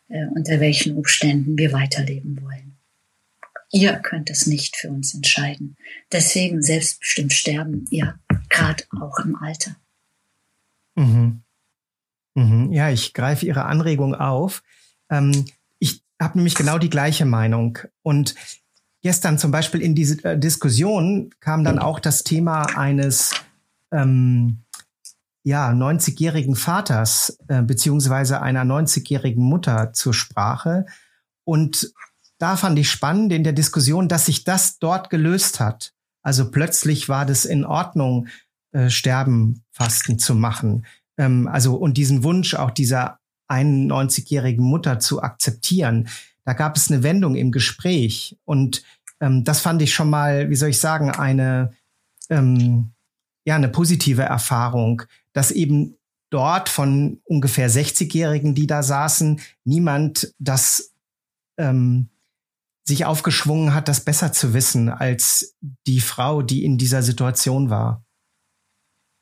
äh, 0.09 0.25
unter 0.35 0.61
welchen 0.61 0.97
Umständen 0.97 1.59
wir 1.59 1.73
weiterleben 1.73 2.41
wollen. 2.41 2.79
Ihr 3.71 3.93
könnt 3.97 4.31
es 4.31 4.47
nicht 4.47 4.77
für 4.77 4.89
uns 4.89 5.13
entscheiden. 5.13 5.77
Deswegen 6.11 6.63
selbstbestimmt 6.63 7.35
sterben, 7.35 7.85
ja, 7.91 8.15
gerade 8.49 8.85
auch 8.99 9.19
im 9.19 9.37
Alter. 9.37 9.77
Mhm. 10.95 11.43
Mhm. 12.35 12.73
Ja, 12.73 12.91
ich 12.91 13.13
greife 13.13 13.45
Ihre 13.45 13.67
Anregung 13.67 14.15
auf. 14.15 14.63
Ähm, 15.11 15.45
ich 15.79 16.03
habe 16.19 16.39
nämlich 16.39 16.55
genau 16.55 16.79
die 16.79 16.91
gleiche 16.91 17.27
Meinung. 17.27 17.79
Und 18.03 18.35
gestern 19.03 19.37
zum 19.37 19.51
Beispiel 19.51 19.83
in 19.83 19.95
diese 19.95 20.25
äh, 20.25 20.39
Diskussion 20.39 21.35
kam 21.41 21.63
dann 21.63 21.79
auch 21.79 22.01
das 22.01 22.25
Thema 22.25 22.79
eines 22.79 23.35
ähm, 23.91 24.63
ja, 25.45 25.71
90-jährigen 25.71 26.55
Vaters 26.55 27.39
äh, 27.49 27.63
beziehungsweise 27.63 28.43
einer 28.43 28.65
90-jährigen 28.65 29.43
Mutter 29.43 29.93
zur 29.93 30.15
Sprache. 30.15 30.87
Und 31.45 31.93
da 32.39 32.57
fand 32.57 32.79
ich 32.79 32.91
spannend 32.91 33.33
in 33.33 33.45
der 33.45 33.53
Diskussion, 33.53 34.09
dass 34.09 34.27
sich 34.27 34.45
das 34.45 34.79
dort 34.79 35.11
gelöst 35.11 35.61
hat. 35.61 35.93
Also 36.23 36.51
plötzlich 36.51 37.09
war 37.09 37.27
das 37.27 37.45
in 37.45 37.65
Ordnung, 37.65 38.29
äh, 38.73 38.89
Sterben, 38.89 39.65
Fasten 39.71 40.19
zu 40.19 40.35
machen. 40.35 40.87
Ähm, 41.19 41.49
also 41.49 41.75
und 41.75 41.97
diesen 41.97 42.23
Wunsch 42.25 42.55
auch 42.55 42.71
dieser 42.71 43.19
91-jährigen 43.49 44.65
Mutter 44.65 44.99
zu 44.99 45.23
akzeptieren. 45.23 46.09
Da 46.45 46.55
gab 46.55 46.77
es 46.77 46.91
eine 46.91 47.03
Wendung 47.03 47.35
im 47.35 47.53
Gespräch 47.53 48.39
und 48.45 48.83
ähm, 49.21 49.45
das 49.45 49.61
fand 49.61 49.83
ich 49.83 49.93
schon 49.93 50.11
mal, 50.11 50.51
wie 50.51 50.57
soll 50.57 50.71
ich 50.71 50.81
sagen, 50.81 51.11
eine 51.11 51.73
ähm, 52.31 52.93
ja 53.45 53.57
eine 53.57 53.69
positive 53.69 54.23
Erfahrung, 54.23 55.03
dass 55.33 55.51
eben 55.51 55.97
dort 56.31 56.69
von 56.69 57.21
ungefähr 57.25 57.71
60-Jährigen, 57.71 58.55
die 58.55 58.67
da 58.67 58.83
saßen, 58.83 59.41
niemand 59.65 60.35
das 60.39 60.93
ähm, 61.59 62.09
sich 62.85 63.05
aufgeschwungen 63.05 63.75
hat, 63.75 63.89
das 63.89 64.05
besser 64.05 64.33
zu 64.33 64.55
wissen 64.55 64.89
als 64.89 65.57
die 65.87 66.01
Frau, 66.01 66.43
die 66.43 66.65
in 66.65 66.79
dieser 66.79 67.03
Situation 67.03 67.71
war. 67.71 68.05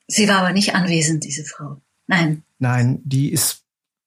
Sie 0.06 0.28
war 0.28 0.38
aber 0.38 0.52
nicht 0.52 0.74
anwesend, 0.74 1.24
diese 1.24 1.44
Frau. 1.44 1.80
Nein. 2.06 2.42
Nein, 2.58 3.00
die 3.04 3.30
ist 3.30 3.64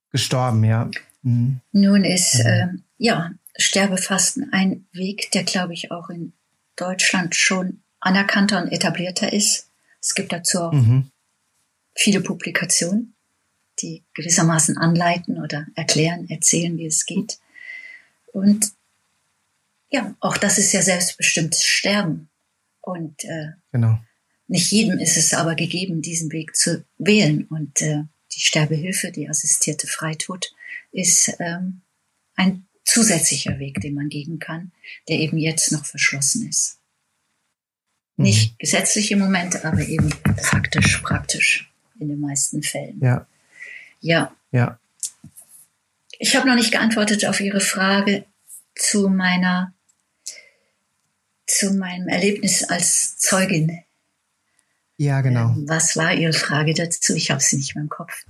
gestorben, 0.09 0.63
ja. 0.63 0.89
Mhm. 1.21 1.61
Nun 1.71 2.03
ist, 2.03 2.35
mhm. 2.35 2.45
äh, 2.45 2.67
ja, 2.97 3.31
Sterbefasten 3.55 4.51
ein 4.51 4.85
Weg, 4.91 5.31
der, 5.31 5.43
glaube 5.43 5.73
ich, 5.73 5.91
auch 5.91 6.09
in 6.09 6.33
Deutschland 6.75 7.35
schon 7.35 7.81
anerkannter 7.99 8.61
und 8.61 8.69
etablierter 8.69 9.31
ist. 9.31 9.69
Es 10.01 10.15
gibt 10.15 10.33
dazu 10.33 10.59
auch 10.61 10.73
mhm. 10.73 11.11
Viele 11.93 12.21
Publikationen, 12.21 13.15
die 13.81 14.03
gewissermaßen 14.13 14.77
anleiten 14.77 15.41
oder 15.41 15.67
erklären, 15.75 16.29
erzählen, 16.29 16.77
wie 16.77 16.85
es 16.85 17.05
geht. 17.05 17.39
Und 18.31 18.71
ja, 19.89 20.15
auch 20.19 20.37
das 20.37 20.57
ist 20.57 20.73
ja 20.73 20.81
selbstbestimmtes 20.81 21.63
Sterben. 21.63 22.29
Und 22.81 23.23
äh, 23.23 23.51
genau. 23.71 23.99
nicht 24.47 24.71
jedem 24.71 24.99
ist 24.99 25.17
es 25.17 25.33
aber 25.33 25.55
gegeben, 25.55 26.01
diesen 26.01 26.31
Weg 26.31 26.55
zu 26.55 26.83
wählen. 26.97 27.45
Und 27.45 27.81
äh, 27.81 28.03
die 28.33 28.39
Sterbehilfe, 28.39 29.11
die 29.11 29.29
assistierte 29.29 29.87
Freitod, 29.87 30.51
ist 30.91 31.33
ähm, 31.39 31.81
ein 32.35 32.65
zusätzlicher 32.83 33.59
Weg, 33.59 33.81
den 33.81 33.93
man 33.93 34.09
gehen 34.09 34.39
kann, 34.39 34.71
der 35.07 35.19
eben 35.19 35.37
jetzt 35.37 35.71
noch 35.71 35.85
verschlossen 35.85 36.49
ist. 36.49 36.79
Mhm. 38.17 38.25
Nicht 38.25 38.59
gesetzlich 38.59 39.11
im 39.11 39.19
Moment, 39.19 39.63
aber 39.63 39.81
eben 39.81 40.09
faktisch, 40.41 40.97
praktisch 40.97 41.72
in 42.03 42.09
den 42.09 42.19
meisten 42.19 42.61
Fällen. 42.63 42.99
Ja. 43.01 43.27
Ja. 44.01 44.35
Ja. 44.51 44.79
Ich 46.19 46.35
habe 46.35 46.47
noch 46.47 46.55
nicht 46.55 46.71
geantwortet 46.71 47.25
auf 47.25 47.39
Ihre 47.39 47.59
Frage 47.59 48.25
zu 48.75 49.09
meiner, 49.09 49.73
zu 51.47 51.73
meinem 51.73 52.07
Erlebnis 52.07 52.63
als 52.63 53.17
Zeugin. 53.17 53.83
Ja, 54.97 55.21
genau. 55.21 55.49
Ähm, 55.49 55.65
was 55.67 55.97
war 55.97 56.13
Ihre 56.13 56.33
Frage 56.33 56.73
dazu? 56.73 57.15
Ich 57.15 57.31
habe 57.31 57.41
sie 57.41 57.57
nicht 57.57 57.75
mehr 57.75 57.83
im 57.83 57.89
Kopf. 57.89 58.25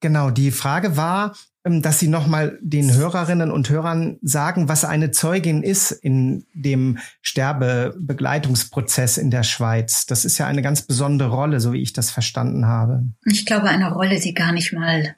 Genau, 0.00 0.30
die 0.30 0.50
Frage 0.50 0.96
war, 0.96 1.36
dass 1.64 1.98
Sie 1.98 2.08
nochmal 2.08 2.58
den 2.60 2.92
Hörerinnen 2.92 3.50
und 3.50 3.70
Hörern 3.70 4.18
sagen, 4.20 4.68
was 4.68 4.84
eine 4.84 5.12
Zeugin 5.12 5.62
ist 5.62 5.92
in 5.92 6.44
dem 6.52 6.98
Sterbebegleitungsprozess 7.22 9.16
in 9.16 9.30
der 9.30 9.44
Schweiz. 9.44 10.04
Das 10.04 10.26
ist 10.26 10.36
ja 10.36 10.46
eine 10.46 10.60
ganz 10.60 10.82
besondere 10.82 11.30
Rolle, 11.30 11.60
so 11.60 11.72
wie 11.72 11.80
ich 11.80 11.94
das 11.94 12.10
verstanden 12.10 12.66
habe. 12.66 13.04
Ich 13.24 13.46
glaube, 13.46 13.68
eine 13.68 13.92
Rolle, 13.92 14.20
die 14.20 14.34
gar 14.34 14.52
nicht 14.52 14.74
mal 14.74 15.16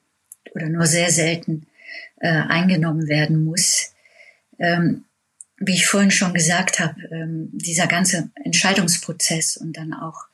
oder 0.55 0.69
nur 0.69 0.87
sehr 0.87 1.11
selten 1.11 1.67
äh, 2.21 2.29
eingenommen 2.29 3.09
werden 3.09 3.45
muss. 3.45 3.93
Ähm, 4.59 5.05
wie 5.59 5.75
ich 5.75 5.87
vorhin 5.87 6.11
schon 6.11 6.33
gesagt 6.33 6.79
habe, 6.79 7.01
ähm, 7.11 7.49
dieser 7.53 7.87
ganze 7.89 8.31
Entscheidungsprozess 8.45 9.57
und 9.57 9.77
dann 9.77 9.95
auch 9.95 10.27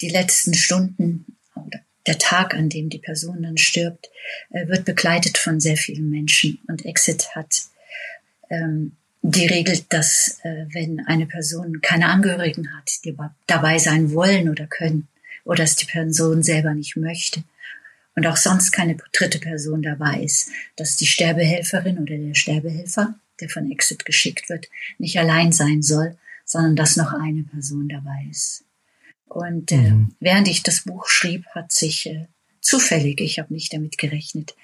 die 0.00 0.08
letzten 0.08 0.54
Stunden 0.54 1.26
oder 1.54 1.80
der 2.06 2.18
Tag, 2.18 2.54
an 2.54 2.68
dem 2.68 2.90
die 2.90 2.98
Person 2.98 3.42
dann 3.42 3.56
stirbt, 3.56 4.10
äh, 4.50 4.66
wird 4.68 4.84
begleitet 4.84 5.38
von 5.38 5.60
sehr 5.60 5.76
vielen 5.76 6.10
Menschen. 6.10 6.58
Und 6.68 6.84
Exit 6.84 7.34
hat 7.34 7.62
ähm, 8.50 8.96
die 9.22 9.46
Regel, 9.46 9.80
dass 9.88 10.40
äh, 10.42 10.66
wenn 10.72 11.00
eine 11.06 11.26
Person 11.26 11.80
keine 11.80 12.08
Angehörigen 12.08 12.76
hat, 12.76 12.90
die 13.04 13.16
dabei 13.46 13.78
sein 13.78 14.12
wollen 14.12 14.48
oder 14.48 14.66
können, 14.66 15.08
oder 15.44 15.64
es 15.64 15.76
die 15.76 15.86
Person 15.86 16.42
selber 16.42 16.74
nicht 16.74 16.96
möchte, 16.96 17.42
und 18.16 18.26
auch 18.26 18.36
sonst 18.36 18.70
keine 18.70 18.96
dritte 19.12 19.38
Person 19.38 19.82
dabei 19.82 20.20
ist, 20.20 20.50
dass 20.76 20.96
die 20.96 21.06
Sterbehelferin 21.06 21.98
oder 21.98 22.16
der 22.16 22.34
Sterbehelfer, 22.34 23.14
der 23.40 23.48
von 23.48 23.70
Exit 23.70 24.04
geschickt 24.04 24.48
wird, 24.48 24.68
nicht 24.98 25.18
allein 25.18 25.52
sein 25.52 25.82
soll, 25.82 26.16
sondern 26.44 26.76
dass 26.76 26.96
noch 26.96 27.12
eine 27.12 27.42
Person 27.42 27.88
dabei 27.88 28.26
ist. 28.30 28.64
Und 29.34 29.72
äh, 29.72 29.90
mhm. 29.90 30.14
während 30.20 30.46
ich 30.46 30.62
das 30.62 30.82
Buch 30.82 31.08
schrieb, 31.08 31.44
hat 31.56 31.72
sich 31.72 32.06
äh, 32.06 32.28
zufällig, 32.60 33.20
ich 33.20 33.40
habe 33.40 33.52
nicht 33.52 33.72
damit 33.72 33.98
gerechnet, 33.98 34.54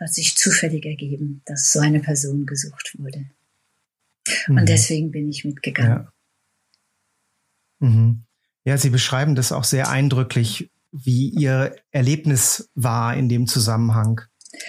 hat 0.00 0.14
sich 0.14 0.34
zufällig 0.34 0.86
ergeben, 0.86 1.42
dass 1.44 1.70
so 1.70 1.80
eine 1.80 2.00
Person 2.00 2.46
gesucht 2.46 2.96
wurde. 2.98 3.26
Mhm. 4.46 4.56
Und 4.56 4.68
deswegen 4.70 5.10
bin 5.10 5.28
ich 5.28 5.44
mitgegangen. 5.44 6.08
Ja. 7.80 7.86
Mhm. 7.86 8.22
ja, 8.64 8.78
Sie 8.78 8.88
beschreiben 8.88 9.34
das 9.34 9.52
auch 9.52 9.64
sehr 9.64 9.90
eindrücklich, 9.90 10.70
wie 10.90 11.28
Ihr 11.28 11.76
Erlebnis 11.90 12.70
war 12.74 13.14
in 13.14 13.28
dem 13.28 13.46
Zusammenhang. 13.46 14.22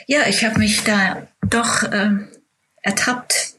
Ja, 0.05 0.27
ich 0.27 0.43
habe 0.43 0.59
mich 0.59 0.83
da 0.83 1.29
doch 1.47 1.83
äh, 1.83 2.09
ertappt 2.81 3.55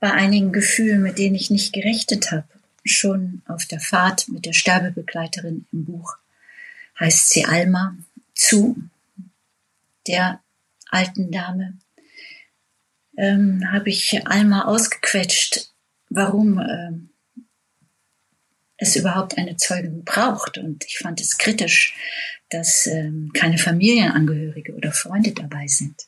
bei 0.00 0.12
einigen 0.12 0.50
Gefühlen, 0.50 1.02
mit 1.02 1.18
denen 1.18 1.34
ich 1.34 1.50
nicht 1.50 1.74
gerechnet 1.74 2.30
habe 2.32 2.53
schon 2.84 3.42
auf 3.46 3.64
der 3.66 3.80
Fahrt 3.80 4.28
mit 4.28 4.46
der 4.46 4.52
Sterbebegleiterin 4.52 5.66
im 5.72 5.84
Buch, 5.84 6.16
heißt 7.00 7.30
sie 7.30 7.44
Alma, 7.44 7.96
zu 8.34 8.76
der 10.06 10.40
alten 10.90 11.30
Dame, 11.30 11.78
ähm, 13.16 13.72
habe 13.72 13.90
ich 13.90 14.26
Alma 14.26 14.64
ausgequetscht, 14.64 15.70
warum 16.10 16.58
ähm, 16.58 17.10
es 18.76 18.96
überhaupt 18.96 19.38
eine 19.38 19.56
Zeugin 19.56 20.04
braucht. 20.04 20.58
Und 20.58 20.84
ich 20.84 20.98
fand 20.98 21.20
es 21.20 21.38
kritisch, 21.38 21.94
dass 22.50 22.86
ähm, 22.86 23.30
keine 23.32 23.58
Familienangehörige 23.58 24.74
oder 24.74 24.92
Freunde 24.92 25.32
dabei 25.32 25.66
sind. 25.66 26.06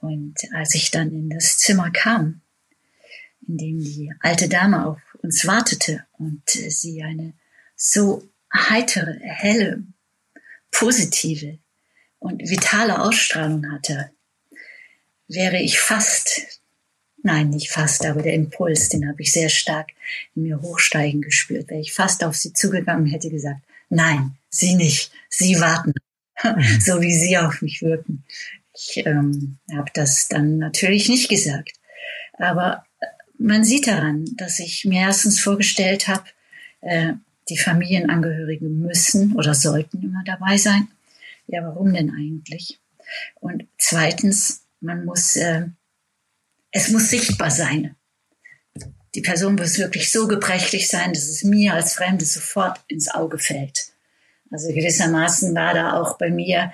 Und 0.00 0.36
als 0.54 0.74
ich 0.74 0.90
dann 0.90 1.10
in 1.10 1.28
das 1.30 1.58
Zimmer 1.58 1.90
kam, 1.90 2.40
in 3.46 3.58
dem 3.58 3.80
die 3.80 4.12
alte 4.20 4.48
Dame 4.48 4.86
auf 4.86 5.00
uns 5.22 5.46
wartete 5.46 6.04
und 6.18 6.42
sie 6.48 7.02
eine 7.02 7.34
so 7.76 8.28
heitere, 8.52 9.18
helle, 9.20 9.84
positive 10.70 11.58
und 12.18 12.48
vitale 12.48 13.00
Ausstrahlung 13.00 13.70
hatte, 13.72 14.10
wäre 15.28 15.58
ich 15.58 15.80
fast, 15.80 16.60
nein, 17.22 17.50
nicht 17.50 17.70
fast, 17.70 18.04
aber 18.04 18.22
der 18.22 18.34
Impuls, 18.34 18.88
den 18.88 19.08
habe 19.08 19.22
ich 19.22 19.32
sehr 19.32 19.48
stark 19.48 19.88
in 20.34 20.42
mir 20.42 20.60
hochsteigen 20.60 21.22
gespürt, 21.22 21.70
wäre 21.70 21.80
ich 21.80 21.92
fast 21.92 22.24
auf 22.24 22.36
sie 22.36 22.52
zugegangen 22.52 23.04
und 23.04 23.10
hätte 23.10 23.30
gesagt, 23.30 23.60
nein, 23.88 24.36
sie 24.48 24.74
nicht, 24.74 25.12
sie 25.28 25.60
warten, 25.60 25.94
mhm. 26.42 26.80
so 26.80 27.00
wie 27.00 27.14
sie 27.14 27.38
auf 27.38 27.62
mich 27.62 27.82
wirken. 27.82 28.24
Ich 28.74 29.04
ähm, 29.04 29.58
habe 29.74 29.90
das 29.94 30.28
dann 30.28 30.58
natürlich 30.58 31.08
nicht 31.08 31.28
gesagt, 31.28 31.72
aber 32.34 32.84
man 33.40 33.64
sieht 33.64 33.86
daran, 33.86 34.26
dass 34.36 34.58
ich 34.60 34.84
mir 34.84 35.00
erstens 35.00 35.40
vorgestellt 35.40 36.08
habe, 36.08 36.24
äh, 36.82 37.14
die 37.48 37.58
Familienangehörigen 37.58 38.80
müssen 38.80 39.34
oder 39.34 39.54
sollten 39.54 40.02
immer 40.02 40.22
dabei 40.24 40.56
sein. 40.56 40.88
Ja, 41.46 41.64
warum 41.64 41.92
denn 41.92 42.10
eigentlich? 42.10 42.78
Und 43.40 43.66
zweitens, 43.78 44.62
man 44.80 45.04
muss, 45.04 45.36
äh, 45.36 45.66
es 46.70 46.90
muss 46.90 47.10
sichtbar 47.10 47.50
sein. 47.50 47.96
Die 49.14 49.22
Person 49.22 49.56
muss 49.56 49.78
wirklich 49.78 50.12
so 50.12 50.28
gebrechlich 50.28 50.86
sein, 50.88 51.12
dass 51.12 51.24
es 51.24 51.42
mir 51.42 51.74
als 51.74 51.94
Fremde 51.94 52.24
sofort 52.24 52.78
ins 52.86 53.08
Auge 53.08 53.38
fällt. 53.38 53.88
Also 54.52 54.68
gewissermaßen 54.68 55.54
war 55.54 55.74
da 55.74 55.94
auch 55.94 56.18
bei 56.18 56.30
mir 56.30 56.72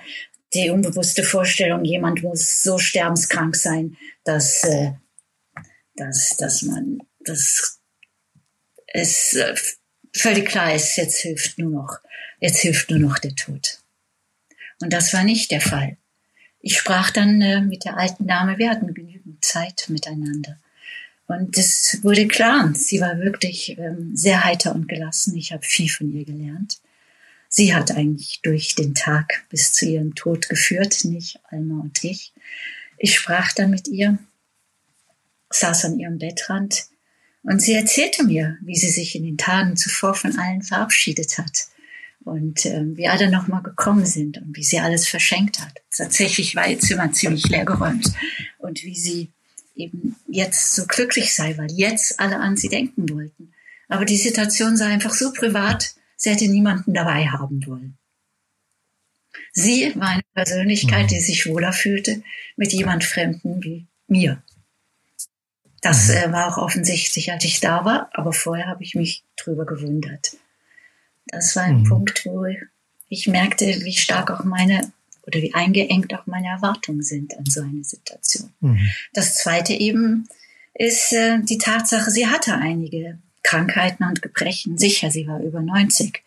die 0.53 0.69
unbewusste 0.69 1.23
Vorstellung, 1.23 1.83
jemand 1.83 2.23
muss 2.23 2.61
so 2.61 2.77
sterbenskrank 2.77 3.55
sein, 3.55 3.97
dass 4.23 4.63
äh, 4.63 4.91
dass, 5.97 6.37
dass 6.37 6.61
man, 6.61 6.99
dass 7.19 7.79
es 8.87 9.33
äh, 9.33 9.55
völlig 10.15 10.47
klar 10.47 10.73
ist, 10.73 10.95
jetzt 10.95 11.19
hilft 11.19 11.59
nur 11.59 11.71
noch, 11.71 11.99
jetzt 12.39 12.59
hilft 12.59 12.89
nur 12.89 12.99
noch 12.99 13.19
der 13.19 13.35
Tod. 13.35 13.79
Und 14.79 14.93
das 14.93 15.13
war 15.13 15.23
nicht 15.23 15.51
der 15.51 15.61
Fall. 15.61 15.97
Ich 16.61 16.77
sprach 16.77 17.11
dann 17.11 17.41
äh, 17.41 17.61
mit 17.61 17.85
der 17.85 17.97
alten 17.97 18.27
Dame, 18.27 18.57
wir 18.57 18.69
hatten 18.69 18.93
genügend 18.93 19.43
Zeit 19.43 19.85
miteinander. 19.89 20.57
Und 21.27 21.57
es 21.57 21.99
wurde 22.03 22.27
klar, 22.27 22.71
sie 22.73 23.01
war 23.01 23.19
wirklich 23.19 23.77
ähm, 23.77 24.15
sehr 24.15 24.45
heiter 24.45 24.73
und 24.73 24.87
gelassen. 24.87 25.35
Ich 25.35 25.51
habe 25.51 25.63
viel 25.63 25.89
von 25.89 26.11
ihr 26.13 26.23
gelernt. 26.23 26.79
Sie 27.49 27.73
hat 27.73 27.91
eigentlich 27.91 28.41
durch 28.43 28.75
den 28.75 28.93
Tag 28.93 29.43
bis 29.49 29.73
zu 29.73 29.85
ihrem 29.85 30.15
Tod 30.15 30.47
geführt, 30.47 31.03
nicht 31.03 31.39
Alma 31.49 31.81
und 31.81 32.03
ich. 32.03 32.33
Ich 32.97 33.15
sprach 33.15 33.51
dann 33.53 33.71
mit 33.71 33.87
ihr 33.87 34.17
saß 35.49 35.85
an 35.85 35.99
ihrem 35.99 36.17
Bettrand 36.17 36.87
und 37.43 37.61
sie 37.61 37.73
erzählte 37.73 38.23
mir, 38.23 38.57
wie 38.61 38.75
sie 38.75 38.89
sich 38.89 39.15
in 39.15 39.23
den 39.23 39.37
Tagen 39.37 39.77
zuvor 39.77 40.13
von 40.13 40.37
allen 40.37 40.61
verabschiedet 40.61 41.37
hat 41.37 41.67
und 42.23 42.65
äh, 42.65 42.83
wie 42.97 43.07
alle 43.07 43.31
nochmal 43.31 43.63
gekommen 43.63 44.05
sind 44.05 44.37
und 44.37 44.55
wie 44.55 44.63
sie 44.63 44.79
alles 44.79 45.07
verschenkt 45.07 45.61
hat. 45.61 45.73
Tatsächlich 45.95 46.55
war 46.55 46.67
ihr 46.67 46.79
Zimmer 46.79 47.11
ziemlich 47.11 47.47
leergeräumt 47.47 48.11
und 48.57 48.83
wie 48.83 48.95
sie 48.95 49.31
eben 49.75 50.15
jetzt 50.27 50.75
so 50.75 50.85
glücklich 50.85 51.33
sei, 51.33 51.57
weil 51.57 51.71
jetzt 51.71 52.19
alle 52.19 52.37
an 52.39 52.57
sie 52.57 52.69
denken 52.69 53.09
wollten. 53.09 53.53
Aber 53.87 54.05
die 54.05 54.17
Situation 54.17 54.75
sei 54.75 54.87
einfach 54.87 55.13
so 55.13 55.31
privat, 55.31 55.95
sie 56.17 56.31
hätte 56.31 56.47
niemanden 56.47 56.93
dabei 56.93 57.27
haben 57.27 57.65
wollen. 57.65 57.97
Sie 59.53 59.93
war 59.95 60.09
eine 60.09 60.23
Persönlichkeit, 60.33 61.11
die 61.11 61.21
sich 61.21 61.47
wohler 61.47 61.73
fühlte 61.73 62.21
mit 62.57 62.73
jemand 62.73 63.03
Fremden 63.03 63.63
wie 63.63 63.87
mir. 64.07 64.43
Das 65.81 66.07
mhm. 66.07 66.15
äh, 66.15 66.31
war 66.31 66.47
auch 66.47 66.57
offensichtlich, 66.57 67.31
als 67.31 67.43
ich 67.43 67.59
da 67.59 67.85
war, 67.85 68.09
aber 68.13 68.33
vorher 68.33 68.67
habe 68.67 68.83
ich 68.83 68.95
mich 68.95 69.23
drüber 69.35 69.65
gewundert. 69.65 70.37
Das 71.27 71.55
war 71.55 71.63
ein 71.63 71.81
mhm. 71.81 71.89
Punkt, 71.89 72.25
wo 72.25 72.45
ich 73.09 73.27
merkte, 73.27 73.65
wie 73.65 73.95
stark 73.95 74.31
auch 74.31 74.43
meine 74.43 74.91
oder 75.25 75.41
wie 75.41 75.53
eingeengt 75.53 76.13
auch 76.13 76.25
meine 76.25 76.47
Erwartungen 76.47 77.03
sind 77.03 77.37
an 77.37 77.45
so 77.45 77.61
eine 77.61 77.83
Situation. 77.83 78.53
Mhm. 78.61 78.89
Das 79.13 79.35
zweite 79.35 79.73
eben 79.73 80.27
ist 80.73 81.11
äh, 81.11 81.39
die 81.41 81.57
Tatsache, 81.57 82.09
sie 82.11 82.27
hatte 82.27 82.55
einige 82.55 83.17
Krankheiten 83.43 84.05
und 84.05 84.21
Gebrechen. 84.21 84.77
Sicher, 84.77 85.11
sie 85.11 85.27
war 85.27 85.41
über 85.41 85.61
90, 85.61 86.23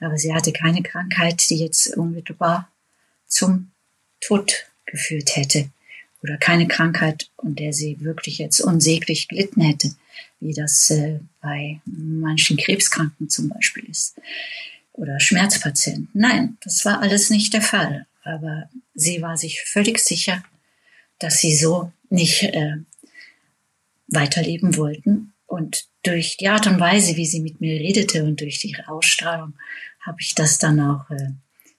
aber 0.00 0.18
sie 0.18 0.32
hatte 0.32 0.52
keine 0.52 0.82
Krankheit, 0.82 1.48
die 1.50 1.56
jetzt 1.56 1.96
unmittelbar 1.96 2.68
zum 3.26 3.70
Tod 4.20 4.66
geführt 4.86 5.36
hätte 5.36 5.68
oder 6.24 6.38
keine 6.38 6.66
Krankheit, 6.66 7.28
und 7.36 7.58
der 7.58 7.74
sie 7.74 8.00
wirklich 8.00 8.38
jetzt 8.38 8.60
unsäglich 8.60 9.28
gelitten 9.28 9.60
hätte, 9.60 9.94
wie 10.40 10.54
das 10.54 10.90
äh, 10.90 11.20
bei 11.42 11.80
manchen 11.84 12.56
Krebskranken 12.56 13.28
zum 13.28 13.50
Beispiel 13.50 13.84
ist 13.84 14.16
oder 14.94 15.20
Schmerzpatienten. 15.20 16.08
Nein, 16.14 16.56
das 16.64 16.84
war 16.86 17.02
alles 17.02 17.28
nicht 17.28 17.52
der 17.52 17.60
Fall. 17.62 18.06
Aber 18.22 18.70
sie 18.94 19.20
war 19.20 19.36
sich 19.36 19.60
völlig 19.62 19.98
sicher, 19.98 20.42
dass 21.18 21.40
sie 21.40 21.54
so 21.54 21.92
nicht 22.08 22.42
äh, 22.42 22.76
weiterleben 24.08 24.76
wollten. 24.76 25.34
Und 25.46 25.84
durch 26.04 26.38
die 26.38 26.48
Art 26.48 26.66
und 26.66 26.80
Weise, 26.80 27.16
wie 27.16 27.26
sie 27.26 27.40
mit 27.40 27.60
mir 27.60 27.78
redete 27.78 28.24
und 28.24 28.40
durch 28.40 28.64
ihre 28.64 28.88
Ausstrahlung, 28.88 29.54
habe 30.00 30.16
ich 30.20 30.34
das 30.34 30.58
dann 30.58 30.80
auch 30.80 31.10
äh, 31.10 31.32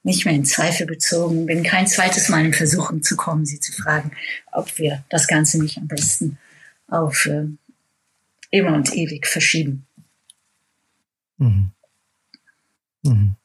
nicht 0.06 0.24
mehr 0.26 0.36
in 0.36 0.46
Zweifel 0.46 0.86
gezogen. 0.86 1.48
Bin 1.48 1.64
kein 1.64 1.88
zweites 1.88 2.30
Mal 2.30 2.46
in 2.46 2.54
Versuchung 2.54 3.02
zu 3.02 3.16
kommen, 3.16 3.46
sie 3.46 3.60
zu 3.60 3.72
fragen, 3.72 4.12
ob 4.52 4.78
wir 4.78 5.04
das 5.10 5.28
Ganze 5.28 5.62
nicht 5.62 5.78
am 5.78 5.88
besten 5.88 6.38
auf 6.88 7.26
äh, 7.26 7.48
immer 8.52 8.74
und 8.74 8.94
ewig 8.94 9.26
verschieben. 9.26 9.88
Mhm. 11.38 11.72
Mhm. 13.04 13.36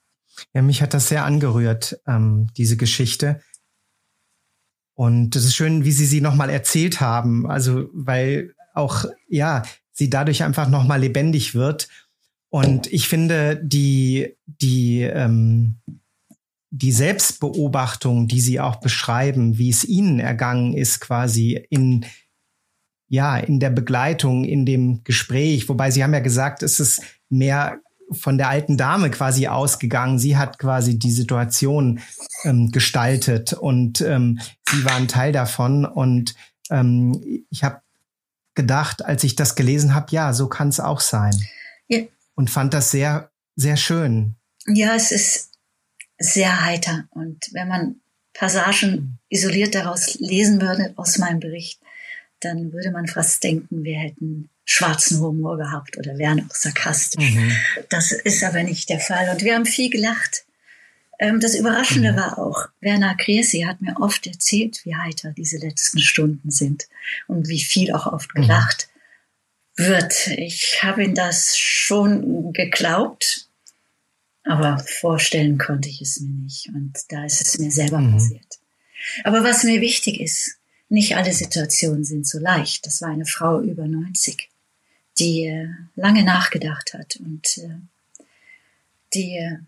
Ja, 0.53 0.63
mich 0.63 0.83
hat 0.83 0.93
das 0.95 1.09
sehr 1.09 1.25
angerührt, 1.25 1.99
ähm, 2.07 2.49
diese 2.57 2.77
Geschichte. 2.77 3.43
Und 4.95 5.35
es 5.35 5.47
ist 5.47 5.57
schön, 5.57 5.85
wie 5.85 5.93
Sie 5.93 6.07
sie 6.07 6.21
nochmal 6.21 6.51
erzählt 6.51 7.01
haben. 7.01 7.51
Also, 7.51 7.89
weil 7.93 8.55
auch, 8.75 9.07
ja, 9.29 9.63
sie 9.93 10.11
dadurch 10.11 10.43
einfach 10.43 10.69
nochmal 10.69 11.01
lebendig 11.01 11.55
wird. 11.55 11.89
Und 12.51 12.87
ich 12.93 13.09
finde, 13.09 13.61
die, 13.63 14.37
die, 14.47 15.03
ähm, 15.03 15.77
die 16.71 16.93
Selbstbeobachtung, 16.93 18.29
die 18.29 18.41
Sie 18.41 18.61
auch 18.61 18.77
beschreiben, 18.77 19.59
wie 19.59 19.71
es 19.71 19.85
Ihnen 19.85 20.21
ergangen 20.21 20.73
ist, 20.73 21.01
quasi 21.01 21.61
in, 21.69 22.07
ja, 23.09 23.37
in 23.37 23.59
der 23.59 23.71
Begleitung, 23.71 24.45
in 24.45 24.65
dem 24.65 25.03
Gespräch. 25.03 25.69
Wobei 25.69 25.91
Sie 25.91 26.03
haben 26.03 26.15
ja 26.15 26.21
gesagt, 26.21 26.63
es 26.63 26.79
ist 26.79 27.03
mehr 27.29 27.81
von 28.13 28.39
der 28.39 28.49
alten 28.49 28.77
Dame 28.77 29.11
quasi 29.11 29.47
ausgegangen. 29.47 30.19
Sie 30.19 30.37
hat 30.37 30.59
quasi 30.59 30.99
die 30.99 31.11
Situation 31.11 32.01
ähm, 32.45 32.71
gestaltet 32.71 33.53
und 33.53 34.01
ähm, 34.01 34.41
sie 34.69 34.85
war 34.85 34.95
ein 34.95 35.09
Teil 35.09 35.33
davon. 35.33 35.85
Und 35.85 36.35
ähm, 36.71 37.45
ich 37.51 37.63
habe 37.65 37.83
gedacht, 38.55 39.05
als 39.05 39.25
ich 39.25 39.37
das 39.37 39.55
gelesen 39.55 39.95
habe, 39.95 40.07
ja, 40.11 40.33
so 40.33 40.49
kann 40.49 40.69
es 40.69 40.81
auch 40.81 41.01
sein. 41.01 41.35
Ja. 41.89 42.01
Und 42.35 42.51
fand 42.51 42.75
das 42.75 42.91
sehr, 42.91 43.31
sehr 43.57 43.77
schön. 43.77 44.35
Ja, 44.67 44.95
es 44.95 45.13
ist 45.13 45.50
sehr 46.21 46.65
heiter. 46.65 47.09
Und 47.11 47.49
wenn 47.53 47.67
man 47.67 47.97
Passagen 48.33 49.19
isoliert 49.29 49.75
daraus 49.75 50.15
lesen 50.21 50.61
würde 50.61 50.93
aus 50.97 51.19
meinem 51.19 51.41
Bericht, 51.41 51.81
dann 52.41 52.73
würde 52.73 52.91
man 52.91 53.07
fast 53.07 53.43
denken, 53.43 53.83
wir 53.85 53.99
hätten 53.99 54.49
schwarzen 54.65 55.21
Humor 55.21 55.59
gehabt 55.59 55.99
oder 55.99 56.17
wären 56.17 56.49
auch 56.49 56.55
sarkastisch. 56.55 57.35
Mhm. 57.35 57.53
Das 57.89 58.13
ist 58.13 58.45
aber 58.45 58.63
nicht 58.63 58.89
der 58.89 59.01
Fall. 59.01 59.29
Und 59.31 59.43
wir 59.43 59.55
haben 59.55 59.67
viel 59.67 59.91
gelacht. 59.91 60.45
Ähm, 61.19 61.41
das 61.41 61.55
Überraschende 61.55 62.13
mhm. 62.13 62.17
war 62.17 62.39
auch, 62.39 62.69
Werner 62.81 63.15
Kriesi 63.17 63.63
hat 63.63 63.81
mir 63.81 63.97
oft 64.01 64.27
erzählt, 64.27 64.81
wie 64.85 64.95
heiter 64.95 65.33
diese 65.37 65.59
letzten 65.59 65.99
Stunden 65.99 66.51
sind 66.51 66.89
und 67.27 67.49
wie 67.49 67.61
viel 67.61 67.93
auch 67.93 68.07
oft 68.07 68.35
mhm. 68.35 68.43
gelacht 68.43 68.89
mhm. 69.77 69.85
wird. 69.85 70.29
Ich 70.29 70.83
habe 70.83 71.05
ihn 71.05 71.15
das 71.15 71.59
schon 71.59 72.53
geglaubt, 72.53 73.50
aber 74.51 74.79
vorstellen 75.01 75.59
konnte 75.59 75.89
ich 75.89 76.01
es 76.03 76.21
mir 76.21 76.33
nicht. 76.33 76.69
Und 76.69 76.93
da 77.09 77.25
ist 77.25 77.41
es 77.41 77.59
mir 77.59 77.71
selber 77.71 77.99
mhm. 77.99 78.13
passiert. 78.13 78.59
Aber 79.25 79.45
was 79.45 79.65
mir 79.65 79.81
wichtig 79.81 80.21
ist, 80.21 80.57
nicht 80.89 81.17
alle 81.17 81.33
Situationen 81.33 82.05
sind 82.05 82.27
so 82.27 82.39
leicht. 82.39 82.85
Das 82.85 83.01
war 83.01 83.11
eine 83.11 83.27
Frau 83.27 83.61
über 83.61 83.87
90 83.87 84.51
die 85.21 85.47
äh, 85.47 85.69
lange 85.97 86.25
nachgedacht 86.25 86.95
hat 86.95 87.17
und 87.17 87.59
äh, 87.59 88.25
die 89.15 89.37
äh, 89.37 89.59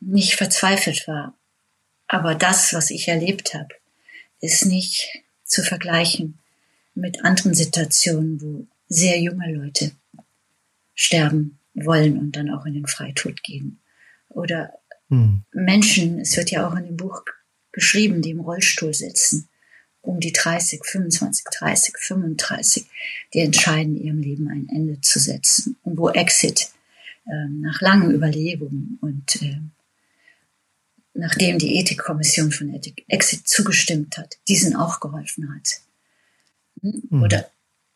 nicht 0.00 0.34
verzweifelt 0.34 1.06
war. 1.06 1.34
Aber 2.06 2.34
das, 2.34 2.72
was 2.72 2.90
ich 2.90 3.08
erlebt 3.08 3.54
habe, 3.54 3.74
ist 4.40 4.66
nicht 4.66 5.08
zu 5.44 5.62
vergleichen 5.62 6.38
mit 6.94 7.24
anderen 7.24 7.54
Situationen, 7.54 8.40
wo 8.40 8.66
sehr 8.88 9.20
junge 9.20 9.52
Leute 9.52 9.92
sterben 10.94 11.58
wollen 11.74 12.18
und 12.18 12.32
dann 12.36 12.50
auch 12.50 12.66
in 12.66 12.74
den 12.74 12.86
Freitod 12.86 13.42
gehen. 13.42 13.80
Oder 14.30 14.72
hm. 15.08 15.42
Menschen, 15.52 16.20
es 16.20 16.36
wird 16.36 16.50
ja 16.50 16.66
auch 16.66 16.74
in 16.76 16.86
dem 16.86 16.96
Buch 16.96 17.22
geschrieben, 17.72 18.22
die 18.22 18.30
im 18.30 18.40
Rollstuhl 18.40 18.94
sitzen 18.94 19.50
um 20.02 20.20
die 20.20 20.32
30, 20.32 20.84
25, 20.84 21.44
30, 21.58 21.94
35, 21.98 22.86
die 23.34 23.40
entscheiden, 23.40 23.96
ihrem 23.96 24.20
Leben 24.20 24.48
ein 24.48 24.68
Ende 24.68 25.00
zu 25.00 25.18
setzen. 25.18 25.76
Und 25.82 25.98
wo 25.98 26.08
Exit 26.10 26.70
äh, 27.26 27.48
nach 27.48 27.80
langen 27.80 28.10
Überlegungen 28.10 28.98
und 29.00 29.42
äh, 29.42 29.60
nachdem 31.12 31.58
die 31.58 31.76
Ethikkommission 31.76 32.50
von 32.52 32.80
Exit 33.08 33.46
zugestimmt 33.46 34.16
hat, 34.16 34.38
diesen 34.48 34.74
auch 34.74 35.00
geholfen 35.00 35.54
hat. 35.54 35.80
Mhm. 36.80 37.22
Oder 37.22 37.50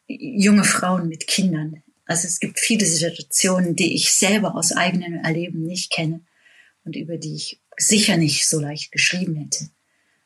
junge 0.07 0.65
Frauen 0.65 1.09
mit 1.09 1.27
Kindern. 1.27 1.83
Also 2.07 2.29
es 2.29 2.41
gibt 2.41 2.61
viele 2.61 2.85
Situationen, 2.85 3.77
die 3.77 3.95
ich 3.95 4.13
selber 4.13 4.55
aus 4.55 4.73
eigenem 4.73 5.15
Erleben 5.25 5.63
nicht 5.63 5.91
kenne 5.91 6.21
und 6.85 6.97
über 6.97 7.17
die 7.17 7.35
ich 7.35 7.61
sicher 7.77 8.17
nicht 8.17 8.47
so 8.47 8.61
leicht 8.61 8.93
geschrieben 8.93 9.37
hätte. 9.37 9.69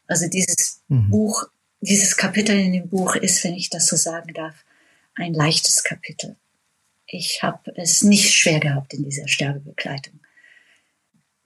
Also 0.07 0.29
dieses 0.29 0.83
mhm. 0.89 1.11
Buch 1.11 1.49
dieses 1.81 2.16
Kapitel 2.16 2.59
in 2.59 2.72
dem 2.72 2.89
Buch 2.89 3.14
ist, 3.16 3.43
wenn 3.45 3.55
ich 3.55 3.70
das 3.70 3.87
so 3.87 3.97
sagen 3.97 4.33
darf, 4.35 4.64
ein 5.14 5.35
leichtes 5.35 5.85
Kapitel. 5.85 6.37
Ich 7.07 7.43
habe 7.43 7.72
es 7.76 8.03
nicht 8.03 8.35
schwer 8.35 8.61
gehabt 8.61 8.95
in 8.95 9.05
dieser 9.05 9.29
Sterbebegleitung. 9.29 10.20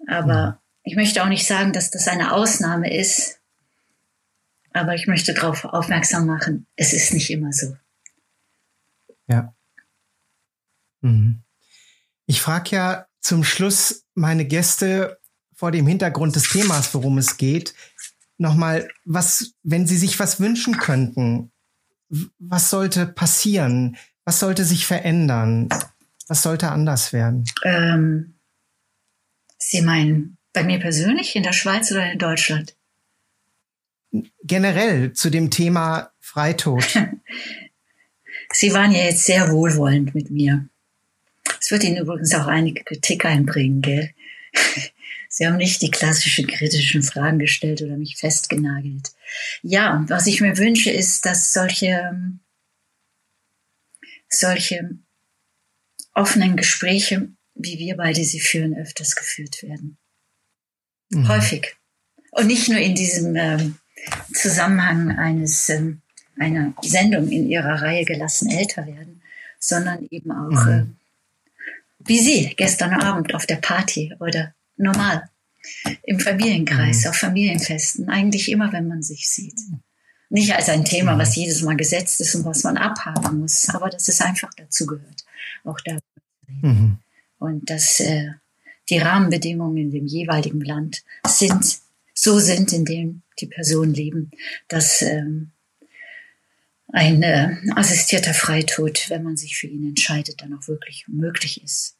Aber 0.09 0.47
mhm. 0.47 0.55
ich 0.85 0.97
möchte 0.97 1.23
auch 1.23 1.29
nicht 1.29 1.47
sagen, 1.47 1.73
dass 1.73 1.91
das 1.91 2.09
eine 2.09 2.33
Ausnahme 2.33 2.95
ist. 2.95 3.41
Aber 4.73 4.95
ich 4.95 5.07
möchte 5.07 5.35
darauf 5.35 5.65
aufmerksam 5.65 6.27
machen, 6.27 6.67
es 6.77 6.93
ist 6.93 7.13
nicht 7.13 7.31
immer 7.31 7.53
so. 7.53 7.77
Ja. 9.29 9.55
Mhm. 11.03 11.43
Ich 12.27 12.41
frage 12.41 12.71
ja 12.71 13.07
zum 13.21 13.45
Schluss 13.45 14.05
meine 14.15 14.45
Gäste 14.45 15.19
vor 15.55 15.71
dem 15.71 15.87
Hintergrund 15.87 16.35
des 16.35 16.49
Themas, 16.49 16.93
worum 16.95 17.19
es 17.19 17.37
geht, 17.37 17.75
nochmal, 18.39 18.89
was, 19.05 19.55
wenn 19.63 19.87
Sie 19.87 19.97
sich 19.97 20.19
was 20.19 20.41
wünschen 20.41 20.77
könnten, 20.77 21.53
was 22.39 22.71
sollte 22.71 23.07
passieren? 23.07 23.97
Was 24.25 24.41
sollte 24.41 24.65
sich 24.65 24.87
verändern? 24.87 25.69
Was 26.29 26.43
sollte 26.43 26.71
anders 26.71 27.13
werden? 27.13 27.45
Ähm, 27.65 28.35
Sie 29.59 29.83
meinen 29.83 30.39
bei 30.53 30.65
mir 30.65 30.79
persönlich 30.79 31.35
in 31.35 31.43
der 31.43 31.53
Schweiz 31.53 31.91
oder 31.91 32.13
in 32.13 32.19
Deutschland? 32.19 32.77
Generell 34.45 35.13
zu 35.15 35.31
dem 35.31 35.51
Thema 35.51 36.13
Freitod. 36.21 36.85
Sie 38.53 38.75
waren 38.75 38.93
ja 38.93 39.05
jetzt 39.05 39.25
sehr 39.25 39.51
wohlwollend 39.51 40.15
mit 40.15 40.31
mir. 40.31 40.69
Es 41.63 41.71
wird 41.71 41.85
Ihnen 41.85 41.99
übrigens 41.99 42.35
auch 42.35 42.49
einige 42.49 42.83
Kritik 42.83 43.25
einbringen, 43.25 43.83
gell? 43.83 44.11
Sie 45.29 45.47
haben 45.47 45.59
nicht 45.59 45.81
die 45.81 45.93
klassischen 45.93 46.49
kritischen 46.49 47.05
Fragen 47.05 47.39
gestellt 47.39 47.81
oder 47.83 47.97
mich 47.97 48.17
festgenagelt. 48.17 49.13
Ja, 49.63 50.05
was 50.09 50.27
ich 50.27 50.41
mir 50.41 50.59
wünsche, 50.59 50.91
ist, 50.91 51.25
dass 51.25 51.53
solche, 51.53 52.17
solche 54.29 54.99
offenen 56.15 56.57
Gespräche, 56.57 57.29
wie 57.55 57.79
wir 57.79 57.97
beide 57.97 58.25
sie 58.25 58.41
führen, 58.41 58.77
öfters 58.77 59.15
geführt 59.15 59.63
werden. 59.63 59.99
Mhm. 61.11 61.29
Häufig. 61.29 61.77
Und 62.33 62.49
nicht 62.49 62.69
nur 62.69 62.81
in 62.81 62.97
diesem 62.97 63.37
ähm, 63.37 63.79
Zusammenhang 64.35 65.17
eines, 65.17 65.69
ähm, 65.69 66.03
einer 66.37 66.75
Sendung 66.83 67.29
in 67.29 67.49
ihrer 67.49 67.81
Reihe 67.81 68.05
gelassen 68.05 68.51
älter 68.51 68.85
werden, 68.85 69.23
sondern 69.61 70.09
eben 70.11 70.33
auch, 70.33 70.67
mhm. 70.67 70.97
Wie 72.05 72.19
Sie 72.19 72.55
gestern 72.57 72.93
Abend 72.95 73.35
auf 73.35 73.47
der 73.47 73.57
Party 73.57 74.15
oder 74.21 74.55
normal. 74.77 75.29
Im 76.03 76.19
Familienkreis, 76.19 77.05
mhm. 77.05 77.11
auf 77.11 77.17
Familienfesten, 77.17 78.09
eigentlich 78.09 78.51
immer, 78.51 78.73
wenn 78.73 78.89
man 78.89 79.03
sich 79.03 79.29
sieht. 79.29 79.59
Nicht 80.29 80.55
als 80.55 80.69
ein 80.69 80.85
Thema, 80.85 81.19
was 81.19 81.37
mhm. 81.37 81.43
jedes 81.43 81.63
Mal 81.63 81.77
gesetzt 81.77 82.21
ist 82.21 82.35
und 82.35 82.45
was 82.45 82.65
man 82.65 82.77
abhaben 82.77 83.41
muss, 83.41 83.69
aber 83.69 83.91
dass 83.91 84.09
es 84.09 84.21
einfach 84.21 84.51
dazu 84.57 84.87
gehört, 84.87 85.25
auch 85.65 85.79
da. 85.85 85.99
Mhm. 86.63 86.99
Und 87.39 87.71
dass 87.71 88.01
äh, 88.01 88.31
die 88.89 88.99
Rahmenbedingungen 88.99 89.77
in 89.77 89.91
dem 89.91 90.07
jeweiligen 90.07 90.61
Land 90.61 91.03
sind, 91.27 91.79
so 92.15 92.39
sind, 92.39 92.73
in 92.73 92.85
dem 92.85 93.23
die 93.41 93.47
Personen 93.47 93.95
leben, 93.95 94.31
dass 94.69 95.03
ähm, 95.03 95.53
ein 96.93 97.23
äh, 97.23 97.57
assistierter 97.75 98.35
Freitod, 98.35 99.09
wenn 99.09 99.23
man 99.23 99.37
sich 99.37 99.57
für 99.57 99.67
ihn 99.67 99.89
entscheidet, 99.89 100.43
dann 100.43 100.53
auch 100.55 100.69
wirklich 100.69 101.07
möglich 101.09 101.63
ist. 101.63 101.97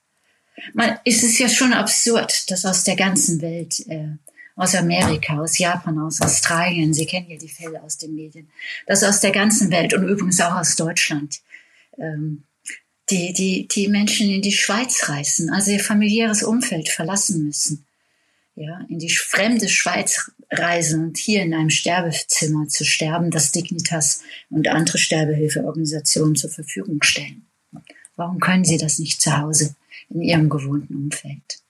Man, 0.75 0.99
es 1.05 1.23
ist 1.23 1.39
ja 1.39 1.49
schon 1.49 1.73
absurd, 1.73 2.51
dass 2.51 2.67
aus 2.67 2.85
der 2.85 2.97
ganzen 2.97 3.41
Welt 3.41 3.81
äh, 3.89 4.17
aus 4.55 4.75
Amerika, 4.75 5.41
aus 5.41 5.59
Japan, 5.59 5.99
aus 5.99 6.21
Australien, 6.21 6.93
Sie 6.93 7.07
kennen 7.07 7.31
ja 7.31 7.39
die 7.39 7.49
Fälle 7.49 7.83
aus 7.83 7.97
den 7.97 8.15
Medien, 8.15 8.51
dass 8.87 9.03
aus 9.03 9.21
der 9.21 9.33
ganzen 9.33 9.71
Welt 9.71 9.95
und 9.95 10.07
übrigens 10.07 10.41
auch 10.43 10.55
aus 10.55 10.77
Deutschland 10.77 11.41
ähm, 11.99 12.45
die, 13.11 13.33
die, 13.33 13.67
die 13.69 13.89
Menschen 13.89 14.31
in 14.31 14.43
die 14.43 14.53
Schweiz 14.53 15.09
reisen, 15.09 15.51
also 15.51 15.71
ihr 15.71 15.81
familiäres 15.81 16.43
Umfeld 16.43 16.91
verlassen 16.91 17.45
müssen, 17.45 17.87
ja, 18.55 18.85
in 18.89 18.99
die 18.99 19.11
fremde 19.11 19.69
Schweiz 19.69 20.31
reisen 20.53 21.05
und 21.05 21.19
hier 21.19 21.43
in 21.43 21.55
einem 21.55 21.71
Sterbezimmer 21.71 22.69
zu 22.69 22.85
sterben, 22.85 23.31
das 23.31 23.53
Dignitas 23.53 24.23
und 24.51 24.69
andere 24.69 24.99
Sterbehilfeorganisationen 24.99 26.37
zur 26.37 26.51
Verfügung 26.51 27.03
stellen. 27.03 27.47
Warum 28.17 28.39
können 28.39 28.65
sie 28.65 28.77
das 28.77 28.99
nicht 28.99 29.21
zu 29.21 29.39
Hause 29.39 29.75
in 30.11 30.21
ihrem 30.21 30.51
gewohnten 30.51 30.95
Umfeld? 30.95 31.63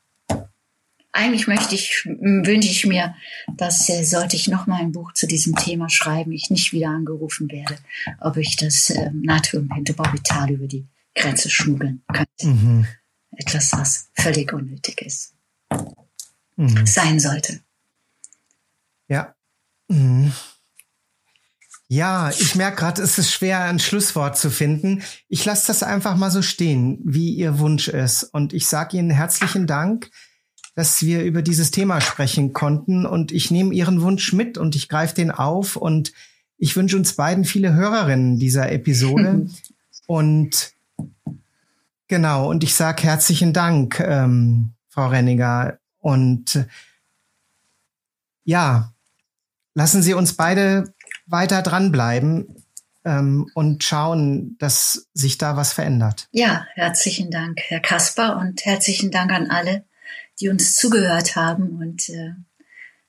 Eigentlich 1.12 1.46
möchte 1.46 1.74
ich, 1.74 2.04
wünsche 2.06 2.70
ich 2.70 2.86
mir, 2.86 3.14
dass 3.56 3.88
äh, 3.90 4.02
sollte 4.02 4.34
ich 4.34 4.48
noch 4.48 4.66
mal 4.66 4.80
ein 4.80 4.92
Buch 4.92 5.12
zu 5.12 5.26
diesem 5.26 5.54
Thema 5.54 5.90
schreiben, 5.90 6.32
ich 6.32 6.48
nicht 6.48 6.72
wieder 6.72 6.88
angerufen 6.88 7.50
werde, 7.50 7.76
ob 8.18 8.38
ich 8.38 8.56
das 8.56 8.88
äh, 8.88 9.10
Natriumpentobarbital 9.12 10.50
über 10.50 10.66
die 10.66 10.86
Grenze 11.14 11.50
schmuggeln 11.50 12.02
könnte. 12.08 12.46
Mhm. 12.46 12.86
Etwas, 13.36 13.72
was 13.72 14.10
völlig 14.14 14.52
unnötig 14.54 15.02
ist. 15.02 15.34
Mhm. 16.56 16.86
Sein 16.86 17.20
sollte. 17.20 17.60
Ja. 19.08 19.34
Mhm. 19.88 20.32
Ja, 21.94 22.30
ich 22.30 22.54
merke 22.54 22.76
gerade, 22.76 23.02
es 23.02 23.18
ist 23.18 23.30
schwer, 23.30 23.64
ein 23.64 23.78
Schlusswort 23.78 24.38
zu 24.38 24.48
finden. 24.48 25.02
Ich 25.28 25.44
lasse 25.44 25.66
das 25.66 25.82
einfach 25.82 26.16
mal 26.16 26.30
so 26.30 26.40
stehen, 26.40 26.98
wie 27.04 27.34
Ihr 27.34 27.58
Wunsch 27.58 27.88
ist. 27.88 28.22
Und 28.22 28.54
ich 28.54 28.66
sage 28.66 28.96
Ihnen 28.96 29.10
herzlichen 29.10 29.66
Dank, 29.66 30.10
dass 30.74 31.02
wir 31.02 31.22
über 31.22 31.42
dieses 31.42 31.70
Thema 31.70 32.00
sprechen 32.00 32.54
konnten. 32.54 33.04
Und 33.04 33.30
ich 33.30 33.50
nehme 33.50 33.74
Ihren 33.74 34.00
Wunsch 34.00 34.32
mit 34.32 34.56
und 34.56 34.74
ich 34.74 34.88
greife 34.88 35.14
den 35.14 35.30
auf. 35.30 35.76
Und 35.76 36.14
ich 36.56 36.76
wünsche 36.76 36.96
uns 36.96 37.12
beiden 37.14 37.44
viele 37.44 37.74
Hörerinnen 37.74 38.38
dieser 38.38 38.72
Episode. 38.72 39.50
und 40.06 40.72
genau, 42.08 42.48
und 42.48 42.64
ich 42.64 42.72
sage 42.74 43.02
herzlichen 43.02 43.52
Dank, 43.52 44.00
ähm, 44.00 44.70
Frau 44.88 45.08
Renniger. 45.08 45.78
Und 45.98 46.66
ja, 48.44 48.91
lassen 49.74 50.02
Sie 50.02 50.14
uns 50.14 50.34
beide 50.34 50.92
weiter 51.26 51.62
dranbleiben 51.62 52.62
ähm, 53.04 53.50
und 53.54 53.84
schauen, 53.84 54.56
dass 54.58 55.08
sich 55.14 55.38
da 55.38 55.56
was 55.56 55.72
verändert. 55.72 56.28
Ja, 56.32 56.66
herzlichen 56.74 57.30
Dank, 57.30 57.60
Herr 57.60 57.80
Kasper, 57.80 58.36
und 58.36 58.64
herzlichen 58.64 59.10
Dank 59.10 59.32
an 59.32 59.50
alle, 59.50 59.84
die 60.40 60.48
uns 60.48 60.76
zugehört 60.76 61.36
haben 61.36 61.78
und 61.78 62.08
äh, 62.08 62.32